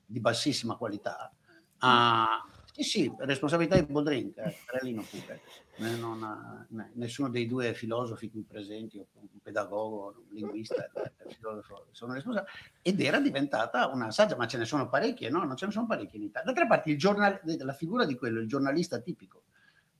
di 0.04 0.20
bassissima 0.20 0.76
qualità. 0.76 1.35
Uh, 1.80 2.54
sì, 2.76 2.82
sì, 2.82 3.12
responsabilità 3.18 3.80
di 3.80 3.90
Boldrin, 3.90 4.34
eh, 4.36 4.54
pure. 4.66 5.40
Eh, 5.78 5.96
non, 5.96 6.66
eh, 6.70 6.90
nessuno 6.94 7.30
dei 7.30 7.46
due 7.46 7.72
filosofi 7.72 8.30
qui 8.30 8.42
presenti, 8.42 8.98
un 8.98 9.40
pedagogo, 9.42 10.14
un 10.28 10.34
linguista, 10.34 10.86
filosofo, 11.26 11.86
sono 11.92 12.12
responsabili. 12.12 12.52
Ed 12.82 13.00
era 13.00 13.18
diventata 13.18 13.88
una 13.88 14.10
saggia, 14.10 14.36
ma 14.36 14.46
ce 14.46 14.58
ne 14.58 14.66
sono 14.66 14.90
parecchie, 14.90 15.30
no? 15.30 15.42
Non 15.44 15.56
ce 15.56 15.64
ne 15.64 15.72
sono 15.72 15.86
parecchie 15.86 16.18
in 16.18 16.26
Italia. 16.26 16.52
D'altra 16.52 16.66
parte, 16.66 16.96
giornal- 16.96 17.40
la 17.44 17.72
figura 17.72 18.04
di 18.04 18.14
quello, 18.14 18.40
il 18.40 18.48
giornalista 18.48 19.00
tipico, 19.00 19.44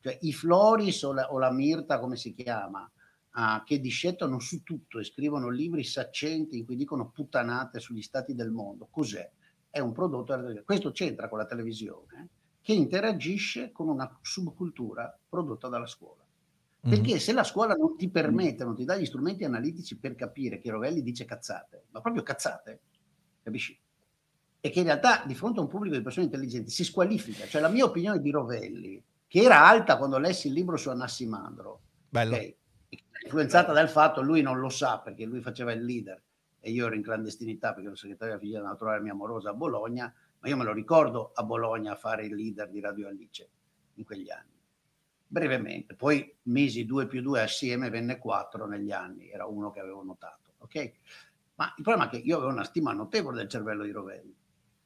cioè 0.01 0.19
i 0.21 0.35
Floris 0.35 1.03
o 1.03 1.15
la, 1.15 1.33
o 1.33 1.39
la 1.39 1.51
Mirta, 1.51 1.99
come 1.99 2.17
si 2.17 2.35
chiama, 2.35 2.91
uh, 3.35 3.65
che 3.65 3.81
discettano 3.81 4.39
su 4.39 4.62
tutto 4.62 4.99
e 4.99 5.05
scrivono 5.05 5.49
libri 5.49 5.83
saccenti 5.83 6.59
in 6.59 6.67
cui 6.67 6.77
dicono 6.77 7.09
puttanate 7.09 7.81
sugli 7.81 8.03
stati 8.03 8.35
del 8.35 8.51
mondo. 8.51 8.87
Cos'è? 8.91 9.31
È 9.77 9.81
un 9.81 9.93
prodotto, 9.93 10.62
questo 10.65 10.91
c'entra 10.91 11.29
con 11.29 11.37
la 11.37 11.45
televisione, 11.45 12.29
che 12.62 12.73
interagisce 12.73 13.73
con 13.73 13.89
una 13.89 14.11
subcultura 14.23 15.15
prodotta 15.29 15.69
dalla 15.69 15.85
scuola. 15.87 16.23
Mm-hmm. 16.25 16.97
Perché 16.97 17.19
se 17.19 17.35
la 17.35 17.45
scuola 17.45 17.75
non 17.75 17.95
ti 17.95 18.09
permette, 18.09 18.65
non 18.65 18.75
ti 18.75 18.87
dà 18.87 18.97
gli 18.97 19.05
strumenti 19.05 19.45
analitici 19.45 19.99
per 19.99 20.15
capire 20.15 20.61
che 20.61 20.71
Rovelli 20.71 21.03
dice 21.03 21.27
cazzate, 21.27 21.89
ma 21.91 22.01
proprio 22.01 22.23
cazzate, 22.23 22.81
capisci? 23.43 23.79
E 24.61 24.71
che 24.71 24.79
in 24.79 24.87
realtà 24.87 25.25
di 25.27 25.35
fronte 25.35 25.59
a 25.59 25.62
un 25.62 25.69
pubblico 25.69 25.95
di 25.95 26.03
persone 26.03 26.25
intelligenti 26.25 26.71
si 26.71 26.83
squalifica. 26.83 27.45
Cioè 27.45 27.61
la 27.61 27.69
mia 27.69 27.85
opinione 27.85 28.23
di 28.23 28.31
Rovelli 28.31 29.05
che 29.27 29.43
era 29.43 29.69
alta 29.69 29.99
quando 29.99 30.17
lessi 30.17 30.47
il 30.47 30.55
libro 30.55 30.79
su 30.79 30.89
Anassimandro. 30.89 31.81
Bello. 32.09 32.35
Okay? 32.35 32.57
influenzata 33.25 33.75
dal 33.75 33.90
fatto, 33.90 34.23
lui 34.23 34.40
non 34.40 34.59
lo 34.59 34.71
sa 34.71 35.00
perché 35.00 35.27
lui 35.27 35.42
faceva 35.42 35.73
il 35.73 35.85
leader 35.85 36.23
e 36.67 36.71
io 36.73 36.87
ero 36.87 36.96
in 36.96 37.02
clandestinità 37.02 37.73
perché 37.73 37.87
ero 37.87 37.94
segretario 37.94 38.35
della 38.35 38.44
figlia 38.44 38.60
naturale 38.60 39.00
mia 39.00 39.12
amorosa 39.12 39.50
a 39.50 39.54
Bologna, 39.54 40.12
ma 40.40 40.48
io 40.48 40.56
me 40.56 40.64
lo 40.64 40.73
ricordo 40.73 41.31
a 41.33 41.44
Bologna 41.44 41.92
a 41.92 41.94
fare 41.94 42.27
il 42.27 42.35
leader 42.35 42.69
di 42.69 42.81
Radio 42.81 43.06
Alice 43.06 43.48
in 43.94 44.04
quegli 44.04 44.29
anni. 44.33 44.50
Brevemente, 45.29 45.94
poi 45.94 46.37
mesi 46.42 46.85
due 46.85 47.06
più 47.06 47.23
due 47.23 47.40
assieme 47.40 47.88
venne 47.88 48.19
quattro 48.19 48.67
negli 48.67 48.90
anni, 48.90 49.31
era 49.31 49.46
uno 49.46 49.71
che 49.71 49.79
avevo 49.79 50.02
notato, 50.02 50.54
ok? 50.58 50.92
Ma 51.54 51.73
il 51.77 51.85
problema 51.85 52.06
è 52.06 52.08
che 52.08 52.17
io 52.17 52.37
avevo 52.37 52.50
una 52.50 52.64
stima 52.64 52.92
notevole 52.92 53.37
del 53.37 53.48
cervello 53.48 53.85
di 53.85 53.92
Rovelli 53.92 54.35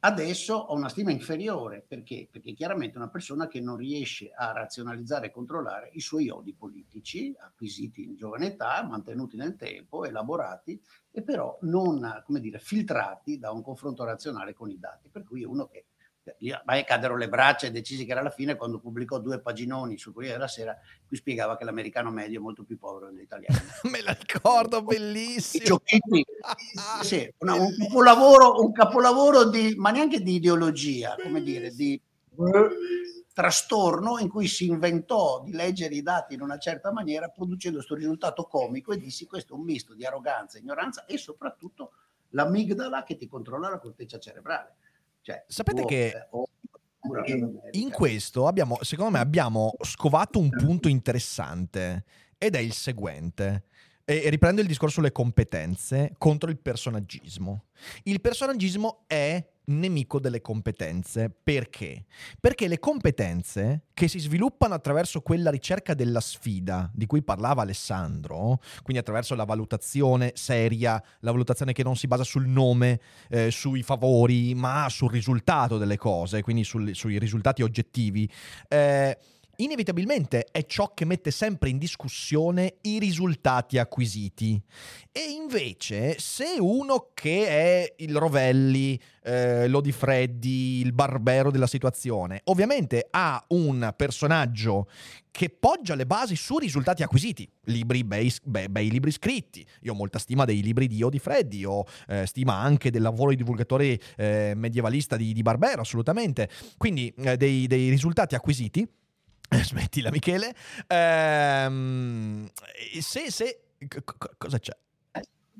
Adesso 0.03 0.55
ho 0.55 0.75
una 0.75 0.89
stima 0.89 1.11
inferiore 1.11 1.85
perché? 1.87 2.27
Perché 2.31 2.55
chiaramente 2.55 2.97
una 2.97 3.11
persona 3.11 3.49
che 3.49 3.61
non 3.61 3.77
riesce 3.77 4.31
a 4.35 4.51
razionalizzare 4.53 5.27
e 5.27 5.31
controllare 5.31 5.91
i 5.93 6.01
suoi 6.01 6.31
odi 6.31 6.55
politici 6.55 7.35
acquisiti 7.39 8.05
in 8.05 8.15
giovane 8.15 8.47
età, 8.47 8.83
mantenuti 8.83 9.37
nel 9.37 9.57
tempo, 9.57 10.07
elaborati 10.07 10.81
e 11.11 11.23
però 11.23 11.59
non, 11.63 12.23
come 12.25 12.41
dire, 12.41 12.59
filtrati 12.59 13.39
da 13.39 13.51
un 13.53 13.61
confronto 13.61 14.05
razionale 14.05 14.55
con 14.55 14.71
i 14.71 14.79
dati. 14.79 15.11
Per 15.11 15.23
cui 15.23 15.43
è 15.43 15.47
uno 15.47 15.67
che 15.67 15.85
mai 16.65 16.85
cadero 16.85 17.17
le 17.17 17.29
braccia 17.29 17.67
e 17.67 17.71
decisi 17.71 18.05
che 18.05 18.13
era 18.13 18.23
la 18.23 18.31
fine 18.31 18.57
quando 18.57 18.79
pubblicò 18.79 19.19
due 19.19 19.41
paginoni 19.41 19.99
sul 19.99 20.13
Corriere 20.13 20.37
della 20.37 20.49
Sera 20.49 20.77
cui 21.07 21.17
spiegava 21.17 21.57
che 21.57 21.65
l'americano 21.65 22.11
medio 22.11 22.39
è 22.39 22.43
molto 22.43 22.65
più 22.65 22.79
povero 22.79 23.07
dell'italiano. 23.07 23.59
Me 23.91 24.03
la 24.03 24.17
ricordo, 24.19 24.83
bellissimo. 24.83 25.81
sì, 27.03 27.33
una, 27.39 27.55
un, 27.55 27.77
capolavoro, 27.77 28.61
un 28.61 28.73
capolavoro 28.73 29.45
di, 29.45 29.75
ma 29.77 29.91
neanche 29.91 30.21
di 30.21 30.35
ideologia, 30.35 31.17
come 31.21 31.43
dire, 31.43 31.71
di 31.71 32.01
trastorno 33.33 34.19
in 34.19 34.29
cui 34.29 34.47
si 34.47 34.67
inventò 34.67 35.43
di 35.43 35.53
leggere 35.53 35.95
i 35.95 36.03
dati 36.03 36.35
in 36.35 36.43
una 36.43 36.59
certa 36.59 36.93
maniera 36.93 37.29
producendo 37.29 37.79
questo 37.79 37.95
risultato 37.95 38.45
comico 38.45 38.93
e 38.93 38.99
dissi 38.99 39.27
questo 39.27 39.55
è 39.55 39.57
un 39.57 39.65
misto 39.65 39.95
di 39.95 40.05
arroganza, 40.05 40.59
ignoranza 40.59 41.05
e 41.07 41.17
soprattutto 41.17 41.93
l'amigdala 42.31 43.03
che 43.03 43.17
ti 43.17 43.27
controlla 43.29 43.69
la 43.69 43.79
corteccia 43.79 44.19
cerebrale. 44.19 44.75
Cioè, 45.31 45.45
Sapete 45.47 45.85
che 45.85 46.29
in 47.73 47.91
questo 47.91 48.47
abbiamo, 48.47 48.79
secondo 48.83 49.13
me, 49.13 49.19
abbiamo 49.19 49.75
scovato 49.81 50.39
un 50.39 50.51
punto 50.51 50.89
interessante 50.89 52.05
ed 52.37 52.55
è 52.55 52.59
il 52.59 52.73
seguente. 52.73 53.65
E 54.05 54.29
riprendo 54.29 54.61
il 54.61 54.67
discorso 54.67 54.97
sulle 54.97 55.13
competenze 55.13 56.13
contro 56.19 56.51
il 56.51 56.59
personaggismo. 56.59 57.67
Il 58.03 58.21
personaggismo 58.21 59.05
è 59.07 59.47
nemico 59.71 60.21
delle 60.21 60.41
competenze. 60.41 61.31
Perché? 61.43 62.05
Perché 62.39 62.69
le 62.69 62.79
competenze 62.79 63.87
che 63.95 64.09
si 64.09 64.19
sviluppano 64.19 64.75
attraverso 64.75 65.21
quella 65.21 65.51
ricerca 65.51 65.95
della 65.95 66.21
sfida 66.21 66.91
di 66.93 67.07
cui 67.07 67.23
parlava 67.23 67.63
Alessandro, 67.63 68.61
quindi 68.83 68.99
attraverso 68.99 69.35
la 69.35 69.45
valutazione 69.45 70.33
seria, 70.35 71.03
la 71.21 71.31
valutazione 71.31 71.73
che 71.73 71.83
non 71.83 71.97
si 71.97 72.07
basa 72.07 72.25
sul 72.25 72.47
nome, 72.47 73.01
eh, 73.29 73.51
sui 73.51 73.83
favori, 73.83 74.55
ma 74.55 74.89
sul 74.89 75.11
risultato 75.11 75.79
delle 75.79 75.97
cose, 75.97 76.43
quindi 76.43 76.65
sul, 76.65 76.95
sui 76.95 77.19
risultati 77.19 77.63
oggettivi, 77.63 78.31
eh, 78.69 79.17
inevitabilmente 79.63 80.47
è 80.51 80.65
ciò 80.67 80.93
che 80.95 81.05
mette 81.05 81.31
sempre 81.31 81.71
in 81.71 81.79
discussione 81.79 82.77
i 82.83 82.99
risultati 82.99 83.79
acquisiti. 83.79 84.61
E 85.13 85.21
invece, 85.31 86.19
se 86.19 86.57
uno 86.59 87.11
che 87.15 87.47
è 87.47 87.95
il 87.99 88.17
Rovelli, 88.17 89.01
eh, 89.23 89.69
Lodi 89.69 89.93
Freddi, 89.93 90.81
il 90.81 90.93
barbero 90.93 91.51
della 91.51 91.67
situazione, 91.67 92.41
ovviamente 92.45 93.07
ha 93.11 93.43
un 93.49 93.93
personaggio 93.97 94.89
che 95.31 95.49
poggia 95.49 95.95
le 95.95 96.07
basi 96.07 96.37
su 96.37 96.59
risultati 96.59 97.03
acquisiti, 97.03 97.49
libri 97.65 98.03
bei, 98.05 98.33
bei, 98.45 98.69
bei 98.69 98.91
libri 98.91 99.11
scritti. 99.11 99.65
Io 99.83 99.93
ho 99.93 99.97
molta 99.97 100.19
stima 100.19 100.45
dei 100.45 100.63
libri 100.63 100.87
di 100.87 101.03
Odi 101.03 101.19
Freddi, 101.19 101.65
ho 101.65 101.85
eh, 102.09 102.27
stima 102.27 102.55
anche 102.55 102.91
del 102.91 103.03
lavoro 103.03 103.31
di 103.31 103.37
divulgatore 103.37 103.99
eh, 104.17 104.53
medievalista 104.57 105.17
di, 105.17 105.33
di, 105.33 105.43
Barbero, 105.43 105.83
assolutamente. 105.83 106.49
Quindi 106.77 107.13
eh, 107.19 107.37
dei, 107.37 107.67
dei 107.67 107.91
risultati 107.91 108.35
acquisiti 108.35 108.87
Smettila, 109.63 110.11
Michele. 110.11 110.55
Ehm, 110.87 112.49
se, 113.01 113.31
se, 113.31 113.63
c- 113.79 114.05
c- 114.05 114.37
cosa 114.39 114.59
c'è? 114.59 114.77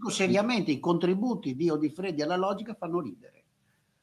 seriamente, 0.09 0.71
i 0.71 0.81
contributi 0.81 1.55
di 1.55 1.69
Odifredi 1.69 2.23
alla 2.23 2.37
logica 2.37 2.75
fanno 2.75 3.01
ridere. 3.01 3.45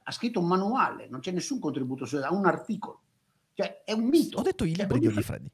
Ha 0.04 0.12
scritto 0.12 0.40
un 0.40 0.48
manuale, 0.48 1.08
non 1.10 1.20
c'è 1.22 1.32
nessun 1.32 1.60
contributo, 1.60 2.06
ha 2.22 2.32
un 2.32 2.46
articolo. 2.46 3.02
Cioè, 3.54 3.84
è 3.84 3.94
un 3.94 4.06
mito. 4.06 4.38
Ho 4.38 4.44
detto 4.44 4.64
i 4.64 4.76
libri 4.76 5.00
di 5.00 5.08
Odifredi. 5.08 5.52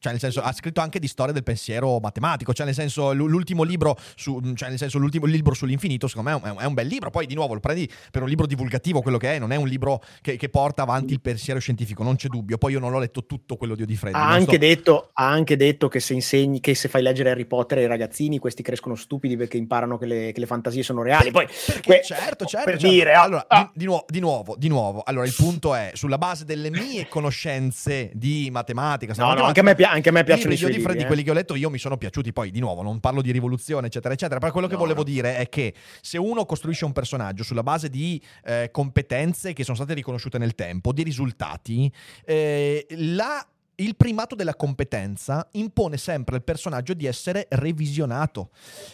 Cioè, 0.00 0.12
nel 0.12 0.20
senso, 0.20 0.40
ha 0.42 0.52
scritto 0.52 0.80
anche 0.80 1.00
di 1.00 1.08
storia 1.08 1.32
del 1.32 1.42
pensiero 1.42 1.98
matematico. 1.98 2.52
Cioè, 2.52 2.64
nel 2.64 2.74
senso, 2.74 3.12
l'ultimo 3.12 3.64
libro, 3.64 3.96
su, 4.14 4.40
cioè, 4.54 4.68
nel 4.68 4.78
senso, 4.78 4.98
l'ultimo 4.98 5.26
libro 5.26 5.54
sull'infinito, 5.54 6.06
secondo 6.06 6.30
me 6.30 6.40
è 6.40 6.50
un, 6.50 6.56
è 6.60 6.64
un, 6.64 6.74
bel 6.74 6.86
libro. 6.86 7.10
Poi, 7.10 7.26
di 7.26 7.34
nuovo, 7.34 7.54
lo 7.54 7.58
prendi 7.58 7.90
per 8.12 8.22
un 8.22 8.28
libro 8.28 8.46
divulgativo, 8.46 9.00
quello 9.00 9.18
che 9.18 9.34
è, 9.34 9.38
non 9.40 9.50
è 9.50 9.56
un 9.56 9.66
libro 9.66 10.00
che, 10.20 10.36
che 10.36 10.48
porta 10.50 10.82
avanti 10.82 11.14
il 11.14 11.20
pensiero 11.20 11.58
scientifico, 11.58 12.04
non 12.04 12.14
c'è 12.14 12.28
dubbio. 12.28 12.58
Poi 12.58 12.72
io 12.72 12.78
non 12.78 12.92
l'ho 12.92 13.00
letto 13.00 13.26
tutto 13.26 13.56
quello 13.56 13.74
di 13.74 13.82
Odifreddi. 13.82 14.16
Ha, 14.16 14.28
anche, 14.28 14.44
sto... 14.44 14.58
detto, 14.58 15.10
ha 15.14 15.26
anche 15.26 15.56
detto 15.56 15.88
che 15.88 15.98
se 15.98 16.14
insegni, 16.14 16.60
che 16.60 16.76
se 16.76 16.86
fai 16.86 17.02
leggere 17.02 17.30
Harry 17.30 17.46
Potter 17.46 17.78
ai 17.78 17.86
ragazzini, 17.86 18.38
questi 18.38 18.62
crescono 18.62 18.94
stupidi 18.94 19.36
perché 19.36 19.56
imparano 19.56 19.98
che 19.98 20.06
le, 20.06 20.30
che 20.32 20.38
le 20.38 20.46
fantasie 20.46 20.84
sono 20.84 21.02
reali. 21.02 21.32
Poi, 21.32 21.46
que- 21.84 22.02
certo, 22.04 22.44
certo. 22.44 22.70
Per 22.70 22.78
certo. 22.78 22.88
dire, 22.88 23.14
allora, 23.14 23.44
ah. 23.48 23.68
di, 23.74 23.80
di, 23.80 23.84
nuovo, 23.86 24.04
di 24.08 24.20
nuovo, 24.20 24.54
di 24.56 24.68
nuovo. 24.68 25.02
Allora, 25.04 25.26
il 25.26 25.34
punto 25.36 25.74
è, 25.74 25.90
sulla 25.94 26.18
base 26.18 26.44
delle 26.44 26.70
mie 26.70 27.08
conoscenze 27.08 28.12
di 28.14 28.48
matematica, 28.52 29.12
no, 29.16 29.34
no, 29.34 29.42
anche 29.42 29.58
a 29.58 29.62
me, 29.64 29.74
anche 29.90 30.08
a 30.08 30.12
me 30.12 30.24
piacciono 30.24 30.52
i 30.52 30.56
di 30.56 30.80
Freddy, 30.80 31.02
eh. 31.02 31.06
quelli 31.06 31.22
che 31.22 31.30
ho 31.30 31.34
letto 31.34 31.54
io 31.54 31.70
mi 31.70 31.78
sono 31.78 31.96
piaciuti. 31.96 32.32
Poi, 32.32 32.50
di 32.50 32.60
nuovo, 32.60 32.82
non 32.82 33.00
parlo 33.00 33.22
di 33.22 33.30
rivoluzione, 33.30 33.86
eccetera, 33.86 34.14
eccetera. 34.14 34.38
Però 34.38 34.52
quello 34.52 34.66
che 34.66 34.74
no, 34.74 34.80
volevo 34.80 35.02
dire 35.02 35.36
è 35.36 35.48
che 35.48 35.74
se 36.00 36.18
uno 36.18 36.44
costruisce 36.44 36.84
un 36.84 36.92
personaggio 36.92 37.42
sulla 37.42 37.62
base 37.62 37.88
di 37.88 38.20
eh, 38.44 38.70
competenze 38.70 39.52
che 39.52 39.64
sono 39.64 39.76
state 39.76 39.94
riconosciute 39.94 40.38
nel 40.38 40.54
tempo, 40.54 40.92
di 40.92 41.02
risultati, 41.02 41.92
eh, 42.24 42.86
la 42.90 43.46
il 43.80 43.94
primato 43.96 44.34
della 44.34 44.56
competenza 44.56 45.46
impone 45.52 45.98
sempre 45.98 46.36
al 46.36 46.42
personaggio 46.42 46.94
di 46.94 47.06
essere 47.06 47.46
revisionato. 47.50 48.50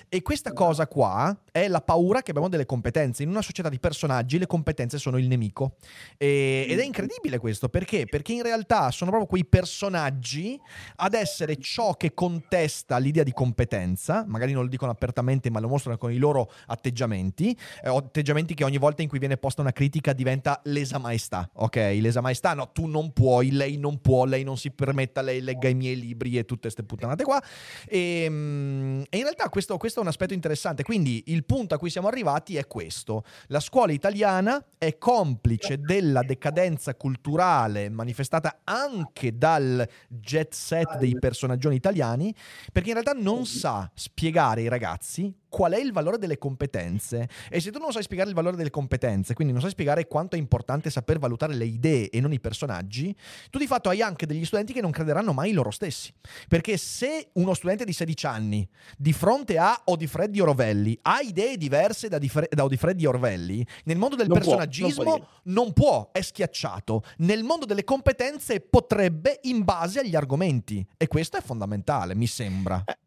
E 0.09 0.21
questa 0.21 0.53
cosa 0.53 0.87
qua 0.87 1.35
è 1.51 1.69
la 1.69 1.81
paura 1.81 2.21
che 2.21 2.31
abbiamo 2.31 2.51
delle 2.51 2.67
competenze. 2.67 3.23
In 3.23 3.31
una 3.31 3.41
società 3.41 3.71
di 3.71 3.79
personaggi 3.79 4.39
le 4.39 4.47
competenze 4.47 4.99
sono 4.99 5.17
il 5.17 5.27
nemico. 5.27 5.77
E, 6.19 6.67
ed 6.69 6.79
è 6.79 6.85
incredibile 6.85 7.39
questo, 7.39 7.71
perché? 7.71 8.05
Perché 8.05 8.35
in 8.35 8.43
realtà 8.43 8.91
sono 8.91 9.11
proprio 9.11 9.29
quei 9.29 9.47
personaggi 9.47 10.61
ad 10.97 11.15
essere 11.15 11.57
ciò 11.57 11.95
che 11.95 12.13
contesta 12.13 12.99
l'idea 12.99 13.23
di 13.23 13.33
competenza, 13.33 14.25
magari 14.27 14.53
non 14.53 14.65
lo 14.65 14.69
dicono 14.69 14.91
apertamente, 14.91 15.51
ma 15.51 15.61
lo 15.61 15.69
mostrano 15.69 15.97
con 15.97 16.13
i 16.13 16.19
loro 16.19 16.51
atteggiamenti, 16.67 17.57
eh, 17.83 17.89
atteggiamenti 17.89 18.53
che 18.53 18.65
ogni 18.65 18.79
volta 18.79 19.01
in 19.01 19.09
cui 19.09 19.19
viene 19.19 19.39
posta 19.39 19.63
una 19.63 19.73
critica 19.73 20.13
diventa 20.13 20.61
lesa 20.65 20.99
maestà, 20.99 21.49
ok? 21.55 21.77
Lesa 22.01 22.21
maestà, 22.21 22.53
no, 22.53 22.71
tu 22.71 22.85
non 22.85 23.15
puoi, 23.15 23.51
lei 23.51 23.79
non 23.79 24.03
può, 24.03 24.27
lei 24.27 24.45
non 24.45 24.59
si 24.59 24.73
permetta 24.75 25.23
lei 25.23 25.41
legga 25.41 25.69
i 25.69 25.75
miei 25.75 25.99
libri 25.99 26.37
e 26.39 26.45
tutte 26.45 26.63
queste 26.63 26.83
puttanate 26.83 27.25
qua. 27.25 27.43
E, 27.87 28.23
ehm, 28.25 29.05
e 29.09 29.17
in 29.17 29.23
realtà 29.23 29.49
questo, 29.49 29.77
questo, 29.77 30.01
è 30.01 30.03
un 30.03 30.09
aspetto 30.09 30.35
interessante. 30.35 30.83
Quindi 30.83 31.25
il 31.27 31.45
punto 31.45 31.75
a 31.75 31.79
cui 31.79 31.91
siamo 31.91 32.09
arrivati 32.09 32.57
è 32.57 32.67
questo. 32.67 33.25
La 33.49 33.61
scuola 33.61 33.93
italiana 33.93 34.65
è 34.79 34.99
complice 34.99 35.79
della 35.79 36.23
decadenza 36.23 36.95
culturale 36.95 37.89
manifestata 37.89 38.61
anche 38.65 39.37
dal 39.37 39.87
jet 40.09 40.53
set 40.55 40.99
dei 40.99 41.17
personaggi 41.19 41.63
italiani, 41.75 42.35
perché 42.73 42.89
in 42.89 42.95
realtà 42.95 43.13
non 43.13 43.47
sa 43.47 43.91
spiegare 43.95 44.61
ai 44.63 44.69
ragazzi 44.69 45.35
qual 45.55 45.71
è 45.71 45.79
il 45.79 45.93
valore 45.93 46.19
delle 46.19 46.37
competenze. 46.37 47.29
E 47.49 47.61
se 47.61 47.71
tu 47.71 47.79
non 47.79 47.93
sai 47.93 48.03
spiegare 48.03 48.29
il 48.29 48.35
valore 48.35 48.57
delle 48.57 48.71
competenze, 48.71 49.35
quindi 49.35 49.53
non 49.53 49.63
sai 49.63 49.71
spiegare 49.71 50.09
quanto 50.09 50.35
è 50.35 50.39
importante 50.41 50.91
saper 50.91 51.21
valutare 51.21 51.55
le 51.55 51.65
idee 51.65 52.11
e 52.11 52.21
non 52.21 52.33
i 52.33 52.41
personaggi, 52.41 53.15
tu 53.51 53.59
di 53.59 53.69
fatto 53.69 53.89
hai 53.89 54.03
anche 54.03 54.27
degli 54.27 54.45
studenti 54.45 54.73
che 54.73 54.81
non 54.81 54.91
crederanno 54.91 55.33
mai 55.33 55.53
loro 55.53 55.71
stessi. 55.71 56.13
Perché 56.49 56.77
se 56.77 57.29
uno 57.35 57.55
studente 57.55 57.85
di 57.85 57.93
16 57.93 58.27
anni, 58.27 58.69
di 58.99 59.13
fronte 59.13 59.57
a 59.57 59.81
Odifreddi 59.85 60.41
Orvelli, 60.41 60.99
ha 61.03 61.21
idee 61.21 61.57
diverse 61.57 62.09
da, 62.09 62.19
Difre- 62.19 62.49
da 62.51 62.65
Odifreddi 62.65 63.07
Orvelli, 63.07 63.65
nel 63.85 63.97
mondo 63.97 64.17
del 64.17 64.27
non 64.27 64.39
personaggismo 64.39 65.05
può, 65.05 65.17
non, 65.17 65.27
non, 65.55 65.73
può, 65.73 66.09
è 66.11 66.21
schiacciato. 66.21 67.05
Nel 67.19 67.45
mondo 67.45 67.65
delle 67.65 67.85
competenze 67.85 68.59
potrebbe 68.59 69.39
in 69.43 69.63
base 69.63 70.01
agli 70.01 70.17
argomenti. 70.17 70.85
E 70.97 71.07
questo 71.07 71.37
è 71.37 71.43
fondamentale, 71.43 72.17
mi 72.17 72.27
sembra. 72.27 72.83
Eh 72.85 73.03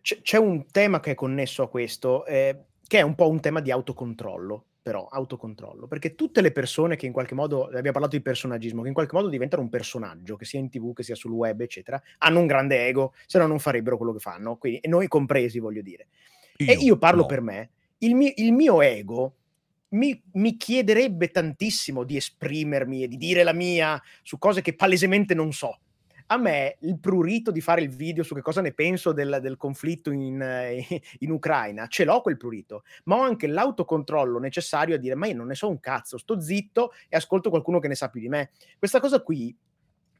c'è, 0.00 0.20
c'è, 0.20 0.36
un 0.36 0.66
tema 0.70 1.00
che 1.00 1.12
è 1.12 1.14
connesso 1.14 1.62
a 1.62 1.68
questo, 1.68 2.24
eh, 2.26 2.56
che 2.86 2.98
è 2.98 3.02
un 3.02 3.16
po' 3.16 3.28
un 3.28 3.40
tema 3.40 3.60
di 3.60 3.72
autocontrollo, 3.72 4.64
però, 4.80 5.08
autocontrollo, 5.08 5.88
perché 5.88 6.14
tutte 6.14 6.40
le 6.40 6.52
persone 6.52 6.94
che 6.94 7.06
in 7.06 7.12
qualche 7.12 7.34
modo, 7.34 7.64
abbiamo 7.64 7.90
parlato 7.90 8.16
di 8.16 8.22
personaggismo, 8.22 8.82
che 8.82 8.88
in 8.88 8.94
qualche 8.94 9.16
modo 9.16 9.28
diventano 9.28 9.62
un 9.62 9.70
personaggio, 9.70 10.36
che 10.36 10.44
sia 10.44 10.60
in 10.60 10.70
tv, 10.70 10.92
che 10.92 11.02
sia 11.02 11.16
sul 11.16 11.32
web, 11.32 11.60
eccetera, 11.60 12.00
hanno 12.18 12.38
un 12.38 12.46
grande 12.46 12.86
ego, 12.86 13.12
se 13.26 13.38
no 13.38 13.46
non 13.46 13.58
farebbero 13.58 13.96
quello 13.96 14.12
che 14.12 14.20
fanno, 14.20 14.56
quindi, 14.56 14.78
e 14.78 14.88
noi 14.88 15.08
compresi, 15.08 15.58
voglio 15.58 15.82
dire. 15.82 16.06
Io, 16.58 16.72
e 16.72 16.74
io 16.74 16.98
parlo 16.98 17.22
no. 17.22 17.26
per 17.26 17.40
me, 17.40 17.70
il 17.98 18.14
mio, 18.14 18.32
il 18.36 18.52
mio 18.52 18.82
ego 18.82 19.34
mi, 19.90 20.22
mi, 20.34 20.56
chiederebbe 20.56 21.30
tantissimo 21.30 22.04
di 22.04 22.16
esprimermi 22.16 23.02
e 23.02 23.08
di 23.08 23.16
dire 23.16 23.42
la 23.42 23.52
mia 23.52 24.00
su 24.22 24.38
cose 24.38 24.62
che 24.62 24.74
palesemente 24.74 25.34
non 25.34 25.52
so 25.52 25.78
a 26.32 26.36
me 26.38 26.76
il 26.80 26.98
prurito 26.98 27.50
di 27.50 27.60
fare 27.60 27.82
il 27.82 27.90
video 27.90 28.22
su 28.22 28.34
che 28.34 28.42
cosa 28.42 28.60
ne 28.60 28.72
penso 28.72 29.12
del, 29.12 29.38
del 29.40 29.56
conflitto 29.56 30.10
in, 30.10 30.40
in, 31.18 31.30
Ucraina, 31.30 31.86
ce 31.86 32.04
l'ho 32.04 32.20
quel 32.20 32.36
prurito, 32.36 32.84
ma 33.04 33.16
ho 33.16 33.20
anche 33.20 33.46
l'autocontrollo 33.46 34.38
necessario 34.38 34.94
a 34.94 34.98
dire 34.98 35.14
ma 35.14 35.26
io 35.26 35.36
non 35.36 35.46
ne 35.46 35.54
so 35.54 35.68
un 35.68 35.80
cazzo, 35.80 36.18
sto 36.18 36.40
zitto 36.40 36.92
e 37.08 37.16
ascolto 37.16 37.50
qualcuno 37.50 37.78
che 37.78 37.88
ne 37.88 37.94
sa 37.94 38.08
più 38.08 38.20
di 38.20 38.28
me. 38.28 38.50
Questa 38.78 39.00
cosa 39.00 39.22
qui 39.22 39.54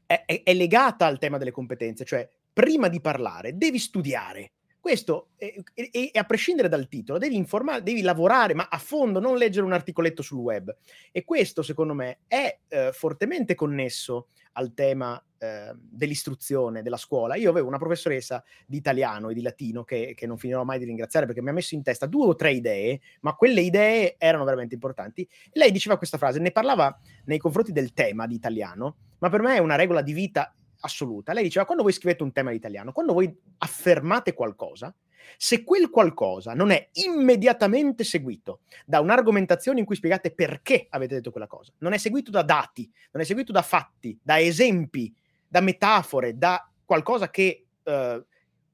è, 0.05 0.23
è, 0.25 0.43
è 0.43 0.53
legata 0.53 1.05
al 1.05 1.19
tema 1.19 1.37
delle 1.37 1.51
competenze, 1.51 2.05
cioè 2.05 2.29
prima 2.51 2.87
di 2.87 3.01
parlare 3.01 3.57
devi 3.57 3.79
studiare. 3.79 4.51
Questo, 4.83 5.29
e, 5.37 5.63
e, 5.73 5.89
e, 5.93 6.19
a 6.19 6.25
prescindere 6.25 6.67
dal 6.67 6.89
titolo, 6.89 7.17
devi 7.17 7.37
informare, 7.37 7.83
devi 7.83 8.01
lavorare, 8.01 8.53
ma 8.53 8.67
a 8.69 8.77
fondo, 8.77 9.21
non 9.21 9.37
leggere 9.37 9.65
un 9.65 9.71
articoletto 9.71 10.21
sul 10.21 10.39
web. 10.39 10.75
E 11.13 11.23
questo, 11.23 11.61
secondo 11.61 11.93
me, 11.93 12.19
è 12.27 12.59
eh, 12.67 12.91
fortemente 12.91 13.55
connesso 13.55 14.27
al 14.51 14.73
tema 14.73 15.23
eh, 15.43 15.75
dell'istruzione, 15.75 16.81
della 16.81 16.95
scuola. 16.95 17.35
Io 17.35 17.49
avevo 17.49 17.67
una 17.67 17.77
professoressa 17.77 18.41
di 18.65 18.77
italiano 18.77 19.27
e 19.27 19.33
di 19.33 19.41
latino 19.41 19.83
che, 19.83 20.13
che, 20.15 20.25
non 20.25 20.37
finirò 20.37 20.63
mai 20.63 20.79
di 20.79 20.85
ringraziare 20.85 21.25
perché 21.25 21.41
mi 21.41 21.49
ha 21.49 21.53
messo 21.53 21.75
in 21.75 21.83
testa 21.83 22.05
due 22.05 22.27
o 22.27 22.35
tre 22.35 22.53
idee, 22.53 23.01
ma 23.21 23.35
quelle 23.35 23.59
idee 23.59 24.15
erano 24.17 24.45
veramente 24.45 24.73
importanti. 24.73 25.27
Lei 25.51 25.71
diceva 25.71 25.97
questa 25.97 26.17
frase, 26.17 26.39
ne 26.39 26.51
parlava 26.51 26.97
nei 27.25 27.39
confronti 27.39 27.73
del 27.73 27.91
tema 27.91 28.25
di 28.25 28.35
italiano, 28.35 28.95
ma 29.19 29.29
per 29.29 29.41
me 29.41 29.55
è 29.55 29.59
una 29.59 29.75
regola 29.75 30.01
di 30.01 30.13
vita 30.13 30.55
assoluta. 30.79 31.33
Lei 31.33 31.43
diceva, 31.43 31.65
quando 31.65 31.83
voi 31.83 31.91
scrivete 31.91 32.23
un 32.23 32.31
tema 32.31 32.51
in 32.51 32.55
italiano, 32.55 32.93
quando 32.93 33.11
voi 33.11 33.33
affermate 33.57 34.33
qualcosa, 34.33 34.95
se 35.37 35.63
quel 35.63 35.89
qualcosa 35.89 36.53
non 36.53 36.71
è 36.71 36.89
immediatamente 36.93 38.03
seguito 38.03 38.61
da 38.85 38.99
un'argomentazione 38.99 39.79
in 39.79 39.85
cui 39.85 39.95
spiegate 39.95 40.31
perché 40.31 40.87
avete 40.89 41.15
detto 41.15 41.31
quella 41.31 41.47
cosa, 41.47 41.73
non 41.79 41.93
è 41.93 41.97
seguito 41.97 42.31
da 42.31 42.43
dati, 42.43 42.89
non 43.11 43.21
è 43.21 43.25
seguito 43.25 43.51
da 43.51 43.61
fatti, 43.61 44.17
da 44.21 44.39
esempi, 44.39 45.13
da 45.53 45.61
metafore, 45.61 46.35
da 46.35 46.67
qualcosa 46.83 47.29
che 47.29 47.67
eh, 47.83 48.25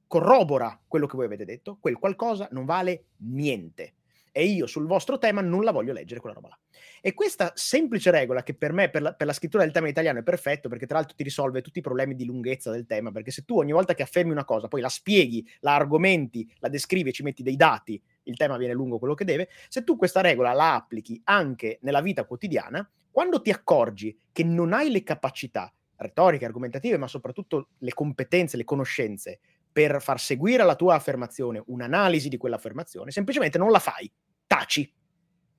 corrobora 0.08 0.80
quello 0.88 1.08
che 1.08 1.18
voi 1.18 1.26
avete 1.26 1.44
detto, 1.44 1.78
quel 1.82 1.98
qualcosa 1.98 2.48
non 2.52 2.64
vale 2.64 3.08
niente 3.18 3.96
e 4.32 4.46
io 4.46 4.66
sul 4.66 4.86
vostro 4.86 5.18
tema 5.18 5.42
non 5.42 5.66
la 5.66 5.74
voglio 5.74 5.92
leggere 5.92 6.22
quella 6.22 6.36
roba 6.36 6.48
là. 6.48 6.60
E 7.02 7.14
questa 7.14 7.52
semplice 7.56 8.12
regola, 8.12 8.44
che 8.44 8.54
per 8.54 8.72
me, 8.72 8.90
per 8.90 9.02
la, 9.02 9.14
per 9.14 9.28
la, 9.28 9.34
scrittura 9.34 9.64
del 9.64 9.74
tema 9.74 9.90
italiano, 9.90 10.20
è 10.20 10.24
perfetto, 10.24 10.70
perché 10.70 10.86
tra 10.86 10.96
l'altro 10.96 11.18
ti 11.18 11.24
risolve 11.24 11.62
tutti 11.62 11.80
i 11.80 11.82
problemi 11.82 12.16
di 12.16 12.24
lunghezza 12.24 12.72
del 12.72 12.86
tema, 12.86 13.12
perché 13.12 13.32
se 13.32 13.44
tu 13.44 13.58
ogni 13.58 13.74
volta 13.74 13.94
che 13.94 14.04
affermi 14.04 14.32
una 14.32 14.46
cosa, 14.46 14.70
poi 14.70 14.80
la 14.80 14.88
spieghi, 14.88 15.46
la 15.60 15.76
argomenti, 15.76 16.50
la 16.60 16.70
descrivi 16.70 17.10
e 17.10 17.12
ci 17.12 17.24
metti 17.24 17.44
dei 17.44 17.58
dati, 17.58 18.02
il 18.24 18.38
tema 18.38 18.56
viene 18.56 18.72
lungo 18.72 19.00
quello 19.00 19.16
che 19.16 19.26
deve, 19.26 19.50
se 19.68 19.84
tu 19.84 19.98
questa 19.98 20.22
regola 20.22 20.54
la 20.54 20.76
applichi 20.76 21.20
anche 21.26 21.80
nella 21.82 22.00
vita 22.00 22.24
quotidiana, 22.24 22.90
quando 23.12 23.42
ti 23.42 23.50
accorgi 23.50 24.18
che 24.32 24.46
non 24.46 24.72
hai 24.72 24.90
le 24.90 25.04
capacità 25.04 25.74
retoriche, 26.00 26.46
argomentative, 26.46 26.98
ma 26.98 27.08
soprattutto 27.08 27.70
le 27.80 27.94
competenze, 27.94 28.58
le 28.58 28.64
conoscenze 28.64 29.40
per 29.72 30.02
far 30.02 30.20
seguire 30.20 30.64
alla 30.64 30.76
tua 30.76 30.96
affermazione 30.96 31.62
un'analisi 31.68 32.30
di 32.30 32.38
quell'affermazione, 32.38 33.12
semplicemente 33.12 33.58
non 33.58 33.72
la 33.72 33.80
fai, 33.80 34.12
taci. 34.48 34.92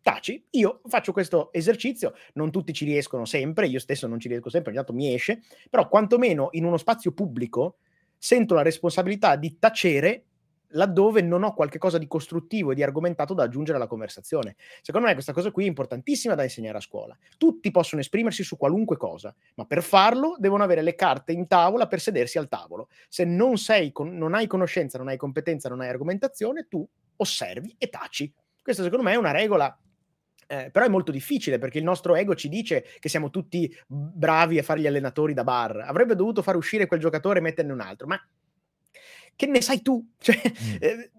Taci, 0.02 0.46
io 0.52 0.80
faccio 0.86 1.12
questo 1.12 1.52
esercizio, 1.52 2.14
non 2.34 2.50
tutti 2.50 2.72
ci 2.72 2.86
riescono 2.86 3.26
sempre, 3.26 3.66
io 3.66 3.78
stesso 3.78 4.06
non 4.06 4.18
ci 4.18 4.28
riesco 4.28 4.48
sempre, 4.48 4.70
ogni 4.70 4.78
tanto 4.78 4.94
mi 4.94 5.12
esce, 5.12 5.42
però 5.68 5.88
quantomeno 5.88 6.48
in 6.52 6.64
uno 6.64 6.78
spazio 6.78 7.12
pubblico 7.12 7.76
sento 8.16 8.54
la 8.54 8.62
responsabilità 8.62 9.36
di 9.36 9.58
tacere 9.58 10.24
laddove 10.70 11.22
non 11.22 11.42
ho 11.42 11.54
qualche 11.54 11.78
cosa 11.78 11.98
di 11.98 12.06
costruttivo 12.06 12.72
e 12.72 12.74
di 12.74 12.82
argomentato 12.82 13.34
da 13.34 13.44
aggiungere 13.44 13.76
alla 13.76 13.86
conversazione. 13.86 14.56
Secondo 14.82 15.06
me 15.06 15.14
questa 15.14 15.32
cosa 15.32 15.50
qui 15.50 15.64
è 15.64 15.68
importantissima 15.68 16.34
da 16.34 16.42
insegnare 16.42 16.78
a 16.78 16.80
scuola. 16.80 17.16
Tutti 17.36 17.70
possono 17.70 18.00
esprimersi 18.00 18.42
su 18.42 18.56
qualunque 18.56 18.96
cosa, 18.96 19.34
ma 19.54 19.64
per 19.64 19.82
farlo 19.82 20.36
devono 20.38 20.62
avere 20.62 20.82
le 20.82 20.94
carte 20.94 21.32
in 21.32 21.46
tavola 21.46 21.86
per 21.86 22.00
sedersi 22.00 22.38
al 22.38 22.48
tavolo. 22.48 22.88
Se 23.08 23.24
non, 23.24 23.56
sei, 23.56 23.92
non 23.96 24.34
hai 24.34 24.46
conoscenza, 24.46 24.98
non 24.98 25.08
hai 25.08 25.16
competenza, 25.16 25.68
non 25.68 25.80
hai 25.80 25.88
argomentazione, 25.88 26.66
tu 26.68 26.86
osservi 27.16 27.74
e 27.78 27.88
taci. 27.88 28.32
Questa 28.62 28.82
secondo 28.82 29.04
me 29.04 29.12
è 29.12 29.16
una 29.16 29.32
regola 29.32 29.76
eh, 30.50 30.68
però 30.72 30.84
è 30.84 30.88
molto 30.88 31.12
difficile 31.12 31.58
perché 31.58 31.78
il 31.78 31.84
nostro 31.84 32.16
ego 32.16 32.34
ci 32.34 32.48
dice 32.48 32.84
che 32.98 33.08
siamo 33.08 33.30
tutti 33.30 33.72
bravi 33.86 34.58
a 34.58 34.64
fare 34.64 34.80
gli 34.80 34.86
allenatori 34.88 35.32
da 35.32 35.44
bar. 35.44 35.76
Avrebbe 35.76 36.16
dovuto 36.16 36.42
far 36.42 36.56
uscire 36.56 36.86
quel 36.86 36.98
giocatore 36.98 37.38
e 37.38 37.42
metterne 37.42 37.72
un 37.72 37.80
altro, 37.80 38.08
ma 38.08 38.20
che 39.40 39.46
ne 39.46 39.62
sai 39.62 39.80
tu? 39.80 40.06
Cioè, 40.20 40.38
mm. 40.44 40.76
eh, 40.80 41.10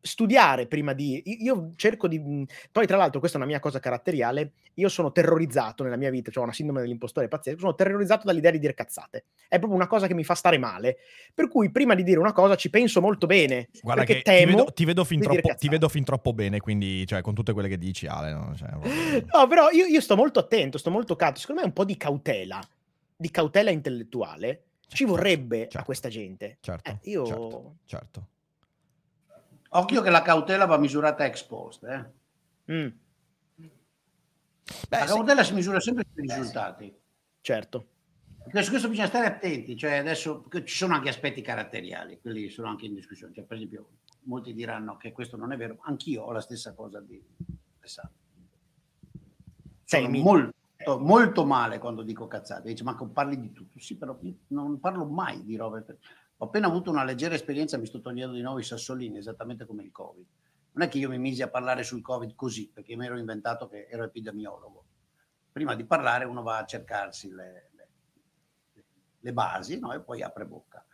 studiare 0.00 0.66
prima 0.66 0.92
di... 0.94 1.22
Io 1.42 1.70
cerco 1.76 2.08
di... 2.08 2.18
Mhmm, 2.18 2.44
poi 2.72 2.86
tra 2.88 2.96
l'altro 2.96 3.20
questa 3.20 3.38
è 3.38 3.40
una 3.40 3.48
mia 3.48 3.60
cosa 3.60 3.78
caratteriale, 3.78 4.54
io 4.74 4.88
sono 4.88 5.12
terrorizzato 5.12 5.84
nella 5.84 5.96
mia 5.96 6.10
vita, 6.10 6.32
cioè 6.32 6.42
ho 6.42 6.46
una 6.46 6.52
sindrome 6.52 6.80
dell'impostore 6.80 7.28
pazzesco, 7.28 7.60
sono 7.60 7.76
terrorizzato 7.76 8.26
dall'idea 8.26 8.50
di 8.50 8.58
dire 8.58 8.74
cazzate. 8.74 9.26
È 9.46 9.58
proprio 9.58 9.74
una 9.74 9.86
cosa 9.86 10.08
che 10.08 10.14
mi 10.14 10.24
fa 10.24 10.34
stare 10.34 10.58
male. 10.58 10.96
Per 11.32 11.46
cui 11.46 11.70
prima 11.70 11.94
di 11.94 12.02
dire 12.02 12.18
una 12.18 12.32
cosa 12.32 12.56
ci 12.56 12.68
penso 12.68 13.00
molto 13.00 13.26
bene. 13.26 13.68
Guarda 13.80 14.02
che 14.02 14.22
ti 14.22 14.44
vedo, 14.44 14.64
ti, 14.74 14.84
vedo 14.84 15.04
troppo, 15.04 15.54
ti 15.56 15.68
vedo, 15.68 15.88
fin 15.88 16.02
troppo, 16.02 16.32
bene, 16.32 16.58
quindi 16.58 17.06
cioè, 17.06 17.20
con 17.20 17.34
tutte 17.34 17.52
quelle 17.52 17.68
che 17.68 17.78
dici 17.78 18.08
Ale. 18.08 18.32
No, 18.32 18.54
cioè, 18.56 18.70
no 19.32 19.46
però 19.46 19.70
io, 19.70 19.86
io, 19.86 20.00
sto 20.00 20.16
molto 20.16 20.40
attento, 20.40 20.78
sto 20.78 20.90
molto 20.90 21.14
cauto. 21.14 21.38
Secondo 21.38 21.60
me 21.60 21.68
un 21.68 21.72
po' 21.72 21.84
di 21.84 21.96
cautela, 21.96 22.60
di 23.14 23.30
cautela 23.30 23.70
intellettuale, 23.70 24.64
ci 24.92 25.04
certo, 25.04 25.14
vorrebbe 25.14 25.58
certo. 25.60 25.78
a 25.78 25.82
questa 25.84 26.08
gente. 26.08 26.58
Certo, 26.60 26.90
eh, 26.90 26.98
io... 27.04 27.26
certo, 27.26 27.76
certo. 27.84 28.26
Occhio 29.74 30.02
che 30.02 30.10
la 30.10 30.20
cautela 30.22 30.66
va 30.66 30.76
misurata 30.76 31.24
ex 31.24 31.42
post. 31.44 31.84
Eh? 31.84 32.72
Mm. 32.72 32.88
Beh, 34.88 34.98
la 34.98 35.04
cautela 35.06 35.42
sì. 35.42 35.48
si 35.48 35.54
misura 35.54 35.80
sempre 35.80 36.04
sui 36.12 36.22
risultati. 36.22 36.94
Certo. 37.40 37.86
Perché 38.42 38.62
su 38.62 38.70
questo 38.70 38.88
bisogna 38.88 39.08
stare 39.08 39.26
attenti, 39.26 39.76
cioè 39.76 39.96
adesso 39.96 40.46
ci 40.64 40.76
sono 40.76 40.94
anche 40.94 41.08
aspetti 41.08 41.40
caratteriali, 41.40 42.20
quelli 42.20 42.50
sono 42.50 42.68
anche 42.68 42.86
in 42.86 42.94
discussione. 42.94 43.32
Cioè, 43.32 43.44
per 43.44 43.56
esempio, 43.56 43.88
molti 44.24 44.52
diranno 44.52 44.96
che 44.96 45.12
questo 45.12 45.36
non 45.36 45.52
è 45.52 45.56
vero, 45.56 45.78
anch'io 45.82 46.22
ho 46.22 46.32
la 46.32 46.40
stessa 46.40 46.74
cosa 46.74 47.00
di 47.00 47.22
Alessandro. 47.78 48.20
Sono 49.84 50.08
molto, 50.08 50.54
molto 50.86 51.44
male 51.44 51.78
quando 51.78 52.02
dico 52.02 52.26
cazzate, 52.26 52.68
dice 52.68 52.84
ma 52.84 52.94
parli 52.94 53.38
di 53.40 53.52
tutto. 53.52 53.78
Sì, 53.78 53.96
però 53.96 54.18
io 54.22 54.34
non 54.48 54.80
parlo 54.80 55.04
mai 55.04 55.44
di 55.44 55.56
robe. 55.56 55.84
Ho 56.38 56.46
appena 56.46 56.66
avuto 56.66 56.90
una 56.90 57.04
leggera 57.04 57.34
esperienza, 57.34 57.78
mi 57.78 57.86
sto 57.86 58.00
togliendo 58.00 58.34
di 58.34 58.42
nuovo 58.42 58.58
i 58.58 58.64
sassolini, 58.64 59.18
esattamente 59.18 59.64
come 59.64 59.84
il 59.84 59.92
Covid. 59.92 60.26
Non 60.72 60.86
è 60.86 60.88
che 60.88 60.98
io 60.98 61.08
mi 61.08 61.18
misi 61.18 61.42
a 61.42 61.48
parlare 61.48 61.82
sul 61.82 62.02
Covid 62.02 62.34
così, 62.34 62.68
perché 62.68 62.96
mi 62.96 63.06
ero 63.06 63.18
inventato 63.18 63.68
che 63.68 63.86
ero 63.88 64.04
epidemiologo. 64.04 64.84
Prima 65.52 65.74
di 65.74 65.84
parlare 65.84 66.24
uno 66.24 66.42
va 66.42 66.58
a 66.58 66.64
cercarsi 66.64 67.30
le, 67.30 67.70
le, 67.74 67.88
le 69.20 69.32
basi 69.32 69.78
no? 69.78 69.92
e 69.92 70.00
poi 70.00 70.22
apre 70.22 70.46
bocca. 70.46 70.84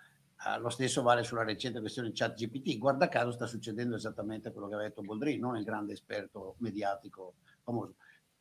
Uh, 0.44 0.60
lo 0.60 0.68
stesso 0.68 1.02
vale 1.02 1.24
sulla 1.24 1.44
recente 1.44 1.80
questione 1.80 2.10
chat 2.12 2.34
GPT. 2.34 2.78
Guarda 2.78 3.08
caso 3.08 3.32
sta 3.32 3.46
succedendo 3.46 3.96
esattamente 3.96 4.52
quello 4.52 4.68
che 4.68 4.74
aveva 4.74 4.88
detto 4.88 5.02
Boldrini, 5.02 5.38
non 5.38 5.56
il 5.56 5.64
grande 5.64 5.92
esperto 5.92 6.56
mediatico 6.58 7.34
famoso. 7.62 7.94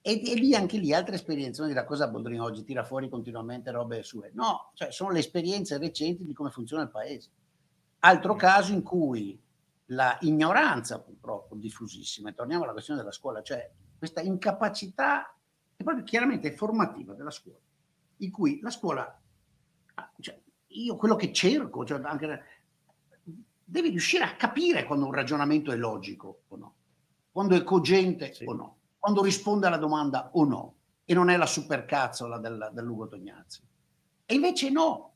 E, 0.08 0.22
e, 0.26 0.36
lì 0.36 0.56
anche 0.56 0.78
lì 0.78 0.94
altre 0.94 1.16
esperienze, 1.16 1.60
non 1.60 1.70
dire 1.70 1.84
cosa 1.84 2.08
Boldrini 2.08 2.40
oggi 2.40 2.64
tira 2.64 2.86
fuori 2.86 3.10
continuamente 3.10 3.72
robe 3.72 4.04
sue. 4.04 4.32
No, 4.36 4.72
cioè 4.74 4.90
sono 4.90 5.12
le 5.12 5.20
esperienze 5.20 5.78
recenti 5.78 6.24
di 6.24 6.32
come 6.32 6.50
funziona 6.50 6.84
il 6.84 6.90
paese. 6.90 7.30
Altro 8.00 8.36
caso 8.36 8.72
in 8.72 8.84
cui 8.84 9.38
la 9.88 10.18
ignoranza 10.22 11.02
purtroppo 11.02 11.56
diffusissima, 11.56 12.30
e 12.30 12.34
torniamo 12.34 12.64
alla 12.64 12.72
questione 12.72 13.02
della 13.02 13.12
scuola, 13.12 13.42
cioè 13.42 13.70
questa 13.98 14.22
incapacità 14.22 15.36
è 15.76 15.84
proprio 15.84 16.06
chiaramente 16.06 16.54
formativa 16.54 17.14
della 17.14 17.30
scuola, 17.30 17.60
in 18.20 18.32
cui 18.32 18.62
la 18.62 18.70
scuola, 18.70 19.22
cioè, 20.22 20.40
io 20.68 20.96
quello 20.96 21.18
che 21.18 21.34
cerco, 21.34 21.84
cioè 21.84 22.00
anche, 22.02 22.44
devi 23.62 23.90
riuscire 23.90 24.24
a 24.24 24.38
capire 24.38 24.86
quando 24.86 25.06
un 25.06 25.12
ragionamento 25.12 25.74
è 25.74 25.76
logico 25.76 26.44
o 26.48 26.56
no, 26.56 26.76
quando 27.30 27.58
è 27.58 27.64
cogente 27.64 28.34
sì. 28.34 28.46
o 28.46 28.54
no 28.54 28.78
quando 29.00 29.24
risponde 29.24 29.68
alla 29.68 29.78
domanda 29.78 30.30
o 30.34 30.44
no, 30.44 30.76
e 31.06 31.14
non 31.14 31.30
è 31.30 31.38
la 31.38 31.46
supercazzola 31.46 32.38
del, 32.38 32.72
del 32.74 32.84
Lugo 32.84 33.08
Tognazzi. 33.08 33.62
E 34.26 34.34
invece 34.34 34.70
no, 34.70 35.14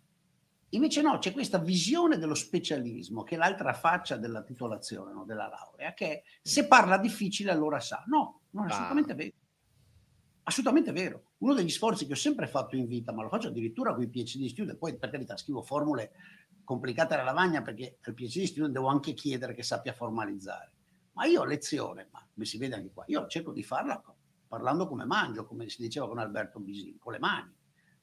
invece 0.70 1.02
no, 1.02 1.18
c'è 1.18 1.34
questa 1.34 1.58
visione 1.58 2.18
dello 2.18 2.34
specialismo, 2.34 3.24
che 3.24 3.36
è 3.36 3.38
l'altra 3.38 3.74
faccia 3.74 4.16
della 4.16 4.42
titolazione, 4.42 5.12
no? 5.12 5.26
della 5.26 5.50
laurea, 5.50 5.94
che 5.94 6.24
se 6.42 6.66
parla 6.68 6.98
difficile 6.98 7.52
allora 7.52 7.80
sa. 7.80 8.04
No, 8.08 8.44
non 8.52 8.68
è 8.68 8.72
assolutamente 8.72 9.14
vero. 9.14 9.34
Assolutamente 10.44 10.92
vero. 10.92 11.24
Uno 11.40 11.54
degli 11.54 11.70
sforzi 11.70 12.06
che 12.06 12.14
ho 12.14 12.16
sempre 12.16 12.48
fatto 12.48 12.76
in 12.76 12.88
vita, 12.88 13.12
ma 13.12 13.24
lo 13.24 13.30
faccio 13.30 13.50
addirittura 13.50 13.94
con 13.94 14.04
i 14.04 14.10
PhD 14.10 14.48
student, 14.48 14.78
poi 14.78 14.98
per 14.98 15.10
carità 15.10 15.36
scrivo 15.36 15.62
formule 15.62 16.12
complicate 16.64 17.16
alla 17.16 17.24
lavagna 17.24 17.62
perché 17.62 17.98
al 18.04 18.14
PhD 18.14 18.44
student 18.44 18.72
devo 18.72 18.88
anche 18.88 19.14
chiedere 19.14 19.54
che 19.54 19.64
sappia 19.64 19.92
formalizzare 19.92 20.72
ma 21.14 21.26
io 21.26 21.44
lezione, 21.44 22.08
ma 22.12 22.26
come 22.34 22.46
si 22.46 22.58
vede 22.58 22.76
anche 22.76 22.92
qua, 22.94 23.04
io 23.08 23.28
cerco 23.28 23.52
di 23.52 23.64
farla 23.64 24.02
parlando 24.48 24.88
come 24.88 25.06
mangio, 25.06 25.46
come 25.46 25.70
si 25.70 25.82
diceva 25.82 26.08
con 26.08 26.20
Alberto 26.20 26.60
Bisini, 26.60 26.98
con 26.98 27.14
le 27.14 27.20
mani. 27.20 27.54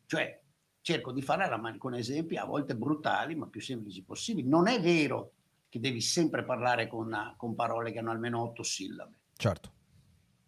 Cioè, 0.07 0.43
cerco 0.81 1.13
di 1.13 1.21
farla 1.21 1.77
con 1.77 1.95
esempi 1.95 2.37
a 2.37 2.45
volte 2.45 2.75
brutali, 2.75 3.35
ma 3.35 3.47
più 3.47 3.61
semplici 3.61 4.03
possibili. 4.03 4.49
Non 4.49 4.67
è 4.67 4.81
vero 4.81 5.33
che 5.69 5.81
devi 5.81 6.01
sempre 6.01 6.45
parlare 6.45 6.89
con, 6.89 7.35
con 7.37 7.55
parole 7.55 7.93
che 7.93 7.99
hanno 7.99 8.11
almeno 8.11 8.41
otto 8.41 8.63
sillabe. 8.63 9.19
Certo. 9.35 9.73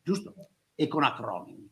Giusto? 0.02 0.34
E 0.74 0.88
con 0.88 1.02
acronimi. 1.02 1.70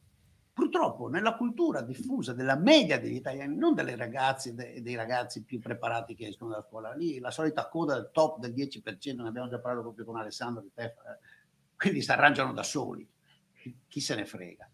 Purtroppo 0.58 1.06
nella 1.06 1.36
cultura 1.36 1.82
diffusa 1.82 2.32
della 2.32 2.56
media 2.56 2.98
degli 2.98 3.14
italiani, 3.14 3.56
non 3.56 3.74
delle 3.74 3.94
ragazze 3.94 4.56
e 4.74 4.82
dei 4.82 4.96
ragazzi 4.96 5.44
più 5.44 5.60
preparati 5.60 6.16
che 6.16 6.26
escono 6.26 6.50
dalla 6.50 6.64
scuola, 6.64 6.94
lì 6.94 7.20
la 7.20 7.30
solita 7.30 7.68
coda 7.68 7.94
del 7.94 8.10
top 8.12 8.40
del 8.40 8.52
10%, 8.54 9.22
ne 9.22 9.28
abbiamo 9.28 9.46
già 9.46 9.60
parlato 9.60 9.82
proprio 9.82 10.04
con 10.04 10.16
Alessandro 10.16 10.60
di 10.60 10.72
te, 10.74 10.96
quindi 11.76 12.02
si 12.02 12.10
arrangiano 12.10 12.52
da 12.52 12.64
soli, 12.64 13.08
chi 13.86 14.00
se 14.00 14.16
ne 14.16 14.26
frega. 14.26 14.68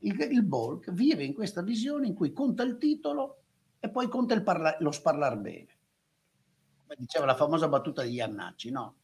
Il, 0.00 0.20
il 0.30 0.42
Bolk 0.42 0.90
vive 0.90 1.24
in 1.24 1.32
questa 1.32 1.62
visione 1.62 2.06
in 2.06 2.12
cui 2.12 2.34
conta 2.34 2.62
il 2.62 2.76
titolo 2.76 3.38
e 3.80 3.88
poi 3.88 4.08
conta 4.08 4.38
parla, 4.42 4.76
lo 4.80 4.90
sparlar 4.90 5.38
bene. 5.38 5.78
Come 6.82 6.96
diceva 6.98 7.24
la 7.24 7.34
famosa 7.34 7.66
battuta 7.66 8.02
di 8.02 8.12
Iannacci, 8.12 8.70
no? 8.70 8.94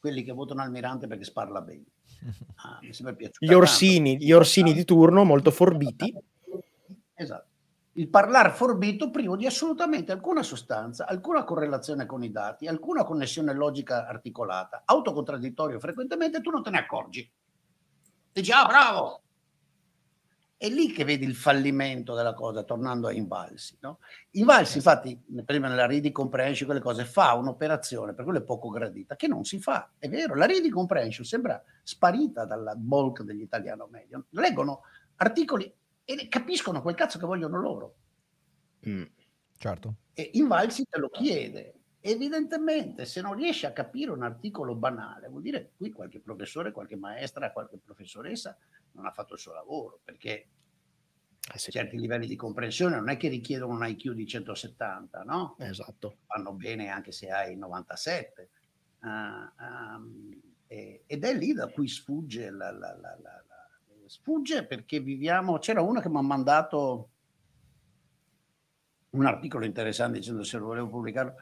Quelli 0.00 0.24
che 0.24 0.32
votano 0.32 0.62
Almirante 0.62 1.06
perché 1.06 1.24
sparla 1.24 1.60
bene. 1.60 1.84
Ah, 2.56 2.78
mi 2.82 2.92
sembra 2.92 3.14
piaciuto. 3.14 3.44
Gli 3.44 3.54
orsini, 3.54 4.16
gli 4.18 4.32
orsini 4.32 4.72
di 4.72 4.84
turno, 4.84 5.24
molto 5.24 5.50
forbiti. 5.50 6.14
Esatto. 7.14 7.48
Il 7.94 8.08
parlare 8.08 8.50
forbito 8.50 9.10
privo 9.10 9.36
di 9.36 9.46
assolutamente 9.46 10.12
alcuna 10.12 10.42
sostanza, 10.42 11.06
alcuna 11.06 11.44
correlazione 11.44 12.06
con 12.06 12.22
i 12.22 12.30
dati, 12.30 12.66
alcuna 12.66 13.04
connessione 13.04 13.52
logica 13.52 14.06
articolata, 14.06 14.82
autocontradittorio 14.86 15.78
frequentemente, 15.78 16.40
tu 16.40 16.50
non 16.50 16.62
te 16.62 16.70
ne 16.70 16.78
accorgi. 16.78 17.30
Dici, 18.32 18.52
ah, 18.52 18.64
bravo, 18.64 19.22
è 20.60 20.68
lì 20.68 20.92
che 20.92 21.04
vedi 21.04 21.24
il 21.24 21.34
fallimento 21.34 22.14
della 22.14 22.34
cosa, 22.34 22.64
tornando 22.64 23.06
a 23.08 23.12
Invalsi. 23.12 23.78
No? 23.80 24.00
Invalsi, 24.32 24.76
infatti, 24.76 25.18
prima 25.42 25.68
nella 25.68 25.86
reading 25.86 26.12
comprehension, 26.12 26.66
quelle 26.66 26.82
cose, 26.82 27.06
fa 27.06 27.32
un'operazione, 27.32 28.12
per 28.12 28.24
quello 28.24 28.40
è 28.40 28.42
poco 28.42 28.68
gradita, 28.68 29.16
che 29.16 29.26
non 29.26 29.44
si 29.44 29.58
fa. 29.58 29.92
È 29.96 30.06
vero, 30.10 30.34
la 30.34 30.44
reading 30.44 30.70
comprehension 30.70 31.24
sembra 31.24 31.64
sparita 31.82 32.44
dalla 32.44 32.74
bulk 32.74 33.22
degli 33.22 33.40
italiano 33.40 33.88
medio. 33.90 34.26
Leggono 34.32 34.82
articoli 35.16 35.74
e 36.04 36.28
capiscono 36.28 36.82
quel 36.82 36.94
cazzo 36.94 37.18
che 37.18 37.24
vogliono 37.24 37.58
loro. 37.58 37.94
Mm, 38.86 39.04
certo. 39.56 39.94
E 40.12 40.28
Invalsi 40.34 40.84
te 40.86 40.98
lo 40.98 41.08
chiede. 41.08 41.76
Evidentemente, 42.00 43.06
se 43.06 43.22
non 43.22 43.34
riesci 43.34 43.64
a 43.64 43.72
capire 43.72 44.10
un 44.10 44.22
articolo 44.22 44.74
banale, 44.74 45.28
vuol 45.28 45.40
dire 45.40 45.62
che 45.62 45.70
qui 45.78 45.90
qualche 45.90 46.20
professore, 46.20 46.70
qualche 46.70 46.96
maestra, 46.96 47.50
qualche 47.50 47.78
professoressa 47.82 48.54
non 48.92 49.06
ha 49.06 49.12
fatto 49.12 49.34
il 49.34 49.40
suo 49.40 49.52
lavoro, 49.52 50.00
perché 50.04 50.48
eh 51.52 51.58
sì. 51.58 51.70
certi 51.70 51.98
livelli 51.98 52.26
di 52.26 52.36
comprensione 52.36 52.96
non 52.96 53.08
è 53.08 53.16
che 53.16 53.28
richiedono 53.28 53.74
un 53.74 53.86
IQ 53.86 54.12
di 54.12 54.26
170, 54.26 55.22
no? 55.22 55.56
Esatto. 55.58 56.18
Vanno 56.26 56.52
bene 56.52 56.88
anche 56.88 57.12
se 57.12 57.30
hai 57.30 57.56
97. 57.56 58.50
Uh, 59.00 59.08
um, 59.08 60.40
e, 60.66 61.04
ed 61.06 61.24
è 61.24 61.34
lì 61.34 61.52
da 61.52 61.68
cui 61.68 61.88
sfugge 61.88 62.50
la, 62.50 62.70
la, 62.70 62.94
la, 63.00 63.18
la 63.22 63.44
sfugge 64.06 64.66
perché 64.66 65.00
viviamo. 65.00 65.58
C'era 65.58 65.80
uno 65.80 66.00
che 66.00 66.08
mi 66.08 66.18
ha 66.18 66.22
mandato 66.22 67.10
un 69.10 69.24
articolo 69.24 69.64
interessante 69.64 70.18
dicendo 70.18 70.44
se 70.44 70.58
lo 70.58 70.66
volevo 70.66 70.88
pubblicarlo 70.88 71.34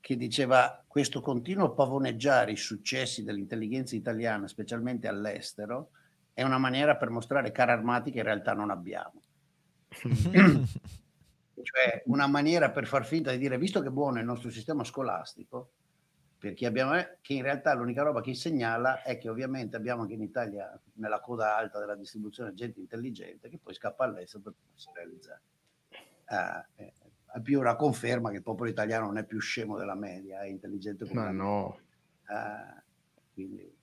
che 0.00 0.16
diceva 0.16 0.84
questo 0.86 1.22
continuo 1.22 1.72
pavoneggiare 1.72 2.52
i 2.52 2.56
successi 2.56 3.24
dell'intelligenza 3.24 3.96
italiana, 3.96 4.46
specialmente 4.46 5.08
all'estero, 5.08 5.92
è 6.34 6.42
una 6.42 6.58
maniera 6.58 6.96
per 6.96 7.10
mostrare 7.10 7.52
carri 7.52 7.70
armati 7.70 8.10
che 8.10 8.18
in 8.18 8.24
realtà 8.24 8.52
non 8.52 8.70
abbiamo. 8.70 9.22
cioè 11.62 12.02
una 12.06 12.26
maniera 12.26 12.70
per 12.70 12.86
far 12.86 13.06
finta 13.06 13.30
di 13.30 13.38
dire, 13.38 13.56
visto 13.56 13.80
che 13.80 13.88
è 13.88 13.92
buono 13.92 14.18
il 14.18 14.24
nostro 14.24 14.50
sistema 14.50 14.84
scolastico, 14.84 15.70
perché 16.36 16.66
abbiamo, 16.66 16.94
eh, 16.96 17.18
che 17.22 17.34
in 17.34 17.42
realtà 17.42 17.72
l'unica 17.72 18.02
roba 18.02 18.20
che 18.20 18.34
segnala 18.34 19.02
è 19.02 19.16
che 19.16 19.30
ovviamente 19.30 19.76
abbiamo 19.76 20.02
anche 20.02 20.14
in 20.14 20.22
Italia, 20.22 20.78
nella 20.94 21.20
coda 21.20 21.56
alta 21.56 21.78
della 21.78 21.94
distribuzione, 21.94 22.52
gente 22.52 22.80
intelligente 22.80 23.48
che 23.48 23.58
poi 23.62 23.72
scappa 23.72 24.04
all'estero 24.04 24.42
per 24.42 24.52
potersi 24.52 24.90
realizzare. 24.92 25.40
Ah, 26.26 26.66
eh, 26.74 26.92
è 27.32 27.40
più 27.40 27.58
una 27.60 27.76
conferma 27.76 28.30
che 28.30 28.36
il 28.36 28.42
popolo 28.42 28.68
italiano 28.68 29.06
non 29.06 29.18
è 29.18 29.24
più 29.24 29.40
scemo 29.40 29.78
della 29.78 29.94
media, 29.94 30.40
è 30.40 30.46
intelligente 30.46 31.06
come 31.06 31.20
Ma 31.20 31.30
no. 31.30 31.78
Ah, 32.24 32.82
quindi 33.32 33.73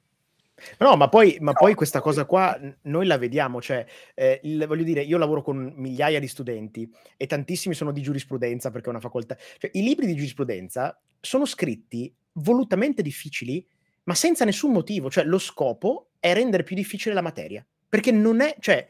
No, 0.79 0.95
ma 0.95 1.09
poi, 1.09 1.37
ma 1.39 1.53
poi 1.53 1.73
questa 1.73 2.01
cosa 2.01 2.25
qua 2.25 2.57
noi 2.83 3.05
la 3.05 3.17
vediamo, 3.17 3.61
cioè, 3.61 3.85
eh, 4.13 4.39
il, 4.43 4.65
voglio 4.67 4.83
dire, 4.83 5.01
io 5.01 5.17
lavoro 5.17 5.41
con 5.41 5.73
migliaia 5.75 6.19
di 6.19 6.27
studenti 6.27 6.89
e 7.17 7.25
tantissimi 7.25 7.73
sono 7.73 7.91
di 7.91 8.01
giurisprudenza 8.01 8.69
perché 8.69 8.87
è 8.87 8.89
una 8.89 8.99
facoltà. 8.99 9.35
Cioè, 9.57 9.71
i 9.73 9.83
libri 9.83 10.05
di 10.05 10.15
giurisprudenza 10.15 10.99
sono 11.19 11.45
scritti 11.45 12.13
volutamente 12.33 13.01
difficili, 13.01 13.65
ma 14.03 14.13
senza 14.13 14.45
nessun 14.45 14.71
motivo. 14.71 15.09
Cioè, 15.09 15.23
lo 15.23 15.39
scopo 15.39 16.11
è 16.19 16.33
rendere 16.33 16.63
più 16.63 16.75
difficile 16.75 17.15
la 17.15 17.21
materia. 17.21 17.65
Perché 17.89 18.11
non 18.11 18.41
è, 18.41 18.55
cioè, 18.59 18.87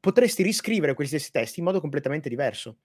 potresti 0.00 0.42
riscrivere 0.42 0.94
questi 0.94 1.18
stessi 1.18 1.32
testi 1.32 1.58
in 1.60 1.66
modo 1.66 1.80
completamente 1.80 2.28
diverso 2.28 2.78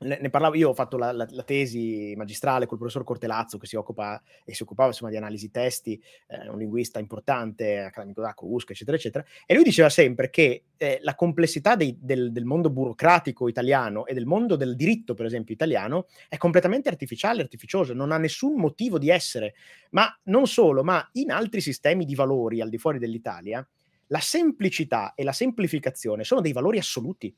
ne 0.00 0.30
parlavo 0.30 0.54
io, 0.54 0.68
ho 0.68 0.74
fatto 0.74 0.96
la, 0.96 1.10
la, 1.10 1.26
la, 1.28 1.42
tesi 1.42 2.14
magistrale 2.16 2.66
col 2.66 2.78
professor 2.78 3.02
Cortelazzo 3.02 3.58
che 3.58 3.66
si 3.66 3.74
occupa 3.74 4.22
e 4.44 4.54
si 4.54 4.62
occupava 4.62 4.90
insomma 4.90 5.10
di 5.10 5.16
analisi 5.16 5.50
testi, 5.50 6.00
eh, 6.28 6.48
un 6.48 6.58
linguista 6.58 7.00
importante, 7.00 7.80
accademico 7.80 8.20
da 8.20 8.32
Crusca, 8.32 8.72
eccetera, 8.72 8.96
eccetera, 8.96 9.24
e 9.44 9.54
lui 9.54 9.64
diceva 9.64 9.88
sempre 9.88 10.30
che 10.30 10.66
eh, 10.76 11.00
la 11.02 11.16
complessità 11.16 11.74
dei, 11.74 11.96
del, 12.00 12.30
del, 12.30 12.44
mondo 12.44 12.70
burocratico 12.70 13.48
italiano 13.48 14.06
e 14.06 14.14
del 14.14 14.26
mondo 14.26 14.54
del 14.54 14.76
diritto, 14.76 15.14
per 15.14 15.26
esempio, 15.26 15.52
italiano, 15.52 16.06
è 16.28 16.36
completamente 16.36 16.88
artificiale, 16.88 17.42
artificioso, 17.42 17.92
non 17.92 18.12
ha 18.12 18.18
nessun 18.18 18.54
motivo 18.54 18.98
di 18.98 19.10
essere, 19.10 19.54
ma 19.90 20.16
non 20.24 20.46
solo, 20.46 20.84
ma 20.84 21.06
in 21.14 21.32
altri 21.32 21.60
sistemi 21.60 22.04
di 22.04 22.14
valori 22.14 22.60
al 22.60 22.68
di 22.68 22.78
fuori 22.78 23.00
dell'Italia, 23.00 23.66
la 24.08 24.20
semplicità 24.20 25.14
e 25.14 25.24
la 25.24 25.32
semplificazione 25.32 26.22
sono 26.22 26.40
dei 26.40 26.52
valori 26.52 26.78
assoluti 26.78 27.34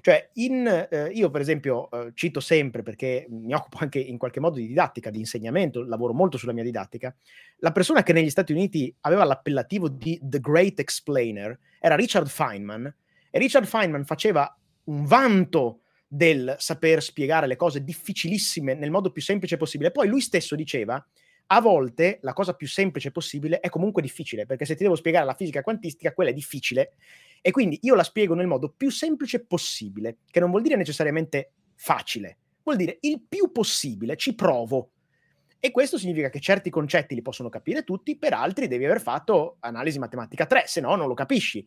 cioè, 0.00 0.30
in, 0.34 0.88
eh, 0.90 1.10
io 1.12 1.30
per 1.30 1.40
esempio 1.40 1.90
eh, 1.90 2.12
cito 2.14 2.40
sempre, 2.40 2.82
perché 2.82 3.26
mi 3.28 3.54
occupo 3.54 3.78
anche 3.80 3.98
in 3.98 4.18
qualche 4.18 4.40
modo 4.40 4.56
di 4.56 4.66
didattica, 4.66 5.10
di 5.10 5.18
insegnamento, 5.18 5.84
lavoro 5.84 6.12
molto 6.12 6.38
sulla 6.38 6.52
mia 6.52 6.64
didattica, 6.64 7.14
la 7.58 7.72
persona 7.72 8.02
che 8.02 8.12
negli 8.12 8.30
Stati 8.30 8.52
Uniti 8.52 8.94
aveva 9.00 9.24
l'appellativo 9.24 9.88
di 9.88 10.18
The 10.22 10.40
Great 10.40 10.78
Explainer 10.78 11.58
era 11.80 11.94
Richard 11.94 12.28
Feynman, 12.28 12.94
e 13.30 13.38
Richard 13.38 13.66
Feynman 13.66 14.04
faceva 14.04 14.56
un 14.84 15.04
vanto 15.04 15.80
del 16.06 16.56
saper 16.58 17.02
spiegare 17.02 17.46
le 17.46 17.56
cose 17.56 17.84
difficilissime 17.84 18.74
nel 18.74 18.90
modo 18.90 19.10
più 19.10 19.20
semplice 19.20 19.58
possibile. 19.58 19.90
Poi 19.90 20.08
lui 20.08 20.22
stesso 20.22 20.56
diceva, 20.56 21.04
a 21.50 21.60
volte 21.60 22.18
la 22.22 22.32
cosa 22.32 22.54
più 22.54 22.66
semplice 22.66 23.10
possibile 23.10 23.60
è 23.60 23.68
comunque 23.68 24.02
difficile, 24.02 24.44
perché 24.44 24.64
se 24.64 24.74
ti 24.74 24.82
devo 24.82 24.96
spiegare 24.96 25.24
la 25.24 25.34
fisica 25.34 25.62
quantistica, 25.62 26.12
quella 26.12 26.30
è 26.30 26.34
difficile 26.34 26.92
e 27.40 27.50
quindi 27.50 27.78
io 27.82 27.94
la 27.94 28.02
spiego 28.02 28.34
nel 28.34 28.46
modo 28.46 28.68
più 28.76 28.90
semplice 28.90 29.44
possibile, 29.44 30.18
che 30.30 30.40
non 30.40 30.50
vuol 30.50 30.62
dire 30.62 30.76
necessariamente 30.76 31.52
facile, 31.74 32.38
vuol 32.62 32.76
dire 32.76 32.98
il 33.00 33.22
più 33.26 33.50
possibile, 33.50 34.16
ci 34.16 34.34
provo. 34.34 34.90
E 35.60 35.70
questo 35.70 35.98
significa 35.98 36.28
che 36.28 36.38
certi 36.38 36.70
concetti 36.70 37.14
li 37.14 37.22
possono 37.22 37.48
capire 37.48 37.82
tutti, 37.82 38.16
per 38.16 38.34
altri 38.34 38.68
devi 38.68 38.84
aver 38.84 39.00
fatto 39.00 39.56
analisi 39.60 39.98
matematica 39.98 40.46
3, 40.46 40.64
se 40.66 40.80
no 40.80 40.94
non 40.96 41.08
lo 41.08 41.14
capisci. 41.14 41.66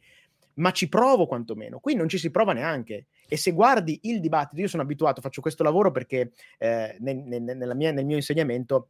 Ma 0.54 0.72
ci 0.72 0.90
provo 0.90 1.26
quantomeno. 1.26 1.80
Qui 1.80 1.96
non 1.96 2.08
ci 2.08 2.18
si 2.18 2.30
prova 2.30 2.54
neanche. 2.54 3.08
E 3.28 3.38
se 3.38 3.52
guardi 3.52 4.00
il 4.04 4.20
dibattito, 4.20 4.62
io 4.62 4.68
sono 4.68 4.84
abituato, 4.84 5.22
faccio 5.22 5.42
questo 5.42 5.64
lavoro 5.64 5.92
perché 5.92 6.34
eh, 6.58 6.98
nel, 7.00 7.18
nel, 7.18 7.72
mia, 7.76 7.92
nel 7.92 8.06
mio 8.06 8.18
insegnamento 8.18 8.90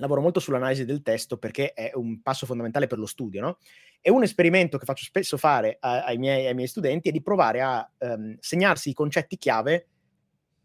lavoro 0.00 0.20
molto 0.20 0.40
sull'analisi 0.40 0.84
del 0.84 1.02
testo 1.02 1.36
perché 1.38 1.72
è 1.72 1.92
un 1.94 2.20
passo 2.22 2.46
fondamentale 2.46 2.86
per 2.86 2.98
lo 2.98 3.06
studio, 3.06 3.40
no? 3.40 3.58
E 4.00 4.10
un 4.10 4.22
esperimento 4.22 4.78
che 4.78 4.84
faccio 4.84 5.04
spesso 5.04 5.36
fare 5.36 5.76
a, 5.80 6.04
ai, 6.04 6.18
miei, 6.18 6.46
ai, 6.46 6.54
miei, 6.54 6.68
studenti 6.68 7.08
è 7.10 7.12
di 7.12 7.22
provare 7.22 7.60
a 7.60 7.90
um, 7.98 8.36
segnarsi 8.40 8.90
i 8.90 8.94
concetti 8.94 9.36
chiave 9.36 9.86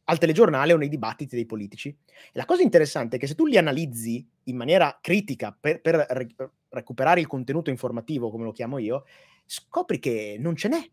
al 0.05 0.17
telegiornale 0.17 0.73
o 0.73 0.77
nei 0.77 0.89
dibattiti 0.89 1.35
dei 1.35 1.45
politici. 1.45 1.89
E 1.89 2.31
la 2.33 2.45
cosa 2.45 2.61
interessante 2.61 3.15
è 3.15 3.19
che 3.19 3.27
se 3.27 3.35
tu 3.35 3.45
li 3.45 3.57
analizzi 3.57 4.27
in 4.43 4.55
maniera 4.55 4.97
critica 5.01 5.55
per, 5.59 5.81
per 5.81 6.05
re- 6.09 6.27
recuperare 6.69 7.19
il 7.19 7.27
contenuto 7.27 7.69
informativo, 7.69 8.29
come 8.29 8.43
lo 8.43 8.51
chiamo 8.51 8.77
io, 8.77 9.05
scopri 9.45 9.99
che 9.99 10.37
non 10.39 10.55
ce 10.55 10.67
n'è. 10.67 10.89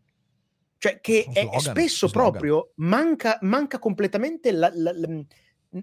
Cioè 0.77 0.99
che 0.99 1.25
è, 1.31 1.47
spesso 1.59 2.09
proprio 2.09 2.73
manca, 2.75 3.37
manca 3.41 3.79
completamente 3.79 4.51
la, 4.51 4.69
la, 4.73 4.91
la, 4.93 5.07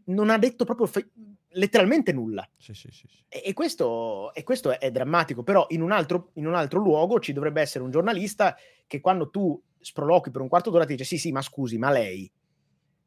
non 0.06 0.30
ha 0.30 0.38
detto 0.38 0.64
proprio 0.64 0.86
fe- 0.86 1.10
letteralmente 1.50 2.12
nulla. 2.12 2.48
Sì, 2.56 2.74
sì, 2.74 2.88
sì, 2.90 3.06
e, 3.28 3.42
e, 3.46 3.52
questo, 3.52 4.32
e, 4.34 4.42
questo, 4.42 4.78
è 4.78 4.90
drammatico, 4.90 5.42
però 5.42 5.66
in 5.70 5.82
un, 5.82 5.92
altro, 5.92 6.30
in 6.34 6.46
un, 6.46 6.54
altro, 6.54 6.80
luogo 6.80 7.18
ci 7.18 7.32
dovrebbe 7.32 7.60
essere 7.60 7.84
un 7.84 7.90
giornalista 7.90 8.56
che 8.86 9.00
quando 9.00 9.30
tu 9.30 9.60
sproloqui 9.78 10.30
per 10.30 10.42
un 10.42 10.48
quarto 10.48 10.70
d'ora 10.70 10.84
ti 10.84 10.92
dice 10.92 11.04
sì, 11.04 11.18
sì, 11.18 11.32
ma 11.32 11.42
scusi, 11.42 11.78
ma 11.78 11.90
lei? 11.90 12.30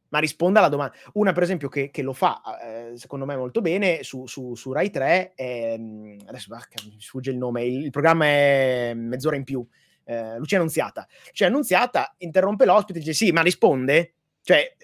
Ma 0.09 0.19
risponda 0.19 0.59
alla 0.59 0.69
domanda. 0.69 0.93
Una, 1.13 1.31
per 1.31 1.43
esempio, 1.43 1.69
che, 1.69 1.89
che 1.89 2.03
lo 2.03 2.13
fa, 2.13 2.41
eh, 2.61 2.97
secondo 2.97 3.25
me, 3.25 3.36
molto 3.36 3.61
bene 3.61 4.03
su, 4.03 4.27
su, 4.27 4.53
su 4.53 4.71
Rai 4.71 4.91
3, 4.91 5.34
è, 5.34 5.75
mm, 5.77 6.19
adesso 6.25 6.53
ah, 6.53 6.63
mi 6.86 6.99
sfugge 6.99 7.31
il 7.31 7.38
nome, 7.38 7.63
il, 7.63 7.86
il 7.86 7.89
programma 7.89 8.25
è 8.25 8.93
Mezz'ora 8.95 9.36
in 9.36 9.43
più, 9.43 9.65
eh, 10.03 10.38
Lucia 10.38 10.57
Annunziata. 10.57 11.07
Lucia 11.27 11.47
Annunziata 11.47 12.13
interrompe 12.19 12.65
l'ospite 12.65 12.99
e 12.99 13.01
dice 13.01 13.13
sì, 13.13 13.31
ma 13.31 13.41
risponde? 13.41 14.13
Cioè, 14.41 14.75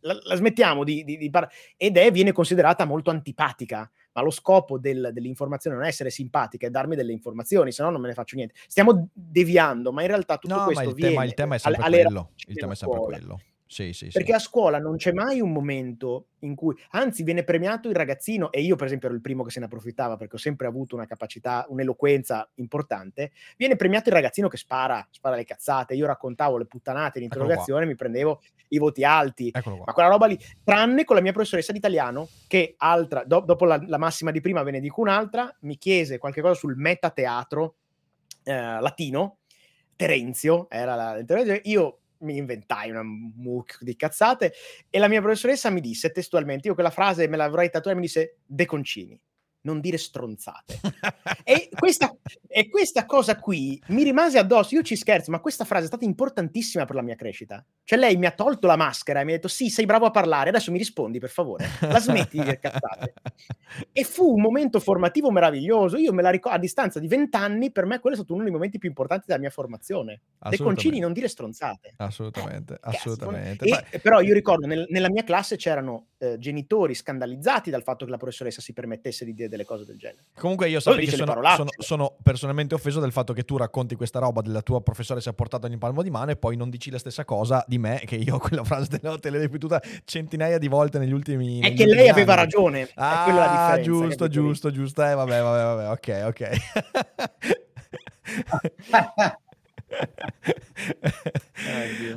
la, 0.00 0.18
la 0.22 0.34
smettiamo 0.34 0.84
di, 0.84 1.04
di, 1.04 1.16
di 1.16 1.30
parlare 1.30 1.54
ed 1.76 1.96
è, 1.96 2.10
viene 2.10 2.32
considerata 2.32 2.84
molto 2.84 3.10
antipatica 3.10 3.90
ma 4.16 4.22
lo 4.22 4.30
scopo 4.30 4.78
del, 4.78 5.10
dell'informazione 5.12 5.76
non 5.76 5.84
è 5.84 5.88
essere 5.88 6.08
simpatica, 6.08 6.66
è 6.66 6.70
darmi 6.70 6.96
delle 6.96 7.12
informazioni, 7.12 7.70
se 7.70 7.82
no 7.82 7.90
non 7.90 8.00
me 8.00 8.08
ne 8.08 8.14
faccio 8.14 8.34
niente. 8.36 8.54
Stiamo 8.66 9.10
deviando, 9.12 9.92
ma 9.92 10.00
in 10.00 10.08
realtà 10.08 10.38
tutto 10.38 10.54
no, 10.54 10.64
questo 10.64 10.84
ma 10.84 10.88
il 10.88 10.94
viene 10.94 11.10
tema, 11.10 11.24
il 11.24 11.34
tema 11.34 11.54
è 11.56 11.58
sempre 11.58 11.82
quello. 11.82 12.30
Il 12.46 12.56
tema 12.56 12.72
è 12.72 12.76
sempre 12.76 12.98
quello. 13.00 13.40
Sì, 13.68 13.92
sì, 13.92 14.10
Perché 14.12 14.28
sì. 14.28 14.32
a 14.32 14.38
scuola 14.38 14.78
non 14.78 14.96
c'è 14.96 15.12
mai 15.12 15.40
un 15.40 15.50
momento 15.52 16.28
in 16.40 16.54
cui, 16.54 16.76
anzi, 16.90 17.24
viene 17.24 17.42
premiato 17.42 17.88
il 17.88 17.96
ragazzino, 17.96 18.52
e 18.52 18.60
io, 18.60 18.76
per 18.76 18.86
esempio, 18.86 19.08
ero 19.08 19.16
il 19.16 19.22
primo 19.22 19.42
che 19.42 19.50
se 19.50 19.58
ne 19.58 19.66
approfittava 19.66 20.16
perché 20.16 20.36
ho 20.36 20.38
sempre 20.38 20.68
avuto 20.68 20.94
una 20.94 21.06
capacità, 21.06 21.66
un'eloquenza 21.68 22.48
importante. 22.54 23.32
Viene 23.56 23.74
premiato 23.74 24.08
il 24.08 24.14
ragazzino 24.14 24.46
che 24.48 24.56
spara, 24.56 25.06
spara 25.10 25.34
le 25.34 25.44
cazzate. 25.44 25.94
Io 25.94 26.06
raccontavo 26.06 26.56
le 26.58 26.66
puttanate 26.66 27.18
in 27.18 27.24
interrogazione, 27.24 27.86
mi 27.86 27.96
prendevo 27.96 28.40
i 28.68 28.78
voti 28.78 29.04
alti. 29.04 29.50
Ma 29.52 29.92
quella 29.92 30.08
roba 30.08 30.26
lì, 30.26 30.38
tranne 30.62 31.04
con 31.04 31.16
la 31.16 31.22
mia 31.22 31.32
professoressa 31.32 31.72
di 31.72 31.78
italiano, 31.78 32.28
che 32.46 32.74
altra, 32.78 33.24
do, 33.24 33.40
dopo 33.40 33.64
la, 33.64 33.82
la, 33.84 33.98
massima 33.98 34.30
di 34.30 34.40
prima 34.40 34.62
ve 34.62 34.70
ne 34.70 34.80
dico 34.80 35.00
un'altra, 35.00 35.54
mi 35.60 35.76
chiese 35.76 36.18
qualche 36.18 36.40
cosa 36.40 36.54
sul 36.54 36.76
metateatro 36.76 37.76
eh, 38.44 38.80
latino. 38.80 39.38
Terenzio 39.96 40.68
era 40.68 40.94
la, 40.94 41.24
io 41.62 42.00
mi 42.20 42.36
inventai 42.36 42.90
una 42.90 43.02
mucchio 43.02 43.78
di 43.80 43.96
cazzate 43.96 44.52
e 44.90 44.98
la 44.98 45.08
mia 45.08 45.20
professoressa 45.20 45.70
mi 45.70 45.80
disse 45.80 46.10
testualmente, 46.10 46.68
io 46.68 46.74
quella 46.74 46.90
frase 46.90 47.28
me 47.28 47.36
l'avrei 47.36 47.70
tatuata, 47.70 47.96
mi 47.96 48.04
disse 48.04 48.38
De 48.44 48.66
Concini 48.66 49.20
non 49.66 49.80
dire 49.80 49.98
stronzate. 49.98 50.80
e, 51.42 51.68
questa, 51.76 52.14
e, 52.46 52.68
questa, 52.68 53.04
cosa 53.04 53.36
qui 53.38 53.82
mi 53.88 54.04
rimase 54.04 54.38
addosso. 54.38 54.76
Io 54.76 54.82
ci 54.82 54.94
scherzo, 54.94 55.32
ma 55.32 55.40
questa 55.40 55.64
frase 55.64 55.84
è 55.84 55.88
stata 55.88 56.04
importantissima 56.04 56.84
per 56.84 56.94
la 56.94 57.02
mia 57.02 57.16
crescita. 57.16 57.62
Cioè, 57.82 57.98
lei 57.98 58.16
mi 58.16 58.26
ha 58.26 58.30
tolto 58.30 58.68
la 58.68 58.76
maschera 58.76 59.20
e 59.20 59.24
mi 59.24 59.32
ha 59.32 59.34
detto: 59.34 59.48
Sì, 59.48 59.68
sei 59.68 59.84
bravo 59.84 60.06
a 60.06 60.10
parlare, 60.10 60.48
adesso 60.50 60.70
mi 60.70 60.78
rispondi, 60.78 61.18
per 61.18 61.30
favore. 61.30 61.66
La 61.80 61.98
smetti 61.98 62.38
di 62.38 62.44
dire 62.44 62.58
cazzate. 62.60 63.14
e 63.92 64.04
fu 64.04 64.34
un 64.34 64.40
momento 64.40 64.78
formativo 64.78 65.30
meraviglioso. 65.30 65.96
Io 65.96 66.12
me 66.12 66.22
la 66.22 66.30
ricordo 66.30 66.56
a 66.56 66.60
distanza 66.60 67.00
di 67.00 67.08
vent'anni, 67.08 67.72
per 67.72 67.84
me 67.84 67.98
quello 67.98 68.14
è 68.14 68.18
stato 68.18 68.34
uno 68.34 68.44
dei 68.44 68.52
momenti 68.52 68.78
più 68.78 68.88
importanti 68.88 69.24
della 69.26 69.40
mia 69.40 69.50
formazione. 69.50 70.22
De 70.48 70.56
Concini, 70.56 71.00
non 71.00 71.12
dire 71.12 71.26
stronzate. 71.26 71.94
Assolutamente, 71.96 72.74
eh, 72.74 72.78
assolutamente. 72.82 73.64
E, 73.90 73.98
però 73.98 74.20
io 74.20 74.32
ricordo, 74.32 74.66
nel, 74.66 74.86
nella 74.88 75.10
mia 75.10 75.24
classe 75.24 75.56
c'erano 75.56 76.08
eh, 76.18 76.38
genitori 76.38 76.94
scandalizzati 76.94 77.70
dal 77.70 77.82
fatto 77.82 78.04
che 78.04 78.10
la 78.10 78.16
professoressa 78.16 78.60
si 78.60 78.72
permettesse 78.72 79.24
di 79.24 79.34
dire 79.34 79.48
delle 79.56 79.64
cose 79.64 79.84
del 79.84 79.96
genere. 79.96 80.26
Comunque 80.34 80.68
io 80.68 80.78
sappi 80.78 81.06
che 81.06 81.16
sono, 81.16 81.34
sono, 81.56 81.70
sono, 81.78 82.16
personalmente 82.22 82.74
offeso 82.74 83.00
del 83.00 83.10
fatto 83.12 83.32
che 83.32 83.44
tu 83.44 83.56
racconti 83.56 83.94
questa 83.96 84.18
roba 84.18 84.42
della 84.42 84.62
tua 84.62 84.82
professoressa 84.82 85.32
portata 85.32 85.66
in 85.66 85.78
palmo 85.78 86.02
di 86.02 86.10
mano 86.10 86.30
e 86.30 86.36
poi 86.36 86.56
non 86.56 86.70
dici 86.70 86.90
la 86.90 86.98
stessa 86.98 87.24
cosa 87.24 87.64
di 87.66 87.78
me, 87.78 88.02
che 88.04 88.16
io 88.16 88.38
quella 88.38 88.62
frase 88.62 88.98
te 88.98 89.00
l'ho 89.02 89.18
ripetuta 89.40 89.82
centinaia 90.04 90.58
di 90.58 90.68
volte 90.68 90.98
negli 90.98 91.12
ultimi 91.12 91.60
È 91.60 91.68
negli 91.68 91.76
che 91.76 91.82
ultimi 91.82 92.00
lei 92.00 92.08
anni. 92.08 92.20
aveva 92.20 92.34
ragione. 92.34 92.88
Ah, 92.94 93.80
giusto, 93.80 94.28
giusto, 94.28 94.70
giusto. 94.70 95.04
Eh, 95.04 95.14
vabbè, 95.14 95.40
vabbè, 95.40 95.62
vabbè, 95.62 95.90
ok, 95.90 96.22
ok. 96.26 96.50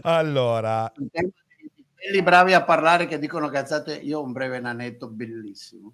allora, 0.01 0.91
quelli 1.95 2.23
bravi 2.23 2.53
a 2.53 2.63
parlare 2.63 3.07
che 3.07 3.19
dicono 3.19 3.49
cazzate, 3.49 3.95
io 3.95 4.19
ho 4.19 4.23
un 4.23 4.31
breve 4.31 4.59
nanetto 4.59 5.07
bellissimo. 5.07 5.93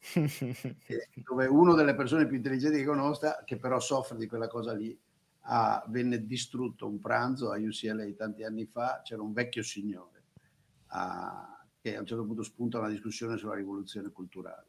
dove 1.24 1.46
una 1.46 1.74
delle 1.74 1.94
persone 1.94 2.26
più 2.26 2.36
intelligenti 2.36 2.78
che 2.78 2.84
conosco, 2.84 3.28
che 3.44 3.58
però 3.58 3.78
soffre 3.80 4.16
di 4.16 4.26
quella 4.26 4.48
cosa 4.48 4.72
lì, 4.72 4.98
ah, 5.42 5.84
venne 5.88 6.24
distrutto 6.26 6.86
un 6.86 6.98
pranzo 6.98 7.50
a 7.50 7.58
UCLA 7.58 8.10
tanti 8.16 8.44
anni 8.44 8.66
fa, 8.66 9.00
c'era 9.02 9.22
un 9.22 9.32
vecchio 9.32 9.62
signore 9.62 10.24
ah, 10.88 11.64
che 11.80 11.96
a 11.96 12.00
un 12.00 12.06
certo 12.06 12.24
punto 12.24 12.42
spunta 12.42 12.78
una 12.78 12.88
discussione 12.88 13.36
sulla 13.36 13.54
rivoluzione 13.54 14.10
culturale. 14.10 14.66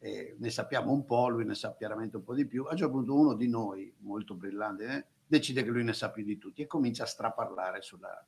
E 0.00 0.36
ne 0.38 0.50
sappiamo 0.50 0.92
un 0.92 1.04
po', 1.04 1.28
lui 1.28 1.44
ne 1.44 1.54
sa 1.54 1.74
chiaramente 1.74 2.16
un 2.16 2.22
po' 2.22 2.34
di 2.34 2.46
più. 2.46 2.64
A 2.64 2.72
un 2.72 2.76
certo 2.76 2.92
punto 2.92 3.14
uno 3.14 3.34
di 3.34 3.48
noi, 3.48 3.92
molto 3.98 4.34
brillante, 4.34 4.86
eh, 4.86 5.04
decide 5.26 5.64
che 5.64 5.70
lui 5.70 5.82
ne 5.82 5.92
sa 5.92 6.10
più 6.10 6.22
di 6.22 6.38
tutti 6.38 6.62
e 6.62 6.66
comincia 6.66 7.02
a 7.02 7.06
straparlare 7.06 7.82
sulla, 7.82 8.24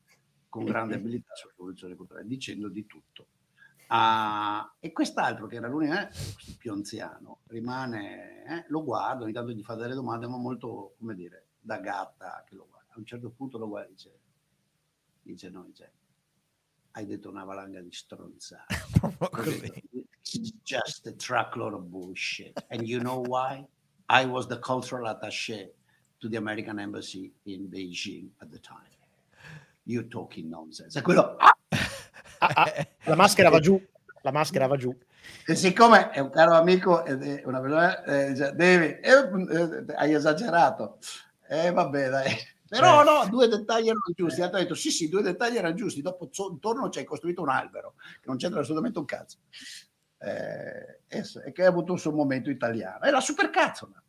con 0.49 0.65
grande 0.65 0.97
abilità 0.97 1.33
sulla 1.35 1.53
rivoluzione 1.57 1.95
culturale, 1.95 2.27
dicendo 2.27 2.69
di 2.69 2.87
tutto. 2.87 3.27
Ah, 3.93 4.73
e 4.79 4.93
quest'altro 4.93 5.49
che 5.49 5.57
era 5.57 5.67
l'unico, 5.67 5.95
eh, 5.95 6.09
più 6.59 6.71
anziano, 6.71 7.41
rimane, 7.49 8.45
eh, 8.45 8.65
lo 8.69 8.85
guardo, 8.85 9.25
ogni 9.25 9.33
tanto 9.33 9.51
gli 9.51 9.63
fa 9.63 9.75
delle 9.75 9.95
domande, 9.95 10.29
ma 10.29 10.37
molto, 10.37 10.95
come 10.97 11.17
dire, 11.17 11.49
da 11.61 11.79
gatta 11.79 12.45
che 12.47 12.55
lo 12.55 12.69
guarda. 12.71 12.93
A 12.95 12.99
un 12.99 13.05
certo 13.05 13.31
punto 13.31 13.59
lo 13.59 13.67
guarda 13.67 13.89
e 13.89 13.93
dice, 13.93 14.19
dice 15.23 15.51
no, 15.51 15.65
dice, 15.65 15.93
hai 16.93 17.05
detto 17.05 17.31
una 17.31 17.43
valanga 17.43 17.81
di 17.81 17.91
stronzate. 17.91 18.75
It's 20.23 20.53
just 20.63 21.09
a 21.09 21.13
truckload 21.13 21.75
of 21.75 21.91
bullshit. 21.91 22.65
And 22.69 22.87
you 22.87 23.01
know 23.01 23.25
why? 23.27 23.67
I 24.09 24.25
was 24.25 24.47
the 24.47 24.61
cultural 24.61 25.09
attaché 25.09 25.73
to 26.21 26.29
the 26.29 26.37
American 26.37 26.79
Embassy 26.79 27.33
in 27.47 27.69
Beijing 27.69 28.29
at 28.41 28.51
the 28.51 28.61
time. 28.61 28.87
You're 29.85 30.09
talking 30.09 30.49
nonsense. 30.49 30.97
E 30.97 31.03
quello... 31.03 31.37
Ah! 31.41 31.57
Ah, 32.43 32.53
ah, 32.55 32.87
la 33.05 33.17
maschera 33.17 33.51
va 33.51 33.61
giù, 33.61 33.81
la 34.23 34.33
maschera 34.33 34.67
va 34.67 34.77
giù. 34.77 34.97
E 35.47 35.55
siccome 35.55 36.11
è 36.11 36.21
un 36.21 36.31
caro 36.31 36.55
amico, 36.55 37.05
è 37.05 37.43
una 37.45 37.61
persona, 37.61 38.03
eh, 38.05 38.33
dice, 38.33 38.53
Devi, 38.55 38.87
eh, 38.87 39.11
eh, 39.11 39.95
hai 39.95 40.15
esagerato. 40.15 40.99
Eh, 41.47 41.71
vabbè, 41.71 42.09
dai. 42.09 42.35
Però 42.67 43.03
no, 43.03 43.29
due 43.29 43.49
dettagli 43.49 43.89
erano 43.89 44.13
giusti. 44.15 44.41
Ha 44.41 44.49
detto 44.49 44.75
sì, 44.75 44.91
sì, 44.91 45.09
due 45.09 45.23
dettagli 45.23 45.57
erano 45.57 45.75
giusti. 45.75 46.01
Dopo 46.01 46.31
intorno 46.51 46.89
ci 46.89 47.01
hai 47.01 47.05
costruito 47.05 47.43
un 47.43 47.49
albero 47.49 47.95
che 47.99 48.27
non 48.27 48.37
c'entra 48.37 48.61
assolutamente 48.61 48.99
un 49.01 49.05
cazzo. 49.05 49.39
Eh, 50.19 51.01
e 51.09 51.53
che 51.53 51.65
ha 51.65 51.69
avuto 51.69 51.93
un 51.93 51.99
suo 51.99 52.13
momento 52.13 52.49
italiano. 52.49 53.01
È 53.01 53.11
la 53.11 53.21
supercazzola. 53.21 54.03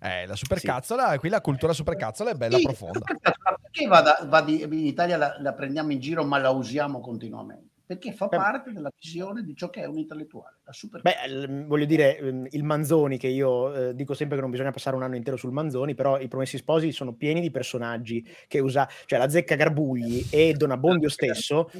Eh, 0.00 0.26
la 0.26 0.36
supercazzola, 0.36 1.12
sì. 1.12 1.18
qui 1.18 1.28
la 1.28 1.40
cultura 1.40 1.72
supercazzola 1.72 2.30
è 2.30 2.34
bella 2.34 2.58
sì, 2.58 2.64
profonda. 2.64 3.00
Perché 3.00 3.86
va, 3.86 4.00
da, 4.00 4.24
va 4.26 4.42
di, 4.42 4.62
in 4.62 4.86
Italia 4.86 5.16
la, 5.16 5.36
la, 5.40 5.52
prendiamo 5.54 5.92
in 5.92 6.00
giro 6.00 6.24
ma 6.24 6.38
la 6.38 6.50
usiamo 6.50 7.00
continuamente? 7.00 7.72
Perché 7.86 8.12
fa 8.12 8.28
Beh, 8.28 8.36
parte 8.36 8.72
della 8.72 8.90
visione 8.98 9.42
di 9.42 9.54
ciò 9.54 9.68
che 9.68 9.82
è 9.82 9.86
un 9.86 9.98
intellettuale. 9.98 10.56
La 10.64 10.72
Beh, 11.02 11.64
voglio 11.66 11.84
dire, 11.84 12.46
il 12.50 12.64
Manzoni, 12.64 13.18
che 13.18 13.26
io 13.28 13.74
eh, 13.74 13.94
dico 13.94 14.14
sempre 14.14 14.36
che 14.36 14.42
non 14.42 14.50
bisogna 14.50 14.70
passare 14.70 14.96
un 14.96 15.02
anno 15.02 15.16
intero 15.16 15.36
sul 15.36 15.52
Manzoni, 15.52 15.94
però 15.94 16.18
i 16.18 16.28
Promessi 16.28 16.56
Sposi 16.56 16.92
sono 16.92 17.12
pieni 17.12 17.42
di 17.42 17.50
personaggi 17.50 18.26
che 18.48 18.58
usa, 18.60 18.88
cioè 19.04 19.18
la 19.18 19.28
Zecca 19.28 19.54
Garbugli 19.54 20.26
e 20.30 20.54
Don 20.54 20.70
Abbondio 20.70 21.10
stesso 21.10 21.70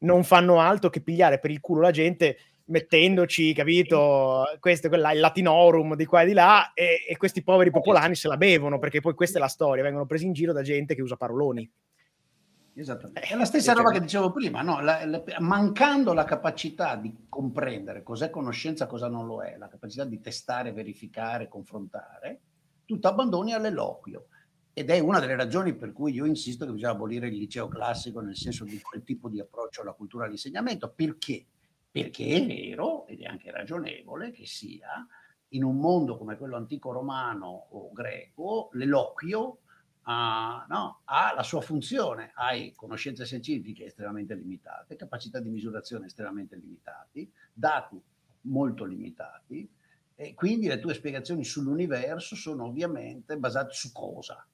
non 0.00 0.22
fanno 0.22 0.60
altro 0.60 0.90
che 0.90 1.00
pigliare 1.00 1.38
per 1.38 1.50
il 1.50 1.60
culo 1.60 1.80
la 1.80 1.90
gente 1.90 2.36
mettendoci, 2.66 3.52
capito, 3.52 4.44
questo 4.60 4.88
quella, 4.88 5.12
il 5.12 5.20
latinorum 5.20 5.96
di 5.96 6.06
qua 6.06 6.22
e 6.22 6.26
di 6.26 6.32
là, 6.32 6.72
e, 6.72 7.04
e, 7.08 7.16
questi 7.16 7.42
poveri 7.42 7.70
popolani 7.70 8.14
se 8.14 8.28
la 8.28 8.36
bevono, 8.36 8.78
perché 8.78 9.00
poi 9.00 9.14
questa 9.14 9.38
è 9.38 9.40
la 9.40 9.48
storia, 9.48 9.82
vengono 9.82 10.06
presi 10.06 10.26
in 10.26 10.32
giro 10.32 10.52
da 10.52 10.62
gente 10.62 10.94
che 10.94 11.02
usa 11.02 11.16
paroloni. 11.16 11.70
Esattamente. 12.76 13.20
È 13.20 13.36
la 13.36 13.44
stessa 13.44 13.72
roba 13.72 13.92
che 13.92 14.00
dicevo 14.00 14.32
prima, 14.32 14.60
no? 14.62 14.80
la, 14.80 15.04
la, 15.04 15.22
mancando 15.38 16.12
la 16.12 16.24
capacità 16.24 16.96
di 16.96 17.26
comprendere 17.28 18.02
cos'è 18.02 18.30
conoscenza, 18.30 18.86
cosa 18.86 19.08
non 19.08 19.26
lo 19.26 19.42
è, 19.42 19.56
la 19.56 19.68
capacità 19.68 20.04
di 20.04 20.20
testare, 20.20 20.72
verificare, 20.72 21.46
confrontare, 21.46 22.40
tu 22.84 22.98
ti 22.98 23.06
abbandoni 23.06 23.52
all'eloquio. 23.52 24.26
Ed 24.76 24.90
è 24.90 24.98
una 24.98 25.20
delle 25.20 25.36
ragioni 25.36 25.76
per 25.76 25.92
cui 25.92 26.14
io 26.14 26.24
insisto 26.24 26.66
che 26.66 26.72
bisogna 26.72 26.90
abolire 26.90 27.28
il 27.28 27.36
liceo 27.36 27.68
classico 27.68 28.18
nel 28.18 28.34
senso 28.34 28.64
di 28.64 28.80
quel 28.80 29.04
tipo 29.04 29.28
di 29.28 29.38
approccio 29.38 29.82
alla 29.82 29.92
cultura 29.92 30.24
dell'insegnamento. 30.24 30.92
Perché? 30.92 31.46
Perché 31.94 32.26
è 32.26 32.44
vero 32.44 33.06
ed 33.06 33.20
è 33.20 33.26
anche 33.26 33.52
ragionevole 33.52 34.32
che 34.32 34.46
sia 34.46 35.06
in 35.50 35.62
un 35.62 35.76
mondo 35.76 36.16
come 36.18 36.36
quello 36.36 36.56
antico 36.56 36.90
romano 36.90 37.68
o 37.70 37.92
greco, 37.92 38.70
l'eloquio 38.72 39.58
uh, 40.04 40.66
no, 40.66 41.02
ha 41.04 41.32
la 41.36 41.42
sua 41.44 41.60
funzione, 41.60 42.32
hai 42.34 42.72
conoscenze 42.74 43.24
scientifiche 43.24 43.84
estremamente 43.84 44.34
limitate, 44.34 44.96
capacità 44.96 45.38
di 45.38 45.50
misurazione 45.50 46.06
estremamente 46.06 46.56
limitati, 46.56 47.30
dati 47.52 48.02
molto 48.40 48.84
limitati, 48.84 49.70
e 50.16 50.34
quindi 50.34 50.66
le 50.66 50.80
tue 50.80 50.94
spiegazioni 50.94 51.44
sull'universo 51.44 52.34
sono 52.34 52.64
ovviamente 52.64 53.36
basate 53.36 53.72
su 53.72 53.92
cosa? 53.92 54.44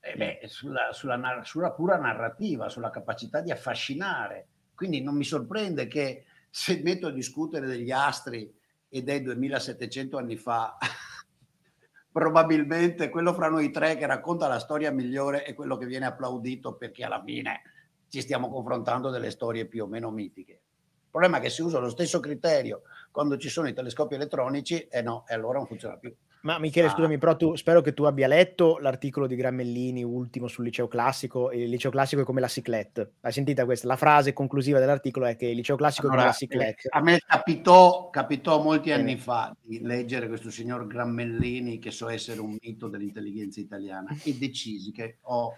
Eh 0.00 0.16
beh, 0.16 0.40
sulla, 0.46 0.92
sulla, 0.92 1.42
sulla 1.44 1.70
pura 1.70 1.96
narrativa, 1.96 2.68
sulla 2.68 2.90
capacità 2.90 3.40
di 3.40 3.52
affascinare. 3.52 4.48
Quindi 4.74 5.00
non 5.00 5.14
mi 5.14 5.22
sorprende 5.22 5.86
che 5.86 6.24
se 6.58 6.80
metto 6.82 7.08
a 7.08 7.12
discutere 7.12 7.66
degli 7.66 7.90
astri 7.90 8.50
ed 8.88 9.10
è 9.10 9.20
2700 9.20 10.16
anni 10.16 10.36
fa, 10.38 10.78
probabilmente 12.10 13.10
quello 13.10 13.34
fra 13.34 13.50
noi 13.50 13.70
tre 13.70 13.98
che 13.98 14.06
racconta 14.06 14.48
la 14.48 14.58
storia 14.58 14.90
migliore 14.90 15.42
è 15.42 15.52
quello 15.52 15.76
che 15.76 15.84
viene 15.84 16.06
applaudito 16.06 16.72
perché 16.72 17.04
alla 17.04 17.22
fine 17.22 17.60
ci 18.08 18.22
stiamo 18.22 18.48
confrontando 18.48 19.10
delle 19.10 19.30
storie 19.30 19.66
più 19.66 19.84
o 19.84 19.86
meno 19.86 20.10
mitiche. 20.10 20.52
Il 20.52 21.10
problema 21.10 21.36
è 21.36 21.40
che 21.42 21.50
se 21.50 21.60
uso 21.60 21.78
lo 21.78 21.90
stesso 21.90 22.20
criterio 22.20 22.84
quando 23.10 23.36
ci 23.36 23.50
sono 23.50 23.68
i 23.68 23.74
telescopi 23.74 24.14
elettronici, 24.14 24.78
e 24.80 24.88
eh 24.98 25.02
no, 25.02 25.26
e 25.28 25.34
allora 25.34 25.58
non 25.58 25.66
funziona 25.66 25.98
più. 25.98 26.14
Ma 26.42 26.58
Michele, 26.58 26.86
ah. 26.86 26.90
scusami, 26.90 27.18
però 27.18 27.36
tu 27.36 27.56
spero 27.56 27.80
che 27.80 27.92
tu 27.92 28.04
abbia 28.04 28.28
letto 28.28 28.78
l'articolo 28.78 29.26
di 29.26 29.34
Grammellini 29.34 30.04
ultimo 30.04 30.46
sul 30.46 30.64
liceo 30.64 30.86
classico. 30.86 31.50
Il 31.50 31.68
liceo 31.68 31.90
classico 31.90 32.22
è 32.22 32.24
come 32.24 32.40
la 32.40 32.48
ciclette. 32.48 33.14
Hai 33.20 33.32
sentita 33.32 33.64
questa? 33.64 33.88
La 33.88 33.96
frase 33.96 34.32
conclusiva 34.32 34.78
dell'articolo 34.78 35.26
è 35.26 35.36
che 35.36 35.46
il 35.46 35.56
liceo 35.56 35.76
classico 35.76 36.06
allora, 36.06 36.20
è 36.20 36.24
come 36.24 36.32
la 36.32 36.38
ciclette. 36.38 36.88
A 36.90 37.00
me 37.00 37.20
capitò, 37.26 38.10
capitò 38.10 38.62
molti 38.62 38.92
anni 38.92 39.12
eh. 39.12 39.18
fa 39.18 39.54
di 39.60 39.80
leggere 39.80 40.28
questo 40.28 40.50
signor 40.50 40.86
Grammellini, 40.86 41.78
che 41.78 41.90
so 41.90 42.08
essere 42.08 42.40
un 42.40 42.56
mito 42.60 42.88
dell'intelligenza 42.88 43.60
italiana, 43.60 44.16
e 44.22 44.36
decisi 44.36 44.92
che 44.92 45.18
ho, 45.22 45.54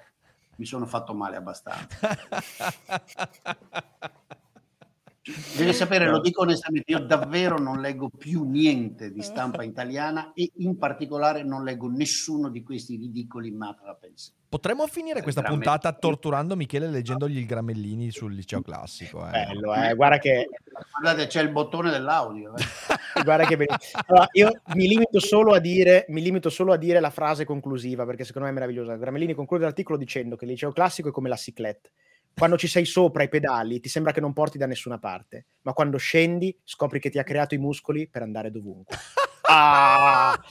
mi 0.57 0.65
sono 0.65 0.87
fatto 0.87 1.15
male 1.15 1.37
abbastanza. 1.37 1.99
Devi 5.57 5.75
sapere, 5.75 6.07
no. 6.07 6.13
lo 6.13 6.21
dico 6.21 6.41
onestamente, 6.43 6.91
io 6.91 7.01
davvero 7.01 7.59
non 7.59 7.81
leggo 7.81 8.09
più 8.09 8.45
niente 8.45 9.13
di 9.13 9.21
stampa 9.21 9.63
italiana 9.63 10.33
e 10.35 10.51
in 10.57 10.79
particolare 10.79 11.43
non 11.43 11.65
leggo 11.65 11.89
nessuno 11.89 12.49
di 12.49 12.63
questi 12.63 12.97
ridicoli 12.97 13.51
matrapens. 13.51 14.35
Potremmo 14.49 14.87
finire 14.87 15.21
questa 15.21 15.43
puntata 15.43 15.93
torturando 15.93 16.57
Michele 16.57 16.89
leggendogli 16.89 17.37
il 17.37 17.45
Gramellini 17.45 18.11
sul 18.11 18.33
liceo 18.33 18.63
classico. 18.63 19.27
Eh. 19.27 19.31
Bello, 19.31 19.75
eh. 19.75 19.95
guarda 19.95 20.19
che... 20.19 20.49
Guardate, 20.99 21.27
c'è 21.27 21.43
il 21.43 21.51
bottone 21.51 21.91
dell'audio. 21.91 22.55
Eh. 22.57 22.65
guarda 23.23 23.45
che 23.45 23.57
benissimo. 23.59 24.01
Allora, 24.07 24.29
io 24.33 24.51
mi 24.75 24.89
limito, 24.89 25.21
solo 25.21 25.53
a 25.53 25.59
dire, 25.59 26.07
mi 26.09 26.23
limito 26.23 26.49
solo 26.49 26.73
a 26.73 26.79
dire 26.79 27.01
la 27.01 27.11
frase 27.11 27.45
conclusiva, 27.45 28.07
perché 28.07 28.25
secondo 28.25 28.47
me 28.47 28.55
è 28.55 28.59
meravigliosa. 28.59 28.97
Gramellini 28.97 29.35
conclude 29.35 29.65
l'articolo 29.65 29.99
dicendo 29.99 30.37
che 30.37 30.47
il 30.47 30.53
liceo 30.53 30.73
classico 30.73 31.11
è 31.11 31.13
come 31.13 31.29
la 31.29 31.37
ciclette 31.37 31.91
quando 32.39 32.57
ci 32.57 32.69
sei 32.69 32.85
sopra 32.85 33.25
i 33.25 33.29
pedali 33.29 33.81
ti 33.81 33.89
sembra 33.89 34.13
che 34.13 34.21
non 34.21 34.33
porti 34.33 34.59
da 34.59 34.67
nessuna 34.67 34.99
parte, 34.99 35.47
ma 35.63 35.73
quando 35.73 35.99
scendi 35.99 36.57
scopri 36.63 37.01
che 37.01 37.11
ti 37.11 37.19
ha 37.19 37.25
creato 37.25 37.55
i 37.55 37.59
muscoli 37.59 38.09
per 38.09 38.23
andare 38.23 38.51
dovunque. 38.51 38.97
Ah! 39.43 40.39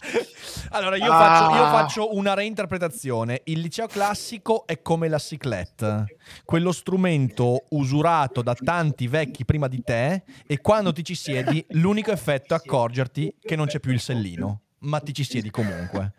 Allora 0.71 0.97
io, 0.97 1.11
ah! 1.11 1.17
faccio, 1.17 1.55
io, 1.55 1.63
faccio, 1.69 2.15
una 2.15 2.33
reinterpretazione. 2.33 3.41
Il 3.45 3.61
liceo 3.61 3.87
classico 3.87 4.65
è 4.65 4.81
come 4.81 5.07
la 5.07 5.17
ciclette, 5.17 6.17
quello 6.43 6.73
strumento 6.73 7.63
usurato 7.69 8.41
da 8.41 8.53
tanti 8.53 9.07
vecchi 9.07 9.45
prima 9.45 9.67
di 9.67 9.81
te 9.81 10.23
e 10.45 10.59
quando 10.59 10.91
ti 10.91 11.05
ci 11.05 11.15
siedi 11.15 11.63
l'unico 11.69 12.11
effetto 12.11 12.53
è 12.53 12.57
accorgerti 12.57 13.37
che 13.39 13.55
non 13.55 13.67
c'è 13.67 13.79
più 13.79 13.93
il 13.93 14.01
sellino 14.01 14.63
ma 14.79 14.99
ti 14.99 15.13
ci 15.13 15.23
siedi 15.23 15.49
comunque. 15.49 16.13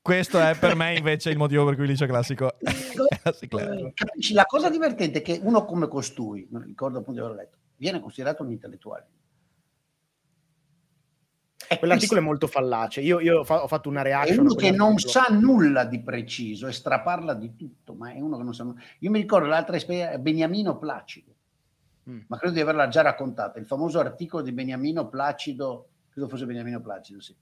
Questo 0.00 0.40
è 0.40 0.56
per 0.58 0.74
me 0.74 0.96
invece 0.96 1.30
il 1.30 1.38
motivo 1.38 1.64
per 1.64 1.74
cui 1.74 1.84
il 1.84 1.90
liceo 1.90 2.06
classico 2.06 2.58
è 2.58 3.20
la 3.22 3.32
cicletta. 3.32 3.92
La 4.32 4.44
cosa 4.44 4.70
divertente 4.70 5.20
è 5.20 5.22
che 5.22 5.38
uno 5.42 5.64
come 5.64 5.88
costui, 5.88 6.46
non 6.50 6.62
ricordo 6.62 6.98
appunto 6.98 7.20
di 7.20 7.26
aver 7.26 7.38
letto, 7.38 7.58
viene 7.76 8.00
considerato 8.00 8.42
un 8.42 8.50
intellettuale. 8.50 9.06
Quell'articolo 11.78 12.20
è 12.20 12.22
molto 12.22 12.46
fallace. 12.46 13.00
Io, 13.00 13.20
io 13.20 13.40
ho 13.40 13.66
fatto 13.66 13.88
una 13.88 14.02
reaction. 14.02 14.36
È 14.36 14.40
uno 14.40 14.54
che 14.54 14.70
non 14.72 14.98
sa 14.98 15.26
nulla 15.30 15.84
di 15.84 16.02
preciso 16.02 16.66
e 16.66 16.72
straparla 16.72 17.34
di 17.34 17.56
tutto, 17.56 17.94
ma 17.94 18.12
è 18.12 18.20
uno 18.20 18.36
che 18.36 18.42
non 18.42 18.54
sa 18.54 18.64
nulla. 18.64 18.80
Io 18.98 19.10
mi 19.10 19.20
ricordo 19.20 19.46
l'altra 19.46 19.76
esperienza, 19.76 20.18
Beniamino 20.18 20.76
Placido, 20.76 21.34
mm. 22.10 22.20
ma 22.26 22.36
credo 22.36 22.54
di 22.54 22.60
averla 22.60 22.88
già 22.88 23.00
raccontata. 23.00 23.58
Il 23.58 23.66
famoso 23.66 24.00
articolo 24.00 24.42
di 24.42 24.52
Beniamino 24.52 25.08
Placido, 25.08 25.88
credo 26.10 26.28
fosse 26.28 26.44
Beniamino 26.44 26.80
Placido, 26.80 27.20
sì, 27.20 27.34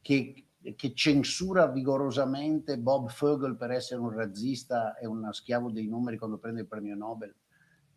che, 0.00 0.46
che, 0.76 0.94
censura 0.94 1.66
vigorosamente 1.66 2.78
Bob 2.78 3.08
Fogel 3.08 3.56
per 3.56 3.70
essere 3.70 4.00
un 4.00 4.10
razzista 4.10 4.96
e 4.96 5.06
uno 5.06 5.32
schiavo 5.32 5.70
dei 5.70 5.86
numeri 5.86 6.18
quando 6.18 6.38
prende 6.38 6.62
il 6.62 6.66
premio 6.66 6.94
Nobel 6.94 7.34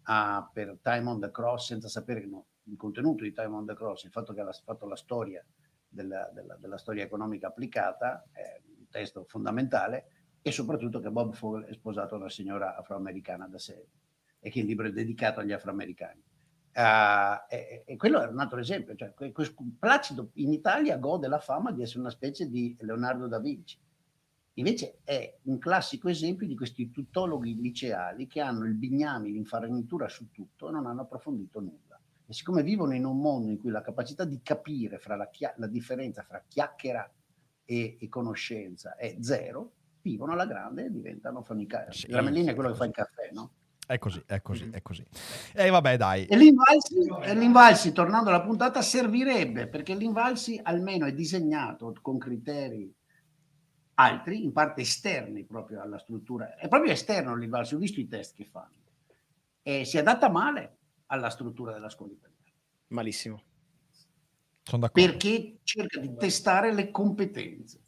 a, 0.03 0.49
per 0.51 0.79
Time 0.81 1.09
on 1.09 1.19
the 1.19 1.31
Cross 1.31 1.67
senza 1.67 1.87
sapere 1.87 2.25
no, 2.25 2.45
il 2.63 2.77
contenuto 2.77 3.23
di 3.23 3.33
Time 3.33 3.55
on 3.55 3.65
the 3.65 3.75
Cross, 3.75 4.03
il 4.03 4.11
fatto 4.11 4.33
che 4.33 4.41
ha 4.41 4.51
fatto 4.51 4.87
la 4.87 4.95
storia 4.95 5.45
della, 5.87 6.29
della, 6.33 6.55
della 6.55 6.77
storia 6.77 7.03
economica 7.03 7.47
applicata, 7.47 8.27
è 8.31 8.61
un 8.77 8.87
testo 8.89 9.25
fondamentale, 9.27 10.05
e 10.41 10.51
soprattutto 10.51 10.99
che 10.99 11.11
Bob 11.11 11.33
Fogel 11.33 11.65
è 11.65 11.73
sposato 11.73 12.15
a 12.15 12.17
una 12.17 12.29
signora 12.29 12.75
afroamericana 12.75 13.47
da 13.47 13.59
sé 13.59 13.87
e 14.39 14.49
che 14.49 14.59
il 14.59 14.65
libro 14.65 14.87
è 14.87 14.91
dedicato 14.91 15.39
agli 15.39 15.51
afroamericani. 15.51 16.23
Uh, 16.73 17.43
e, 17.49 17.83
e, 17.85 17.97
quello 17.97 18.21
è 18.21 18.27
un 18.27 18.39
altro 18.39 18.59
esempio. 18.59 18.95
Cioè, 18.95 19.13
Placido 19.77 20.31
in 20.35 20.53
Italia 20.53 20.97
gode 20.97 21.27
la 21.27 21.39
fama 21.39 21.71
di 21.71 21.81
essere 21.81 21.99
una 21.99 22.09
specie 22.09 22.49
di 22.49 22.75
Leonardo 22.79 23.27
da 23.27 23.39
Vinci. 23.39 23.77
Invece 24.55 24.99
è 25.03 25.39
un 25.43 25.57
classico 25.59 26.09
esempio 26.09 26.45
di 26.45 26.55
questi 26.55 26.91
tutologhi 26.91 27.59
liceali 27.59 28.27
che 28.27 28.41
hanno 28.41 28.65
il 28.65 28.75
bignami, 28.75 29.31
l'infarinitura 29.31 30.09
su 30.09 30.29
tutto 30.31 30.67
e 30.67 30.71
non 30.71 30.85
hanno 30.85 31.01
approfondito 31.01 31.59
nulla. 31.59 31.99
E 32.25 32.33
siccome 32.33 32.61
vivono 32.61 32.93
in 32.93 33.05
un 33.05 33.19
mondo 33.19 33.51
in 33.51 33.57
cui 33.57 33.71
la 33.71 33.81
capacità 33.81 34.25
di 34.25 34.41
capire 34.43 34.97
fra 34.97 35.15
la, 35.15 35.29
chia- 35.29 35.53
la 35.57 35.67
differenza 35.67 36.23
fra 36.23 36.43
chiacchiera 36.45 37.09
e, 37.63 37.97
e, 37.99 38.09
conoscenza 38.09 38.95
è 38.95 39.15
zero, 39.21 39.71
vivono 40.01 40.33
alla 40.33 40.45
grande 40.45 40.85
e 40.85 40.91
diventano 40.91 41.43
fanicari. 41.43 41.93
Sì, 41.93 42.07
Gramellini 42.07 42.47
è 42.47 42.53
quello 42.53 42.71
che 42.71 42.75
fa 42.75 42.85
il 42.85 42.91
caffè, 42.91 43.29
no? 43.31 43.51
È 43.91 43.97
così, 43.97 44.23
è 44.25 44.41
così, 44.41 44.69
è 44.71 44.81
così. 44.81 45.05
E 45.53 45.69
vabbè, 45.69 45.97
dai. 45.97 46.25
E 46.25 46.37
l'Invalsi, 46.37 46.95
l'Invalsi, 47.37 47.91
tornando 47.91 48.29
alla 48.29 48.41
puntata, 48.41 48.81
servirebbe 48.81 49.67
perché 49.67 49.93
l'Invalsi 49.95 50.57
almeno 50.63 51.05
è 51.05 51.13
disegnato 51.13 51.93
con 52.01 52.17
criteri 52.17 52.89
altri, 53.95 54.45
in 54.45 54.53
parte 54.53 54.79
esterni 54.79 55.43
proprio 55.43 55.81
alla 55.81 55.97
struttura. 55.97 56.55
È 56.55 56.69
proprio 56.69 56.93
esterno 56.93 57.35
l'Invalsi, 57.35 57.75
ho 57.75 57.79
visto 57.79 57.99
i 57.99 58.07
test 58.07 58.37
che 58.37 58.45
fanno. 58.45 58.71
E 59.61 59.83
si 59.83 59.97
adatta 59.97 60.29
male 60.29 60.77
alla 61.07 61.29
struttura 61.29 61.73
della 61.73 61.89
scuola 61.89 62.13
italiana. 62.13 62.45
Malissimo. 62.87 63.43
Sono 64.63 64.83
d'accordo. 64.83 65.05
Perché 65.05 65.57
cerca 65.63 65.99
di 65.99 66.15
testare 66.15 66.73
le 66.73 66.91
competenze. 66.91 67.81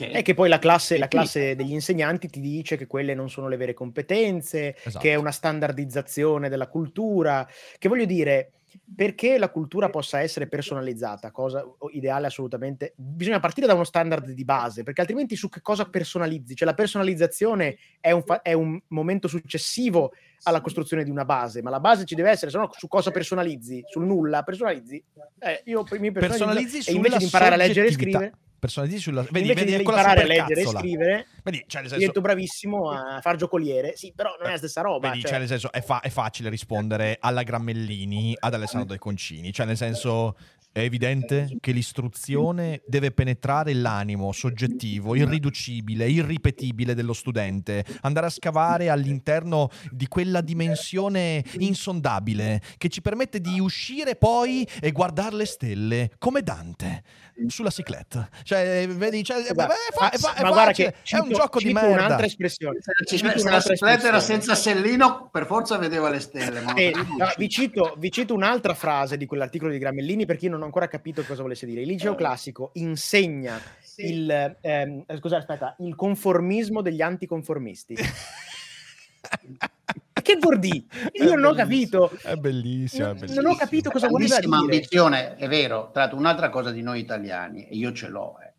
Che... 0.00 0.10
È 0.10 0.22
che 0.22 0.32
poi 0.32 0.48
la 0.48 0.58
classe, 0.58 0.96
la 0.96 1.08
classe, 1.08 1.54
degli 1.54 1.72
insegnanti 1.72 2.28
ti 2.28 2.40
dice 2.40 2.78
che 2.78 2.86
quelle 2.86 3.12
non 3.12 3.28
sono 3.28 3.48
le 3.48 3.58
vere 3.58 3.74
competenze, 3.74 4.74
esatto. 4.74 4.98
che 4.98 5.12
è 5.12 5.14
una 5.16 5.30
standardizzazione 5.30 6.48
della 6.48 6.68
cultura, 6.68 7.46
che 7.78 7.86
voglio 7.86 8.06
dire, 8.06 8.52
perché 8.96 9.36
la 9.36 9.50
cultura 9.50 9.90
possa 9.90 10.20
essere 10.20 10.46
personalizzata, 10.46 11.30
cosa 11.32 11.62
ideale 11.92 12.28
assolutamente, 12.28 12.94
bisogna 12.96 13.40
partire 13.40 13.66
da 13.66 13.74
uno 13.74 13.84
standard 13.84 14.30
di 14.30 14.44
base, 14.44 14.84
perché 14.84 15.02
altrimenti 15.02 15.36
su 15.36 15.50
che 15.50 15.60
cosa 15.60 15.84
personalizzi? 15.84 16.54
Cioè 16.54 16.66
la 16.66 16.74
personalizzazione 16.74 17.76
è 18.00 18.10
un, 18.10 18.22
fa- 18.22 18.40
è 18.40 18.54
un 18.54 18.80
momento 18.88 19.28
successivo 19.28 20.12
alla 20.44 20.62
costruzione 20.62 21.04
di 21.04 21.10
una 21.10 21.26
base, 21.26 21.60
ma 21.60 21.68
la 21.68 21.80
base 21.80 22.06
ci 22.06 22.14
deve 22.14 22.30
essere, 22.30 22.50
se 22.50 22.56
no 22.56 22.70
su 22.72 22.88
cosa 22.88 23.10
personalizzi? 23.10 23.82
Sul 23.84 24.06
nulla 24.06 24.44
personalizzi? 24.44 25.04
Eh, 25.40 25.60
io 25.66 25.84
mi 25.98 26.10
personalizzo 26.10 26.46
personalizzi 26.46 26.90
e 26.90 26.94
invece 26.94 27.18
di 27.18 27.24
imparare 27.24 27.54
a 27.54 27.58
leggere 27.58 27.88
e 27.88 27.92
scrivere 27.92 28.32
personalizzi 28.60 29.00
sulla 29.00 29.22
vedi, 29.22 29.40
Invece 29.48 29.64
vedi, 29.64 29.72
di 29.72 29.78
imparare 29.78 30.22
a 30.22 30.26
leggere 30.26 30.60
e 30.60 30.66
scrivere 30.66 31.26
vedi, 31.42 31.64
cioè, 31.66 31.80
senso... 31.80 31.96
divento 31.96 32.20
bravissimo 32.20 32.90
a 32.90 33.20
far 33.20 33.36
giocoliere. 33.36 33.96
Sì 33.96 34.12
però 34.14 34.36
non 34.38 34.48
è 34.48 34.52
la 34.52 34.58
stessa 34.58 34.82
roba 34.82 35.08
vedi, 35.08 35.22
cioè... 35.22 35.30
cioè. 35.30 35.38
nel 35.40 35.48
senso 35.48 35.72
è, 35.72 35.80
fa- 35.82 36.00
è, 36.00 36.10
facile 36.10 36.48
rispondere 36.48 37.16
alla 37.18 37.42
Grammellini 37.42 38.36
ad 38.38 38.54
Alessandro 38.54 38.92
De 38.92 38.98
Concini 38.98 39.52
cioè 39.52 39.66
nel 39.66 39.76
senso 39.76 40.36
è 40.72 40.80
evidente 40.80 41.56
che 41.60 41.72
l'istruzione 41.72 42.82
deve 42.86 43.10
penetrare 43.10 43.74
l'animo 43.74 44.32
soggettivo, 44.32 45.14
irriducibile, 45.16 46.08
irripetibile 46.08 46.94
dello 46.94 47.12
studente, 47.12 47.84
andare 48.02 48.26
a 48.26 48.30
scavare 48.30 48.88
all'interno 48.88 49.68
di 49.90 50.06
quella 50.06 50.40
dimensione 50.40 51.44
insondabile 51.58 52.60
che 52.78 52.88
ci 52.88 53.00
permette 53.00 53.40
di 53.40 53.58
uscire 53.58 54.14
poi 54.14 54.66
e 54.80 54.92
guardare 54.92 55.36
le 55.36 55.46
stelle 55.46 56.10
come 56.18 56.42
Dante 56.42 57.02
sulla 57.48 57.70
cicletta. 57.70 58.28
Cioè, 58.42 58.86
vedi, 58.88 59.24
cioè, 59.24 59.42
beh, 59.52 59.66
fa, 59.92 60.10
fa, 60.10 60.42
ma 60.42 60.50
guarda 60.50 60.72
che 60.72 60.94
cito, 61.02 61.22
è 61.22 61.26
un 61.26 61.32
gioco 61.32 61.58
di 61.58 61.72
merda. 61.72 62.04
un'altra 62.04 62.26
espressione. 62.26 62.78
Se, 62.80 63.16
se 63.16 63.50
la 63.50 63.60
cicletta 63.60 64.08
era 64.08 64.20
senza 64.20 64.54
sellino, 64.54 65.28
per 65.30 65.46
forza 65.46 65.78
vedeva 65.78 66.10
le 66.10 66.20
stelle. 66.20 66.62
Eh, 66.74 66.92
no, 66.94 67.26
vi, 67.36 67.48
cito, 67.48 67.94
vi, 67.98 68.10
cito, 68.10 68.34
un'altra 68.34 68.74
frase 68.74 69.16
di 69.16 69.26
quell'articolo 69.26 69.70
di 69.70 69.78
Gramellini 69.78 70.26
perché 70.26 70.46
io 70.46 70.50
non 70.52 70.59
ho 70.62 70.66
ancora 70.66 70.88
capito 70.88 71.22
cosa 71.24 71.42
volesse 71.42 71.66
dire. 71.66 71.82
Il 71.82 71.88
liceo 71.88 72.14
classico 72.14 72.70
insegna 72.74 73.60
sì. 73.80 74.12
il, 74.12 74.58
ehm, 74.60 75.04
scusa, 75.18 75.36
aspetta, 75.36 75.76
il 75.78 75.94
conformismo 75.94 76.82
degli 76.82 77.02
anticonformisti. 77.02 77.96
che 80.22 80.36
vuol 80.38 80.58
dire? 80.58 80.84
Io 81.12 81.34
non 81.34 81.44
ho 81.44 81.54
capito. 81.54 82.10
È 82.22 82.36
bellissimo, 82.36 83.10
è 83.10 83.14
bellissimo. 83.14 83.42
Non 83.42 83.52
ho 83.52 83.56
capito 83.56 83.90
cosa 83.90 84.08
vuol 84.08 84.22
dire. 84.24 84.46
ambizione, 84.46 85.34
è 85.36 85.48
vero. 85.48 85.90
Tra 85.92 86.02
l'altro, 86.02 86.18
un'altra 86.18 86.50
cosa 86.50 86.70
di 86.70 86.82
noi 86.82 87.00
italiani, 87.00 87.66
e 87.66 87.76
io 87.76 87.92
ce 87.92 88.08
l'ho, 88.08 88.38
eh. 88.40 88.52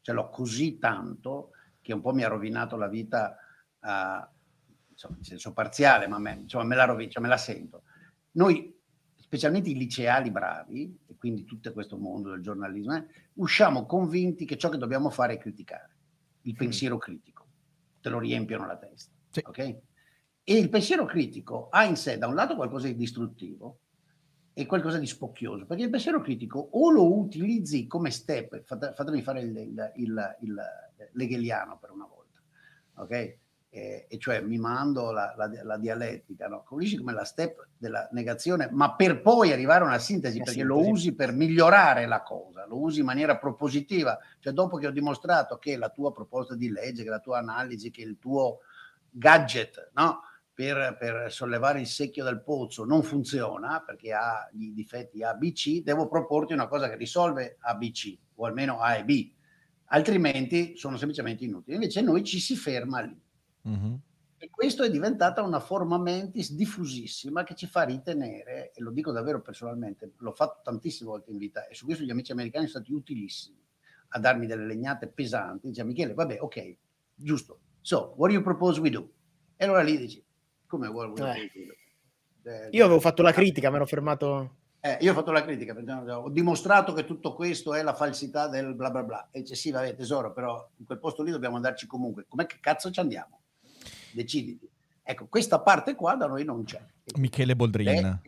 ce 0.00 0.12
l'ho 0.12 0.28
così 0.30 0.78
tanto 0.78 1.50
che 1.80 1.92
un 1.92 2.00
po' 2.00 2.12
mi 2.12 2.22
ha 2.22 2.28
rovinato 2.28 2.76
la 2.76 2.88
vita, 2.88 3.36
uh, 3.80 4.24
insomma, 4.90 5.16
in 5.18 5.24
senso 5.24 5.52
parziale, 5.52 6.06
ma 6.06 6.18
me, 6.18 6.38
insomma, 6.42 6.64
me 6.64 6.76
la 6.76 6.84
rovina, 6.84 7.10
cioè, 7.10 7.22
me 7.22 7.28
la 7.28 7.36
sento. 7.36 7.82
Noi, 8.32 8.77
specialmente 9.28 9.68
i 9.68 9.76
liceali 9.76 10.30
bravi, 10.30 10.98
e 11.06 11.14
quindi 11.18 11.44
tutto 11.44 11.70
questo 11.74 11.98
mondo 11.98 12.30
del 12.30 12.40
giornalismo, 12.40 12.96
eh, 12.96 13.04
usciamo 13.34 13.84
convinti 13.84 14.46
che 14.46 14.56
ciò 14.56 14.70
che 14.70 14.78
dobbiamo 14.78 15.10
fare 15.10 15.34
è 15.34 15.38
criticare, 15.38 15.96
il 16.42 16.54
pensiero 16.54 16.96
mm. 16.96 16.98
critico. 16.98 17.46
Te 18.00 18.08
lo 18.08 18.18
riempiono 18.18 18.66
la 18.66 18.78
testa. 18.78 19.12
Sì. 19.28 19.42
Ok? 19.44 19.58
E 19.58 20.56
il 20.56 20.70
pensiero 20.70 21.04
critico 21.04 21.68
ha 21.68 21.84
in 21.84 21.96
sé 21.96 22.16
da 22.16 22.26
un 22.26 22.34
lato 22.34 22.56
qualcosa 22.56 22.86
di 22.86 22.96
distruttivo 22.96 23.80
è 24.54 24.64
qualcosa 24.64 24.98
di 24.98 25.06
spocchioso, 25.06 25.66
perché 25.66 25.82
il 25.82 25.90
pensiero 25.90 26.22
critico 26.22 26.58
o 26.72 26.90
lo 26.90 27.18
utilizzi 27.18 27.86
come 27.86 28.10
step, 28.10 28.64
fate, 28.64 28.94
fatemi 28.94 29.20
fare 29.20 29.42
il, 29.42 29.56
il, 29.56 29.94
il, 29.96 30.36
il 30.40 31.22
hegeliano 31.22 31.78
per 31.78 31.90
una 31.90 32.06
volta, 32.06 32.40
ok? 32.94 33.38
Eh, 33.70 34.06
e 34.08 34.18
cioè 34.18 34.40
mi 34.40 34.56
mando 34.56 35.10
la, 35.12 35.34
la, 35.36 35.50
la 35.62 35.76
dialettica, 35.76 36.48
no? 36.48 36.62
Capisci 36.62 36.96
come 36.96 37.12
la 37.12 37.24
step 37.24 37.68
della 37.76 38.08
negazione, 38.12 38.68
ma 38.72 38.94
per 38.94 39.20
poi 39.20 39.52
arrivare 39.52 39.84
a 39.84 39.86
una 39.86 39.98
sintesi, 39.98 40.38
la 40.38 40.44
perché 40.44 40.60
sintesi. 40.60 40.84
lo 40.84 40.90
usi 40.90 41.14
per 41.14 41.32
migliorare 41.32 42.06
la 42.06 42.22
cosa, 42.22 42.66
lo 42.66 42.80
usi 42.80 43.00
in 43.00 43.06
maniera 43.06 43.36
propositiva, 43.36 44.18
cioè 44.40 44.54
dopo 44.54 44.78
che 44.78 44.86
ho 44.86 44.90
dimostrato 44.90 45.58
che 45.58 45.76
la 45.76 45.90
tua 45.90 46.12
proposta 46.12 46.54
di 46.54 46.70
legge, 46.70 47.02
che 47.02 47.10
la 47.10 47.20
tua 47.20 47.38
analisi, 47.38 47.90
che 47.90 48.02
il 48.02 48.18
tuo 48.18 48.60
gadget, 49.10 49.90
no? 49.94 50.22
per, 50.58 50.96
per, 50.98 51.30
sollevare 51.30 51.78
il 51.78 51.86
secchio 51.86 52.24
dal 52.24 52.42
pozzo 52.42 52.84
non 52.84 53.04
funziona 53.04 53.80
perché 53.80 54.12
ha 54.12 54.48
i 54.54 54.72
difetti 54.74 55.22
A, 55.22 55.34
B, 55.34 55.52
C, 55.52 55.82
devo 55.84 56.08
proporti 56.08 56.52
una 56.52 56.66
cosa 56.66 56.88
che 56.88 56.96
risolve 56.96 57.58
A, 57.60 57.76
B, 57.76 57.92
C 57.92 58.18
o 58.34 58.44
almeno 58.44 58.80
A 58.80 58.96
e 58.96 59.04
B, 59.04 59.30
altrimenti 59.84 60.76
sono 60.76 60.96
semplicemente 60.96 61.44
inutili. 61.44 61.76
Invece 61.76 62.00
noi 62.00 62.24
ci 62.24 62.40
si 62.40 62.56
ferma 62.56 62.98
lì. 63.02 63.16
Mm-hmm. 63.68 63.94
E 64.40 64.50
questo 64.50 64.84
è 64.84 64.90
diventata 64.90 65.42
una 65.42 65.58
forma 65.58 65.98
mentis 65.98 66.52
diffusissima 66.52 67.42
che 67.42 67.54
ci 67.54 67.66
fa 67.66 67.82
ritenere, 67.82 68.70
e 68.72 68.80
lo 68.80 68.92
dico 68.92 69.10
davvero 69.10 69.42
personalmente, 69.42 70.12
l'ho 70.16 70.32
fatto 70.32 70.60
tantissime 70.62 71.10
volte 71.10 71.32
in 71.32 71.38
vita 71.38 71.66
e 71.66 71.74
su 71.74 71.84
questo 71.84 72.04
gli 72.04 72.10
amici 72.10 72.30
americani 72.30 72.68
sono 72.68 72.84
stati 72.84 72.96
utilissimi 72.96 73.60
a 74.10 74.18
darmi 74.20 74.46
delle 74.46 74.64
legnate 74.64 75.08
pesanti. 75.08 75.68
Dice 75.68 75.84
Michele, 75.84 76.14
vabbè, 76.14 76.38
ok, 76.40 76.76
giusto. 77.14 77.58
So, 77.80 78.14
what 78.16 78.28
do 78.28 78.34
you 78.34 78.42
propose 78.42 78.80
we 78.80 78.90
do? 78.90 79.10
E 79.56 79.64
allora 79.64 79.82
lì 79.82 79.98
dici, 79.98 80.24
come 80.66 80.86
vuoi? 80.88 81.12
Eh. 81.16 81.50
Eh, 82.44 82.68
io 82.70 82.84
avevo 82.84 83.00
fatto 83.00 83.22
la 83.22 83.32
critica, 83.32 83.70
mi 83.70 83.76
ero 83.76 83.86
fermato. 83.86 84.56
Eh, 84.80 84.98
io 85.00 85.10
ho 85.10 85.14
fatto 85.14 85.32
la 85.32 85.42
critica, 85.42 85.76
ho 86.16 86.30
dimostrato 86.30 86.92
che 86.92 87.04
tutto 87.04 87.34
questo 87.34 87.74
è 87.74 87.82
la 87.82 87.94
falsità 87.94 88.46
del 88.46 88.74
bla 88.76 88.90
bla 88.90 89.02
bla. 89.02 89.28
E 89.32 89.40
dice 89.40 89.56
sì, 89.56 89.72
vabbè 89.72 89.96
tesoro, 89.96 90.32
però 90.32 90.70
in 90.76 90.86
quel 90.86 91.00
posto 91.00 91.24
lì 91.24 91.32
dobbiamo 91.32 91.56
andarci 91.56 91.88
comunque. 91.88 92.26
Com'è 92.28 92.46
che 92.46 92.58
cazzo 92.60 92.90
ci 92.92 93.00
andiamo? 93.00 93.37
Deciditi. 94.18 94.68
Ecco, 95.02 95.26
questa 95.28 95.60
parte 95.60 95.94
qua 95.94 96.16
da 96.16 96.26
noi 96.26 96.44
non 96.44 96.64
c'è. 96.64 96.80
Michele 97.16 97.54
Boldrin. 97.56 98.20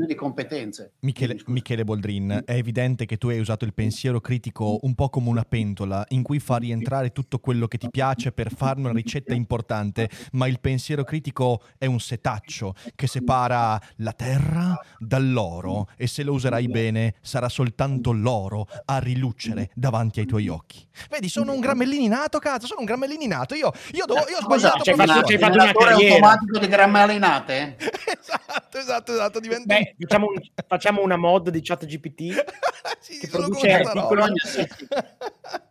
È 0.00 0.06
di 0.06 0.14
competenze. 0.14 0.92
Michele, 1.00 1.36
Michele, 1.46 1.84
Boldrin, 1.84 2.42
è 2.46 2.54
evidente 2.54 3.04
che 3.04 3.18
tu 3.18 3.28
hai 3.28 3.38
usato 3.38 3.66
il 3.66 3.74
pensiero 3.74 4.20
critico 4.20 4.78
un 4.82 4.94
po' 4.94 5.10
come 5.10 5.28
una 5.28 5.42
pentola 5.42 6.04
in 6.10 6.22
cui 6.22 6.38
fa 6.38 6.56
rientrare 6.56 7.12
tutto 7.12 7.38
quello 7.38 7.66
che 7.66 7.76
ti 7.76 7.88
piace 7.90 8.32
per 8.32 8.50
farne 8.50 8.88
una 8.88 8.98
ricetta 8.98 9.34
importante, 9.34 10.08
ma 10.32 10.46
il 10.46 10.58
pensiero 10.58 11.04
critico 11.04 11.62
è 11.76 11.84
un 11.84 12.00
setaccio 12.00 12.74
che 12.94 13.06
separa 13.06 13.78
la 13.96 14.12
terra 14.12 14.78
dall'oro 14.98 15.88
e 15.96 16.06
se 16.06 16.22
lo 16.22 16.32
userai 16.32 16.68
bene 16.68 17.16
sarà 17.20 17.48
soltanto 17.48 18.12
l'oro 18.12 18.66
a 18.86 18.98
riluccere 18.98 19.70
davanti 19.74 20.20
ai 20.20 20.26
tuoi 20.26 20.48
occhi. 20.48 20.86
Vedi, 21.08 21.28
sono 21.28 21.52
un 21.52 21.60
Gramellini 21.60 22.08
nato, 22.08 22.38
cazzo, 22.38 22.66
sono 22.66 22.80
un 22.80 22.86
Gramellini 22.86 23.26
nato. 23.26 23.54
Io, 23.54 23.72
io, 23.92 24.04
do, 24.06 24.14
io 24.14 24.38
ho 24.38 24.40
sbagliato. 24.40 24.82
Fatto, 24.82 25.22
c'hai 25.24 25.38
fatto 25.38 25.54
una 25.54 25.72
carriera. 25.72 26.14
automatico 26.14 26.58
di 26.58 26.66
Grammellinate? 26.68 27.76
esatto, 28.20 28.78
esatto, 28.78 29.12
esatto. 29.12 29.40
Diventa... 29.40 29.74
Beh, 29.74 29.89
facciamo, 29.98 30.26
un, 30.26 30.34
facciamo, 30.66 31.02
una 31.02 31.16
mod 31.16 31.50
di 31.50 31.60
chat 31.62 31.84
GPT 31.86 32.44
sì, 33.00 33.18
che 33.18 33.28
produce 33.28 33.70
articoli. 33.72 34.22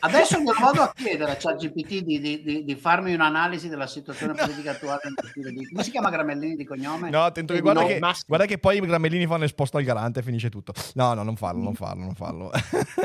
Adesso 0.00 0.38
me 0.38 0.44
lo 0.44 0.54
vado 0.60 0.82
a 0.82 0.92
chiedere 0.94 1.32
a 1.32 1.36
ChatGPT 1.36 2.02
di, 2.02 2.20
di, 2.20 2.42
di, 2.42 2.64
di, 2.64 2.74
farmi 2.76 3.14
un'analisi 3.14 3.68
della 3.68 3.86
situazione 3.86 4.32
no. 4.32 4.38
politica 4.44 4.72
attuale. 4.72 5.00
Come 5.70 5.82
si 5.82 5.90
chiama 5.90 6.10
Gramellini 6.10 6.56
di 6.56 6.64
cognome? 6.64 7.10
No, 7.10 7.24
attento 7.24 7.52
che 7.52 7.60
guarda, 7.60 7.84
che, 7.84 7.98
guarda, 8.26 8.46
che, 8.46 8.58
poi 8.58 8.76
i 8.76 8.80
Gramellini 8.80 9.26
fanno 9.26 9.44
esposto 9.44 9.76
al 9.76 9.84
garante 9.84 10.20
e 10.20 10.22
finisce 10.22 10.48
tutto. 10.48 10.72
No, 10.94 11.14
no, 11.14 11.22
non 11.22 11.36
farlo, 11.36 11.62
non 11.62 11.74
farlo, 11.74 12.04
non 12.04 12.14
farlo. 12.14 12.50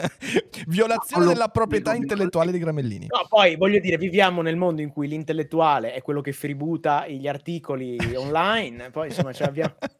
Violazione 0.68 1.26
no, 1.26 1.32
della 1.32 1.48
proprietà 1.48 1.94
intellettuale 1.96 2.52
di 2.52 2.60
Gramellini. 2.60 3.08
No, 3.08 3.26
poi 3.28 3.56
voglio 3.56 3.80
dire, 3.80 3.98
viviamo 3.98 4.42
nel 4.42 4.56
mondo 4.56 4.82
in 4.82 4.90
cui 4.90 5.08
l'intellettuale 5.08 5.94
è 5.94 6.02
quello 6.02 6.22
che 6.22 6.32
fributa 6.32 7.08
gli 7.08 7.28
articoli 7.28 7.98
online, 8.16 8.90
poi 8.92 9.08
insomma 9.08 9.34
ce 9.34 9.44
l'abbiamo... 9.44 9.76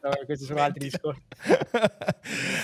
No, 0.00 0.10
questi 0.24 0.46
sono 0.46 0.60
altri 0.60 0.88
discorsi. 0.88 1.20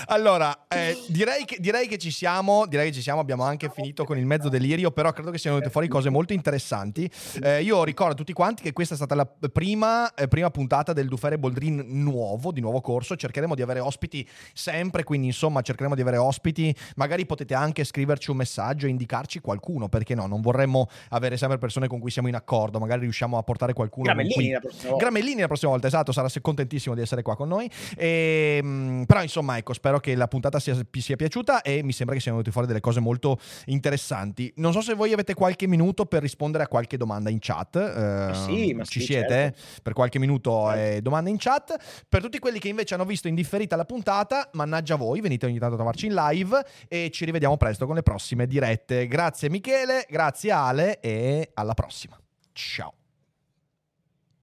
allora, 0.07 0.65
eh, 0.67 0.97
direi, 1.07 1.45
che, 1.45 1.57
direi, 1.59 1.87
che, 1.87 1.97
ci 1.97 2.09
siamo, 2.11 2.65
direi 2.65 2.87
che 2.87 2.93
ci 2.93 3.01
siamo, 3.01 3.14
abbiamo 3.21 3.43
anche 3.43 3.69
finito 3.69 4.03
con 4.03 4.17
il 4.17 4.25
mezzo 4.25 4.49
delirio, 4.49 4.91
però 4.91 5.11
credo 5.11 5.31
che 5.31 5.37
siano 5.37 5.57
venute 5.57 5.71
fuori 5.71 5.87
cose 5.87 6.09
molto 6.09 6.33
interessanti. 6.33 7.09
Eh, 7.41 7.61
io 7.61 7.83
ricordo 7.83 8.13
a 8.13 8.15
tutti 8.15 8.33
quanti 8.33 8.63
che 8.63 8.73
questa 8.73 8.93
è 8.93 8.97
stata 8.97 9.15
la 9.15 9.25
prima, 9.25 10.13
eh, 10.13 10.27
prima 10.27 10.49
puntata 10.49 10.93
del 10.93 11.07
Dufere 11.07 11.37
Boldrin 11.37 11.83
nuovo, 11.87 12.51
di 12.51 12.61
nuovo 12.61 12.81
corso, 12.81 13.15
cercheremo 13.15 13.55
di 13.55 13.61
avere 13.61 13.79
ospiti 13.79 14.27
sempre, 14.53 15.03
quindi 15.03 15.27
insomma 15.27 15.61
cercheremo 15.61 15.95
di 15.95 16.01
avere 16.01 16.17
ospiti, 16.17 16.75
magari 16.95 17.25
potete 17.25 17.53
anche 17.53 17.83
scriverci 17.83 18.31
un 18.31 18.37
messaggio 18.37 18.85
e 18.85 18.89
indicarci 18.89 19.39
qualcuno, 19.39 19.89
perché 19.89 20.15
no, 20.15 20.27
non 20.27 20.41
vorremmo 20.41 20.87
avere 21.09 21.37
sempre 21.37 21.57
persone 21.57 21.87
con 21.87 21.99
cui 21.99 22.11
siamo 22.11 22.27
in 22.27 22.35
accordo, 22.35 22.79
magari 22.79 23.01
riusciamo 23.01 23.37
a 23.37 23.43
portare 23.43 23.73
qualcuno. 23.73 24.05
Gramellini 24.05 24.51
la 24.51 24.59
prossima 24.59 24.89
volta. 24.89 25.03
Gramellini 25.03 25.41
la 25.41 25.47
prossima 25.47 25.71
volta, 25.71 25.87
esatto, 25.87 26.11
sarà 26.11 26.27
contentissimo 26.41 26.95
di 26.95 27.01
essere 27.01 27.21
qua 27.21 27.35
con 27.35 27.47
noi. 27.47 27.69
E, 27.95 28.59
ehm, 28.61 29.03
però 29.05 29.21
insomma, 29.21 29.57
ecco, 29.57 29.73
spero 29.73 29.99
che 29.99 30.15
la 30.15 30.27
puntata 30.27 30.59
sia, 30.59 30.75
sia 30.91 31.15
piaciuta 31.15 31.61
e 31.61 31.83
mi 31.83 31.91
sembra 31.91 32.15
che 32.15 32.21
siano 32.21 32.37
venute 32.37 32.51
fuori 32.51 32.67
delle 32.67 32.79
cose 32.79 32.99
molto 33.05 33.39
interessanti. 33.65 34.51
Non 34.57 34.73
so 34.73 34.81
se 34.81 34.95
voi 34.95 35.13
avete 35.13 35.35
qualche 35.35 35.67
minuto 35.67 36.05
per 36.05 36.23
rispondere 36.23 36.63
a 36.63 36.67
qualche 36.67 36.97
domanda 36.97 37.29
in 37.29 37.37
chat. 37.39 37.75
Eh, 37.75 38.33
sì, 38.33 38.73
ma 38.73 38.83
ci 38.83 38.99
sì, 38.99 39.05
siete? 39.05 39.53
Certo. 39.55 39.81
Per 39.83 39.93
qualche 39.93 40.17
minuto 40.17 40.71
eh, 40.73 40.99
domande 41.01 41.29
in 41.29 41.37
chat. 41.37 41.75
Per 42.09 42.21
tutti 42.21 42.39
quelli 42.39 42.59
che 42.59 42.67
invece 42.67 42.95
hanno 42.95 43.05
visto 43.05 43.27
indifferita 43.27 43.75
la 43.75 43.85
puntata, 43.85 44.49
mannaggia 44.53 44.95
voi, 44.95 45.21
venite 45.21 45.45
ogni 45.45 45.59
tanto 45.59 45.75
a 45.75 45.77
trovarci 45.77 46.07
in 46.07 46.13
live 46.15 46.65
e 46.87 47.11
ci 47.11 47.25
rivediamo 47.25 47.57
presto 47.57 47.85
con 47.85 47.95
le 47.95 48.03
prossime 48.03 48.47
dirette. 48.47 49.07
Grazie 49.07 49.49
Michele, 49.49 50.05
grazie 50.09 50.51
Ale 50.51 50.99
e 50.99 51.51
alla 51.53 51.73
prossima. 51.73 52.17
Ciao. 52.53 53.04